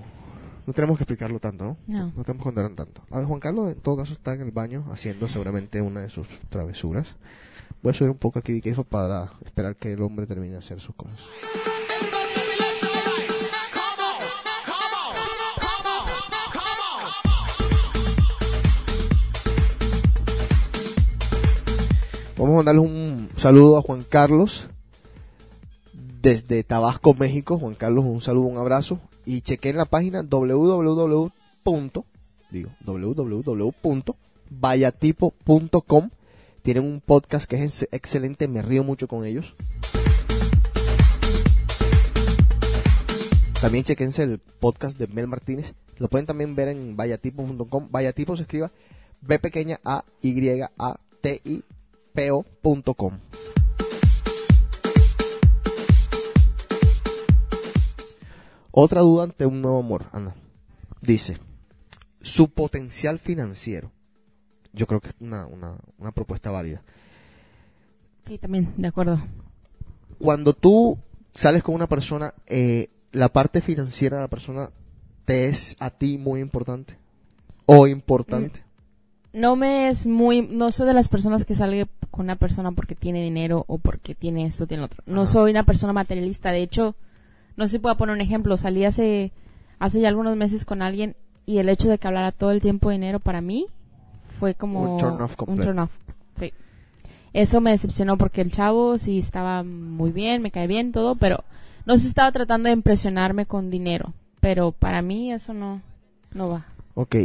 [0.65, 1.77] no tenemos que explicarlo tanto, ¿no?
[1.85, 2.11] No.
[2.17, 3.03] No tenemos que contar tanto.
[3.11, 6.09] A ver, Juan Carlos, en todo caso, está en el baño haciendo seguramente una de
[6.09, 7.15] sus travesuras.
[7.83, 10.59] Voy a subir un poco aquí de queso para esperar que el hombre termine de
[10.59, 11.19] hacer sus cosas.
[22.37, 24.67] Vamos a mandarle un saludo a Juan Carlos
[26.21, 27.57] desde Tabasco, México.
[27.57, 28.99] Juan Carlos, un saludo, un abrazo.
[29.25, 31.31] Y chequen la página www.
[36.61, 39.55] Tienen un podcast que es excelente, me río mucho con ellos.
[43.59, 45.73] También chequense el podcast de Mel Martínez.
[45.97, 47.87] Lo pueden también ver en vayatipo.com.
[47.89, 48.71] Vayatipo se escriba
[49.21, 51.63] B pequeña A Y A T I
[52.13, 53.19] P O.com.
[58.71, 60.35] Otra duda ante un nuevo amor, Ana.
[61.01, 61.37] Dice,
[62.21, 63.91] su potencial financiero.
[64.73, 66.81] Yo creo que es una, una, una propuesta válida.
[68.25, 69.21] Sí, también, de acuerdo.
[70.19, 70.97] Cuando tú
[71.33, 74.69] sales con una persona, eh, la parte financiera de la persona
[75.25, 76.97] te es a ti muy importante.
[77.65, 78.63] O importante.
[79.33, 82.95] No me es muy, no soy de las personas que sale con una persona porque
[82.95, 85.03] tiene dinero o porque tiene esto, tiene otro.
[85.05, 86.51] No soy una persona materialista.
[86.51, 86.95] De hecho,
[87.55, 88.57] no sé si puedo poner un ejemplo.
[88.57, 89.31] Salí hace,
[89.79, 91.15] hace ya algunos meses con alguien
[91.45, 93.67] y el hecho de que hablara todo el tiempo de dinero para mí
[94.41, 95.91] fue como Un turn off un turn off.
[96.39, 96.51] Sí.
[97.31, 101.43] Eso me decepcionó porque el chavo sí estaba muy bien, me cae bien, todo, pero
[101.85, 104.15] no se estaba tratando de impresionarme con dinero.
[104.39, 105.83] Pero para mí eso no,
[106.33, 106.65] no va.
[106.95, 107.17] Ok.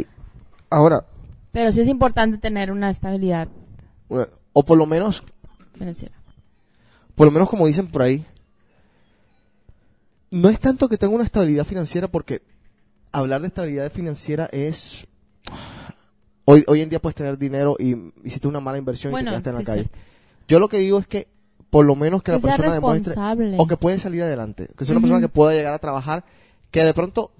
[0.69, 1.05] Ahora,
[1.51, 3.47] Pero sí es importante tener una estabilidad
[4.53, 5.23] o por lo menos,
[5.73, 6.13] financiera.
[7.15, 8.23] por lo menos como dicen por ahí,
[10.29, 12.43] no es tanto que tenga una estabilidad financiera porque
[13.11, 15.07] hablar de estabilidad financiera es...
[16.49, 19.41] Hoy, hoy en día puedes tener dinero y hiciste una mala inversión Bueno, y te
[19.41, 19.89] quedaste en la sí, calle.
[20.47, 21.27] Yo lo que digo es que
[21.69, 23.15] por lo menos que, Que la persona demuestre
[23.57, 26.23] o que puede salir adelante, que sea una persona que pueda llegar a trabajar,
[26.71, 27.31] que de pronto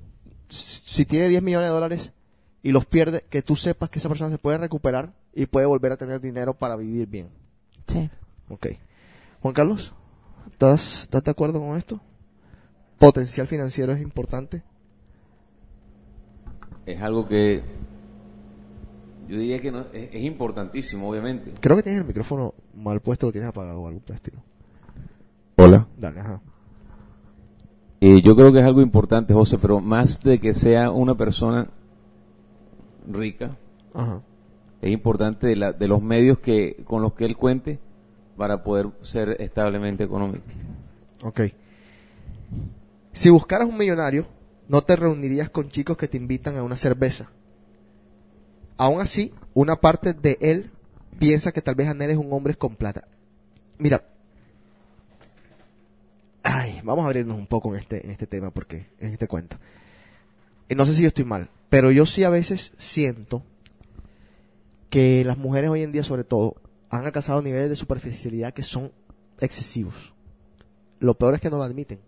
[0.50, 2.12] si tiene 10 millones de dólares
[2.62, 5.94] y los pierde, que tú sepas que esa persona se puede recuperar y puede volver
[5.94, 7.30] a tener dinero para vivir bien.
[7.88, 8.10] Sí.
[8.50, 8.68] Ok.
[9.42, 9.94] Juan Carlos,
[10.52, 12.02] ¿estás, estás de acuerdo con esto?
[13.00, 14.64] Potencial financiero es importante.
[16.86, 17.64] Es algo que
[19.28, 21.52] yo diría que no, es, es importantísimo, obviamente.
[21.60, 24.42] Creo que tienes el micrófono mal puesto, lo tienes apagado o algo por el estilo.
[25.58, 25.88] Hola.
[25.98, 26.42] Dale, ajá.
[28.00, 31.68] Eh, yo creo que es algo importante, José, pero más de que sea una persona
[33.12, 33.58] rica,
[33.94, 34.22] Ajá.
[34.82, 37.80] es importante de, la- de los medios que con los que él cuente
[38.38, 40.44] para poder ser establemente económico.
[41.24, 41.42] Ok.
[43.14, 44.28] Si buscaras un millonario,
[44.68, 47.32] no te reunirías con chicos que te invitan a una cerveza.
[48.78, 50.72] Aún así, una parte de él
[51.20, 53.08] piensa que tal vez Anel es un hombre con plata.
[53.78, 54.06] Mira.
[56.44, 59.58] Ay, vamos a abrirnos un poco en este, en este tema porque, en este cuento.
[60.70, 63.44] Eh, No sé si yo estoy mal, pero yo sí a veces siento
[64.90, 66.56] que las mujeres hoy en día, sobre todo,
[66.90, 68.92] han alcanzado niveles de superficialidad que son
[69.40, 70.14] excesivos.
[71.00, 72.00] Lo peor es que no lo admiten.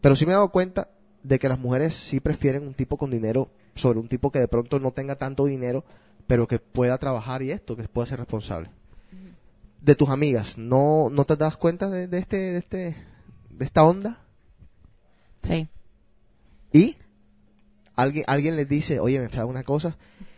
[0.00, 0.88] Pero sí me he dado cuenta
[1.26, 4.48] de que las mujeres sí prefieren un tipo con dinero sobre un tipo que de
[4.48, 5.84] pronto no tenga tanto dinero,
[6.26, 8.70] pero que pueda trabajar y esto, que pueda ser responsable.
[9.80, 12.96] De tus amigas, ¿no, no te das cuenta de, de este, de este,
[13.50, 14.18] de esta onda?
[15.42, 15.68] Sí.
[16.72, 16.96] Y
[17.94, 19.96] alguien, alguien les dice, oye, me falla una cosa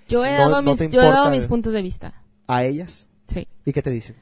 [0.08, 2.22] Yo he No- dado, no mis, yo he dado mis puntos de vista.
[2.46, 3.06] a ellas.
[3.28, 3.46] Sí.
[3.64, 4.16] ¿Y qué te dicen?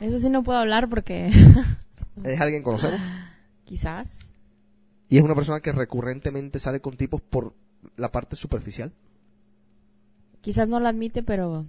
[0.00, 1.28] Eso sí no puedo hablar porque
[2.24, 3.00] ¿Es alguien que conocemos?
[3.64, 4.29] quizás.
[5.10, 7.52] Y es una persona que recurrentemente sale con tipos por
[7.96, 8.92] la parte superficial.
[10.40, 11.66] Quizás no lo admite, pero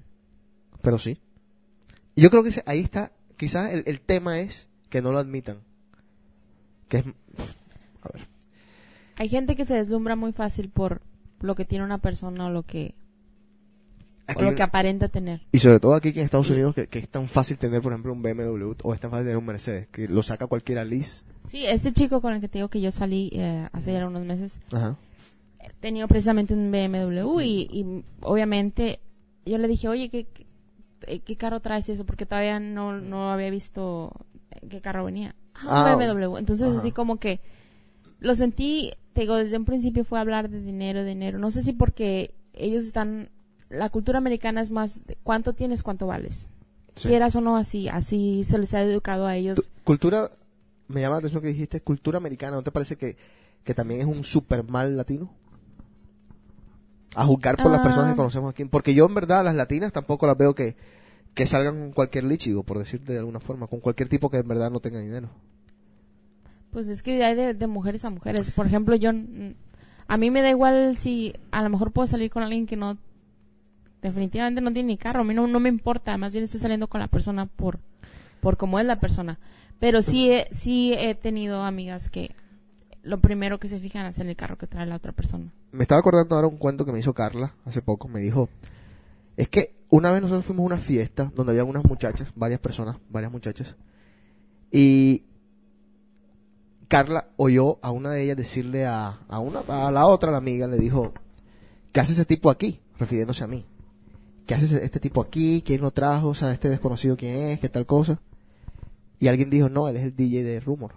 [0.81, 1.19] Pero sí.
[2.15, 5.57] Yo creo que ahí está, quizás el, el tema es que no lo admitan.
[6.87, 7.05] Que es...
[8.03, 8.27] A ver.
[9.15, 11.01] hay gente que se deslumbra muy fácil por
[11.39, 12.93] lo que tiene una persona o lo que,
[14.35, 15.41] o Aquí- lo que aparenta tener.
[15.51, 17.91] y sobre todo aquí que en Estados Unidos, que, que es tan fácil tener, por
[17.91, 21.23] ejemplo, un BMW o es tan fácil tener un Mercedes, que lo saca cualquiera Liz.
[21.47, 24.23] Sí, este chico con el que te digo que yo salí eh, hace ya unos
[24.25, 24.95] meses, Ajá.
[25.79, 28.99] tenía precisamente un BMW y, y obviamente
[29.45, 30.27] yo le dije, oye, ¿qué,
[31.25, 32.05] qué, carro traes eso?
[32.05, 34.11] Porque todavía no, no había visto
[34.69, 35.35] qué carro venía.
[35.55, 36.37] Ah, Ah, un BMW.
[36.37, 36.77] Entonces ajá.
[36.79, 37.41] así como que
[38.19, 41.39] lo sentí, te digo, desde un principio fue hablar de dinero, dinero.
[41.39, 43.29] No sé si porque ellos están,
[43.71, 46.47] la cultura americana es más, de cuánto tienes, cuánto vales.
[46.95, 47.07] Sí.
[47.07, 49.71] Quieras o no así, así se les ha educado a ellos.
[49.83, 50.29] Cultura,
[50.87, 53.15] me llama la atención que dijiste, cultura americana, ¿no te parece que,
[53.63, 55.31] que también es un super mal latino?
[57.15, 57.83] A juzgar por las Ah.
[57.83, 58.65] personas que conocemos aquí.
[58.65, 60.75] Porque yo en verdad las latinas tampoco las veo que,
[61.33, 64.47] que salgan con cualquier lichigo, por decirte de alguna forma, con cualquier tipo que en
[64.47, 65.29] verdad no tenga dinero.
[66.71, 68.51] Pues es que hay de, de mujeres a mujeres.
[68.51, 69.11] Por ejemplo, yo,
[70.07, 72.97] a mí me da igual si a lo mejor puedo salir con alguien que no,
[74.01, 75.21] definitivamente no tiene ni carro.
[75.21, 76.17] A mí no, me importa.
[76.17, 77.79] Más bien estoy saliendo con la persona por,
[78.41, 79.39] por cómo es la persona.
[79.79, 82.35] Pero sí he, sí he tenido amigas que
[83.03, 85.51] lo primero que se fijan es en el carro que trae la otra persona.
[85.71, 88.07] Me estaba acordando ahora un cuento que me hizo Carla hace poco.
[88.07, 88.49] Me dijo,
[89.37, 92.97] es que una vez nosotros fuimos a una fiesta donde había unas muchachas, varias personas,
[93.09, 93.75] varias muchachas.
[94.71, 95.25] Y
[96.87, 100.67] Carla oyó a una de ellas decirle a, a, una, a la otra, la amiga,
[100.67, 101.13] le dijo,
[101.91, 102.81] ¿qué hace ese tipo aquí?
[102.99, 103.65] Refiriéndose a mí.
[104.45, 105.61] ¿Qué hace este tipo aquí?
[105.65, 106.29] ¿Quién lo trajo?
[106.29, 108.19] O sea, este desconocido quién es, qué tal cosa.
[109.19, 110.95] Y alguien dijo, no, él es el DJ de Rumor.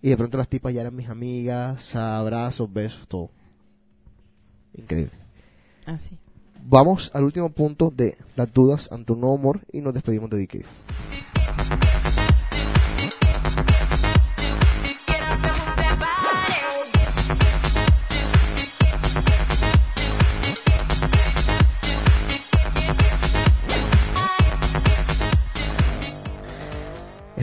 [0.00, 3.30] Y de pronto las tipas ya eran mis amigas, abrazos, besos, todo.
[4.74, 5.12] Increíble.
[5.86, 6.18] Así.
[6.66, 10.42] Vamos al último punto de las dudas ante un nuevo amor y nos despedimos de
[10.42, 10.64] DK.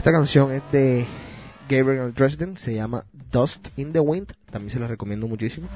[0.02, 1.06] Esta canción es de
[1.68, 5.68] Gabriel Dresden, se llama Dust in the Wind, también se la recomiendo muchísimo.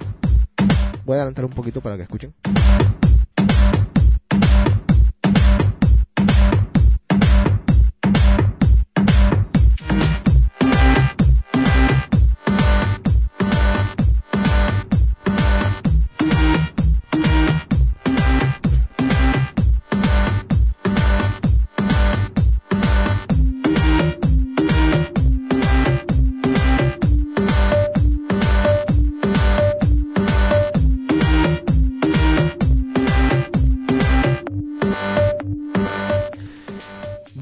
[1.05, 2.35] Voy a adelantar un poquito para que escuchen.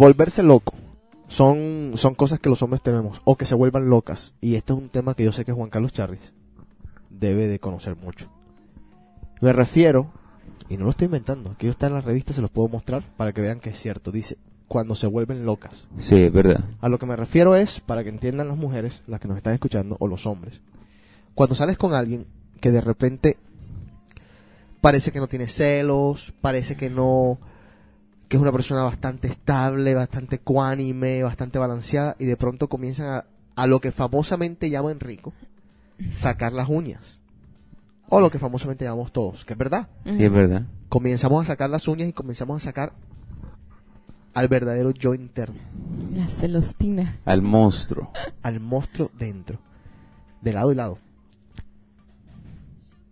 [0.04, 0.74] Volverse loco
[1.28, 4.34] son, son cosas que los hombres tenemos, o que se vuelvan locas.
[4.42, 6.34] Y esto es un tema que yo sé que Juan Carlos Charris
[7.08, 8.30] debe de conocer mucho.
[9.40, 10.12] Me refiero,
[10.68, 13.32] y no lo estoy inventando, aquí está en la revista, se los puedo mostrar para
[13.32, 14.12] que vean que es cierto.
[14.12, 14.36] Dice,
[14.68, 15.88] cuando se vuelven locas.
[15.98, 16.64] Sí, es verdad.
[16.82, 19.54] A lo que me refiero es, para que entiendan las mujeres, las que nos están
[19.54, 20.60] escuchando, o los hombres,
[21.34, 22.26] cuando sales con alguien
[22.60, 23.38] que de repente
[24.82, 27.38] parece que no tiene celos, parece que no,
[28.28, 33.24] que es una persona bastante estable, bastante cuánime, bastante balanceada, y de pronto comienzan a,
[33.56, 35.32] a lo que famosamente llaman rico,
[36.10, 37.20] sacar las uñas.
[38.08, 39.88] O lo que famosamente llamamos todos, que es verdad.
[40.04, 40.66] Sí, es verdad.
[40.88, 42.92] Comenzamos a sacar las uñas y comenzamos a sacar
[44.34, 45.60] al verdadero yo interno,
[46.12, 47.18] La celostina.
[47.24, 48.10] Al monstruo.
[48.42, 49.58] al monstruo dentro,
[50.42, 50.98] de lado y lado.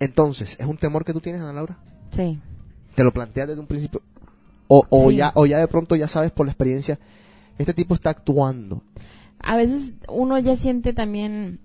[0.00, 1.78] Entonces, ¿es un temor que tú tienes, Ana Laura?
[2.10, 2.40] Sí.
[2.94, 4.02] ¿Te lo planteas desde un principio?
[4.74, 5.16] O, o Sí.
[5.16, 6.98] ya, o ya de pronto ya sabes por la experiencia,
[7.58, 8.82] este tipo está actuando.
[9.38, 11.60] A veces uno ya siente también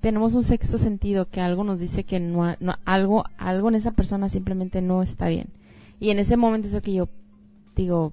[0.00, 2.54] tenemos un sexto sentido que algo nos dice que no,
[2.84, 5.48] algo algo en esa persona simplemente no está bien.
[6.00, 7.08] Y en ese momento es lo que yo
[7.76, 8.12] digo,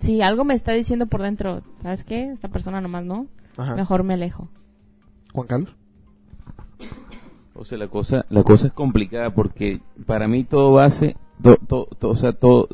[0.00, 2.30] si algo me está diciendo por dentro, ¿sabes qué?
[2.30, 3.26] Esta persona nomás no,
[3.56, 3.74] Ajá.
[3.74, 4.48] mejor me alejo.
[5.32, 5.74] Juan Carlos.
[7.56, 11.88] O sea, la cosa, la cosa es complicada porque para mí todo base, to- to-
[11.98, 12.68] to- o sea, todo,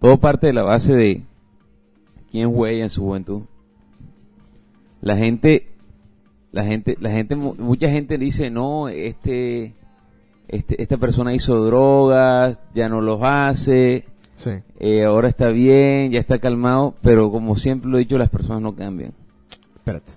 [0.00, 1.22] todo parte de la base de
[2.30, 3.42] quién fue ella en su juventud.
[5.00, 5.68] La gente,
[6.52, 9.74] la gente, la gente, mu- mucha gente dice no, este,
[10.48, 14.04] este, esta persona hizo drogas, ya no los hace,
[14.36, 14.50] Sí.
[14.78, 18.62] eh, ahora está bien, ya está calmado, pero como siempre lo he dicho, las personas
[18.62, 19.12] no cambian.
[19.76, 20.12] Espérate.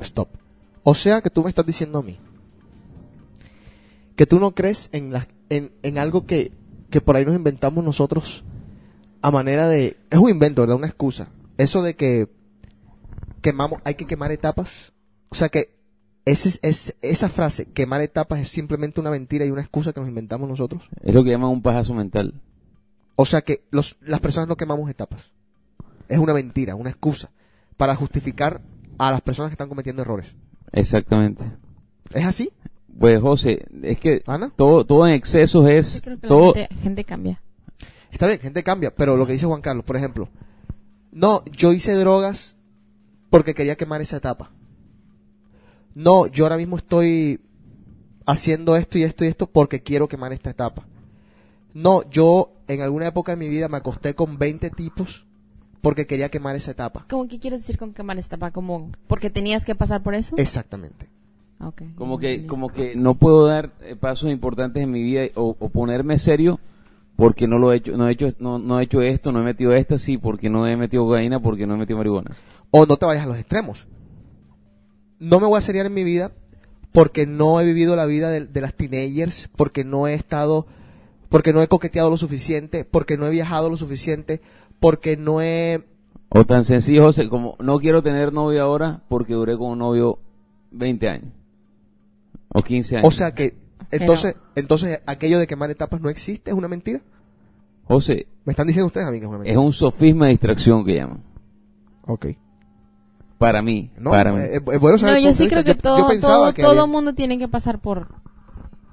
[0.00, 0.28] Stop.
[0.82, 2.18] O sea que tú me estás diciendo a mí
[4.16, 6.52] que tú no crees en, las en, en algo que,
[6.90, 8.44] que por ahí nos inventamos nosotros
[9.22, 9.96] a manera de...
[10.10, 10.76] Es un invento, ¿verdad?
[10.76, 11.28] Una excusa.
[11.58, 12.28] Eso de que
[13.40, 14.92] quemamos, hay que quemar etapas.
[15.28, 15.74] O sea que
[16.24, 20.00] ese, es- es, esa frase, quemar etapas, es simplemente una mentira y una excusa que
[20.00, 20.88] nos inventamos nosotros.
[21.02, 22.34] Es lo que llaman un pajazo mental.
[23.16, 25.30] O sea que los, las personas no quemamos etapas.
[26.08, 27.30] Es una mentira, una excusa
[27.76, 28.60] para justificar
[28.98, 30.34] a las personas que están cometiendo errores.
[30.72, 31.44] Exactamente.
[32.12, 32.50] ¿Es así,
[32.98, 34.52] Pues José, es que Ana?
[34.56, 36.46] todo, todo en excesos es Yo creo que todo.
[36.54, 37.42] la gente, gente cambia.
[38.12, 40.28] Está bien, gente cambia, pero lo que dice Juan Carlos, por ejemplo,
[41.10, 42.54] no, yo hice drogas
[43.30, 44.50] porque quería quemar esa etapa.
[45.94, 47.40] No, yo ahora mismo estoy
[48.26, 50.86] haciendo esto y esto y esto porque quiero quemar esta etapa.
[51.74, 55.26] No, yo en alguna época de mi vida me acosté con 20 tipos
[55.80, 57.06] porque quería quemar esa etapa.
[57.08, 58.52] ¿Cómo qué quieres decir con quemar esta etapa?
[58.52, 60.36] Como porque tenías que pasar por eso?
[60.36, 61.08] Exactamente.
[61.58, 61.82] Ah, ok.
[61.96, 65.68] Como que, como que no puedo dar eh, pasos importantes en mi vida o, o
[65.70, 66.60] ponerme serio
[67.16, 69.44] porque no lo he hecho, no he hecho, no, no he hecho esto, no he
[69.44, 72.30] metido esta, sí, porque no he metido cocaína, porque no he metido marihuana.
[72.70, 73.86] O no te vayas a los extremos.
[75.18, 76.32] No me voy a seriar en mi vida
[76.92, 80.66] porque no he vivido la vida de, de las teenagers, porque no he estado,
[81.28, 84.40] porque no he coqueteado lo suficiente, porque no he viajado lo suficiente,
[84.78, 85.84] porque no he...
[86.28, 90.18] O tan sencillo, José, como no quiero tener novio ahora porque duré con un novio
[90.70, 91.32] 20 años.
[92.48, 93.08] O 15 años.
[93.08, 93.54] O sea que,
[93.92, 97.00] entonces, entonces aquello de quemar etapas no existe, es una mentira.
[97.84, 99.60] José, Me están diciendo ustedes a mí que es una es mentira.
[99.60, 101.22] un sofisma de distracción que llaman.
[102.06, 102.26] Ok.
[103.38, 104.38] Para mí, No, para mí.
[104.38, 106.86] eh, es bueno saber No, yo sí creo que Yo- todo, todo, que todo había-
[106.86, 108.08] mundo tiene que pasar por...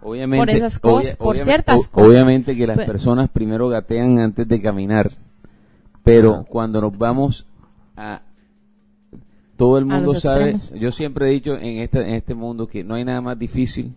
[0.02, 2.10] Obviamente, por esas cosas, por ciertas o- cosas.
[2.10, 5.12] Obviamente que las Pe- personas primero gatean antes de caminar,
[6.04, 6.44] pero Ajá.
[6.50, 7.46] cuando nos vamos
[7.98, 8.22] a
[9.58, 10.82] todo el mundo sabe, extremos.
[10.82, 13.94] yo siempre he dicho en este en este mundo que no hay nada más difícil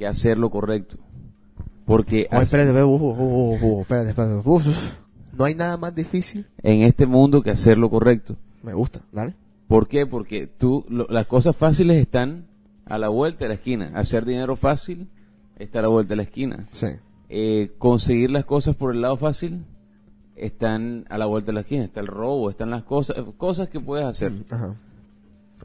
[0.00, 0.96] que hacer lo correcto.
[1.84, 4.08] Porque Oye, hace- espérate, espérate, espérate,
[4.38, 4.72] espérate,
[5.36, 6.46] No hay nada más difícil.
[6.62, 8.34] en este mundo que hacer lo correcto.
[8.62, 9.34] Me gusta, dale.
[9.68, 10.06] ¿Por qué?
[10.06, 12.46] Porque tú, lo- las cosas fáciles están
[12.86, 13.90] a la vuelta de la esquina.
[13.94, 15.08] Hacer dinero fácil
[15.58, 16.64] está a la vuelta de la esquina.
[16.72, 16.86] Sí.
[17.28, 19.64] Eh, conseguir las cosas por el lado fácil
[20.34, 21.84] están a la vuelta de la esquina.
[21.84, 24.32] Está el robo, están las cosas, cosas que puedes hacer.
[24.50, 24.74] Ajá.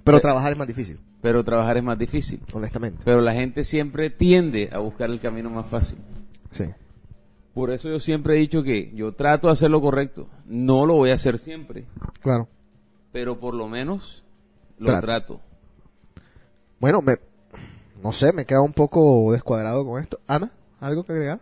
[0.03, 2.39] Pero Eh, trabajar es más difícil, Pero trabajar es más difícil.
[2.53, 3.01] honestamente.
[3.03, 5.97] Pero la gente siempre tiende a buscar el camino más fácil.
[6.51, 6.65] Sí.
[7.51, 10.27] Por eso yo siempre he dicho que yo trato de hacer lo correcto.
[10.45, 11.85] No lo voy a hacer siempre,
[12.21, 12.47] Claro.
[13.11, 14.23] pero por lo menos
[14.77, 15.01] lo Trato.
[15.07, 15.41] trato.
[16.79, 17.15] Bueno, me,
[18.03, 20.19] no sé, me queda un poco descuadrado con esto.
[20.27, 21.39] Ana, ¿algo que agregar?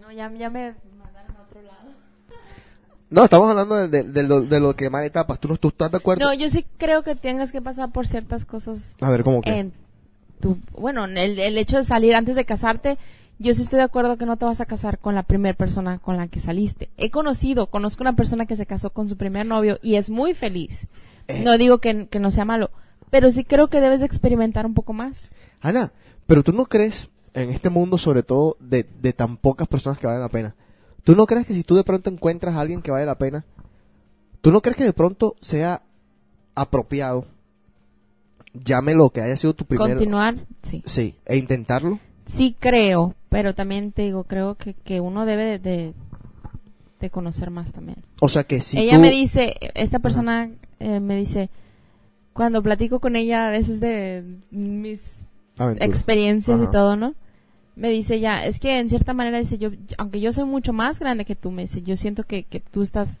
[0.00, 1.92] No, ya, ya me mandaron a otro lado.
[3.10, 5.38] No, estamos hablando de, de- de lo, de lo que más etapas.
[5.38, 6.24] ¿Tú, no, ¿Tú estás de acuerdo?
[6.24, 9.50] No, yo sí creo que tengas que pasar por ciertas cosas A ver, ¿cómo que?
[9.50, 9.72] en
[10.40, 12.98] tu, bueno, en el, el hecho de salir antes de casarte,
[13.38, 15.98] yo sí estoy de acuerdo que no te vas a casar con la primera persona
[15.98, 16.90] con la que saliste.
[16.96, 20.34] He conocido, conozco una persona que se casó con su primer novio y es muy
[20.34, 20.86] feliz.
[21.28, 21.42] Eh.
[21.44, 22.70] No digo que, que no sea malo,
[23.10, 25.30] pero sí creo que debes de experimentar un poco más.
[25.62, 25.92] Ana,
[26.26, 30.06] pero tú no crees en este mundo, sobre todo de, de tan pocas personas que
[30.06, 30.54] valen la pena.
[31.06, 33.44] ¿Tú no crees que si tú de pronto encuentras a alguien que vale la pena,
[34.40, 35.82] tú no crees que de pronto sea
[36.56, 37.26] apropiado,
[38.54, 40.82] llámelo que haya sido tu primero, Continuar, sí.
[40.84, 42.00] sí, e intentarlo?
[42.26, 45.94] Sí creo, pero también te digo, creo que, que uno debe de, de,
[46.98, 47.98] de conocer más también.
[48.20, 50.50] O sea que si ella tú- me dice, esta persona
[50.80, 51.50] eh, me dice,
[52.32, 55.24] cuando platico con ella a veces de mis
[55.56, 55.86] Aventura.
[55.86, 56.68] experiencias Ajá.
[56.68, 57.14] y todo, ¿no?
[57.76, 60.98] Me dice ya, es que en cierta manera dice yo, aunque yo soy mucho más
[60.98, 63.18] grande que tú, me dice, yo siento que, que tú estás,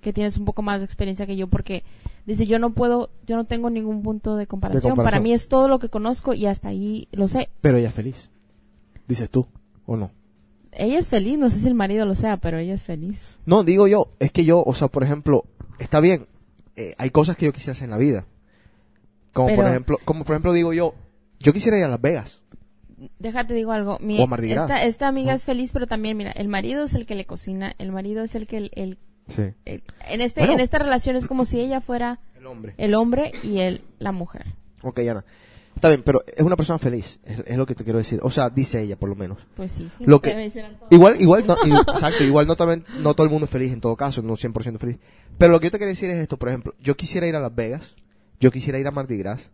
[0.00, 1.84] que tienes un poco más de experiencia que yo porque
[2.26, 4.96] dice yo no puedo, yo no tengo ningún punto de comparación.
[4.96, 5.22] Para comparación.
[5.22, 7.48] mí es todo lo que conozco y hasta ahí lo sé.
[7.60, 8.30] Pero ella es feliz,
[9.06, 9.46] dices tú,
[9.86, 10.10] ¿o no?
[10.72, 13.36] Ella es feliz, no sé si el marido lo sea, pero ella es feliz.
[13.46, 15.44] No, digo yo, es que yo, o sea, por ejemplo,
[15.78, 16.26] está bien,
[16.74, 18.26] eh, hay cosas que yo quisiera hacer en la vida.
[19.32, 20.94] Como por ejemplo, como por ejemplo digo yo,
[21.38, 22.41] yo quisiera ir a Las Vegas.
[23.18, 23.98] Déjate digo algo.
[24.00, 24.68] Mi, O a Mardi Gras.
[24.70, 25.36] esta, esta amiga ¿no?
[25.36, 28.34] es feliz, pero también, mira, el marido es el que le cocina, el marido es
[28.34, 28.56] el que...
[28.58, 28.98] El, el-
[29.28, 29.42] Sí.
[29.64, 30.54] el- en, este, Bueno.
[30.54, 32.74] en esta relación es como si ella fuera El hombre.
[32.76, 34.46] el hombre y él la mujer.
[34.82, 35.24] Ok, Ana.
[35.76, 38.18] Está bien, pero es una persona feliz, es, es lo que te quiero decir.
[38.22, 39.38] O sea, dice ella, por lo menos.
[39.54, 39.88] Pues sí.
[39.96, 40.50] sí Lo que-.
[40.90, 41.54] Igual, igual, no,
[41.94, 44.78] exacto, igual no, también, no todo el mundo es feliz en todo caso, no 100%
[44.78, 44.98] feliz.
[45.38, 47.40] Pero lo que yo te quería decir es esto, por ejemplo, yo quisiera ir a
[47.40, 47.94] Las Vegas,
[48.40, 49.50] yo quisiera ir a Mardi Gras,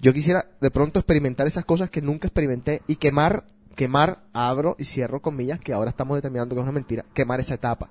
[0.00, 3.44] yo quisiera de pronto experimentar esas cosas que nunca experimenté y quemar,
[3.76, 7.54] quemar, abro y cierro comillas, que ahora estamos determinando que es una mentira, quemar esa
[7.54, 7.90] etapa.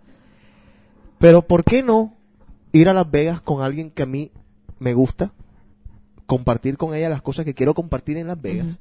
[1.20, 2.18] Pero ¿por qué no
[2.72, 4.32] ir a Las Vegas con alguien que a mí
[4.80, 5.34] me gusta?
[6.26, 8.80] Compartir con ella las cosas que quiero compartir en Las Vegas.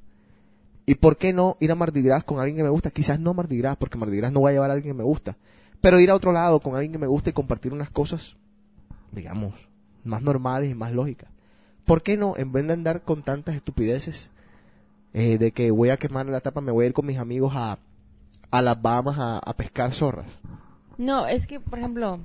[0.87, 2.91] ¿Y por qué no ir a Mardi Gras con alguien que me gusta?
[2.91, 5.05] Quizás no Mardi Gras, porque Mardi Gras no va a llevar a alguien que me
[5.05, 5.37] gusta.
[5.83, 8.39] Pero ir a otro lado con alguien que me gusta y compartir unas cosas,
[9.13, 9.69] digamos,
[10.05, 11.31] más normales y más lógicas.
[11.89, 14.31] ¿Por qué no, en vez de andar con tantas estupideces,
[15.15, 17.53] eh, de que voy a quemar la tapa, me voy a ir con mis amigos
[17.57, 17.79] a,
[18.51, 20.31] a las Bahamas a, a pescar zorras?
[20.99, 22.21] No, es que, por ejemplo,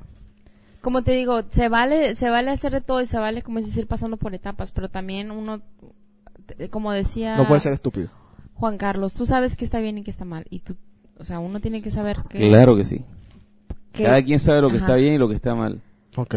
[0.81, 3.65] como te digo, se vale, se vale hacer de todo y se vale, como es
[3.65, 5.61] decir, pasando por etapas, pero también uno,
[6.45, 8.09] te- como decía No puede ser estúpido.
[8.55, 10.45] Juan Carlos, tú sabes que está bien y que está mal.
[10.49, 10.75] Y tú,
[11.17, 12.39] o sea, uno tiene que saber que...
[12.49, 13.03] Claro que sí.
[13.93, 14.85] que- Cada quien sabe lo que Ajá.
[14.87, 15.81] está bien y lo que está mal.
[16.17, 16.35] Ok.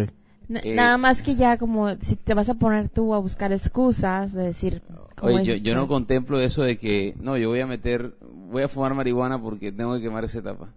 [0.49, 4.33] Eh, Nada más que ya como si te vas a poner tú a buscar excusas
[4.33, 4.83] de decir
[5.21, 8.15] Oye, yo, yo no contemplo eso de que, no, yo voy a meter,
[8.51, 10.69] voy a fumar marihuana porque tengo que quemar esa etapa.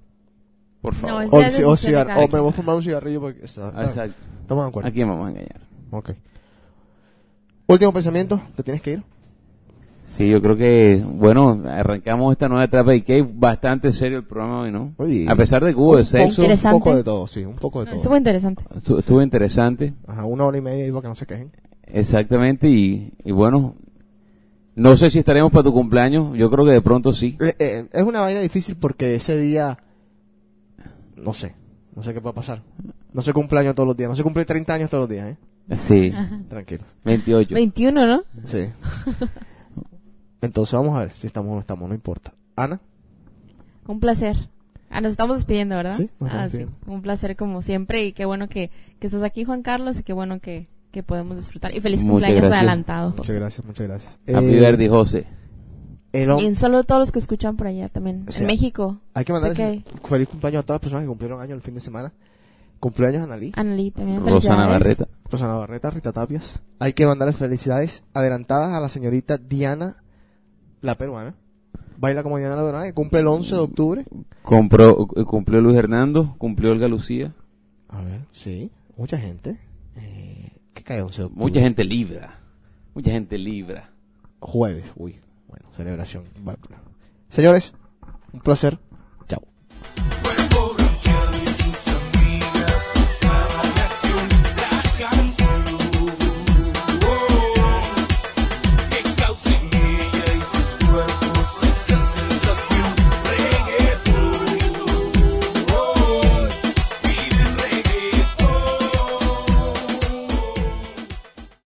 [0.82, 1.26] Por favor.
[1.32, 3.46] O, o decisión de cigar- cada o me voy a fumar un cigarrillo porque...
[3.46, 4.16] está- Ah, Exacto.
[4.41, 4.90] Estamos de acuerdo.
[4.90, 5.62] ¿A quién vamos a engañar?
[5.91, 6.12] Ok.
[7.68, 9.04] Último pensamiento, ¿te tienes que ir?
[10.10, 14.23] Sí, yo creo que, bueno, arrancamos esta nueva etapa y que es bastante serio el
[14.26, 14.94] programa hoy, ¿no?
[14.98, 16.41] Oye, a pesar de que hubo de sexo.
[16.44, 17.95] Un poco de todo, sí, un poco de todo.
[17.95, 18.64] estuvo interesante.
[18.73, 21.52] estu- estuvo interesante, Ajá, una hora y media iba que no se quejen.
[21.84, 23.76] exactamente, y, y bueno,
[24.76, 27.38] no sé si estaremos para tu cumpleaños, yo creo que de pronto sí.
[27.40, 29.77] Eh, eh, es una vaina difícil porque ese día,
[31.15, 31.53] no sé,
[31.95, 32.64] no sé qué va a pasar.
[33.14, 35.30] No se cumple años todos los días, no se cumple 30 años todos los días,
[35.31, 35.38] ¿eh?
[35.76, 36.11] Sí,
[36.49, 36.84] Tranquilo.
[37.06, 37.53] 28.
[37.53, 38.23] 21, ¿no?
[38.45, 38.65] Sí.
[40.41, 42.34] Entonces vamos a ver si estamos o no estamos, no importa.
[42.56, 42.80] Ana,
[43.88, 44.49] Un placer.
[44.90, 45.94] Ah, nos estamos despidiendo, ¿verdad?
[45.94, 46.66] Sí, nos ah, sí.
[46.88, 50.14] Un placer como siempre y qué bueno que, que estás aquí, Juan Carlos, y qué
[50.14, 51.76] bueno que, que podemos disfrutar.
[51.76, 52.57] Y feliz Muchas cumpleaños gracias.
[52.57, 53.14] adelantado.
[53.18, 54.14] muchas gracias, muchas gracias.
[54.28, 55.28] Happy Eh, birthday, José.
[56.11, 58.26] Y un saludo a todos los que escuchan por allá también.
[58.28, 58.99] O sea, en México.
[59.14, 61.76] hay que mandarles sé feliz cumpleaños a todas las personas que cumplieron años el fin
[61.76, 62.11] de semana.
[62.80, 64.26] Cumpleaños a Analí, Annalí también.
[64.26, 64.66] Rosana.
[64.66, 65.07] Barreta.
[65.30, 66.64] Rosana Barreta, Rita Tapias.
[66.80, 69.98] Hay que mandarles felicidades adelantadas a la señorita Diana,
[70.81, 71.35] la peruana.
[71.97, 74.06] baila como Diana Ladrona, que cumple el 11 de octubre.
[74.43, 77.34] Compró, eh, cumplió Luis Hernando, cumplió Olga Lucía.
[77.89, 79.60] A ver, sí, mucha gente.
[79.95, 81.45] Eh, ¿Qué cae 11 de octubre?
[81.45, 82.39] Mucha gente libra.
[82.93, 83.91] Mucha gente libra.
[84.39, 86.23] Jueves, uy, bueno, celebración.
[86.41, 86.81] Bárbara.
[87.27, 87.73] Señores,
[88.31, 88.80] un placer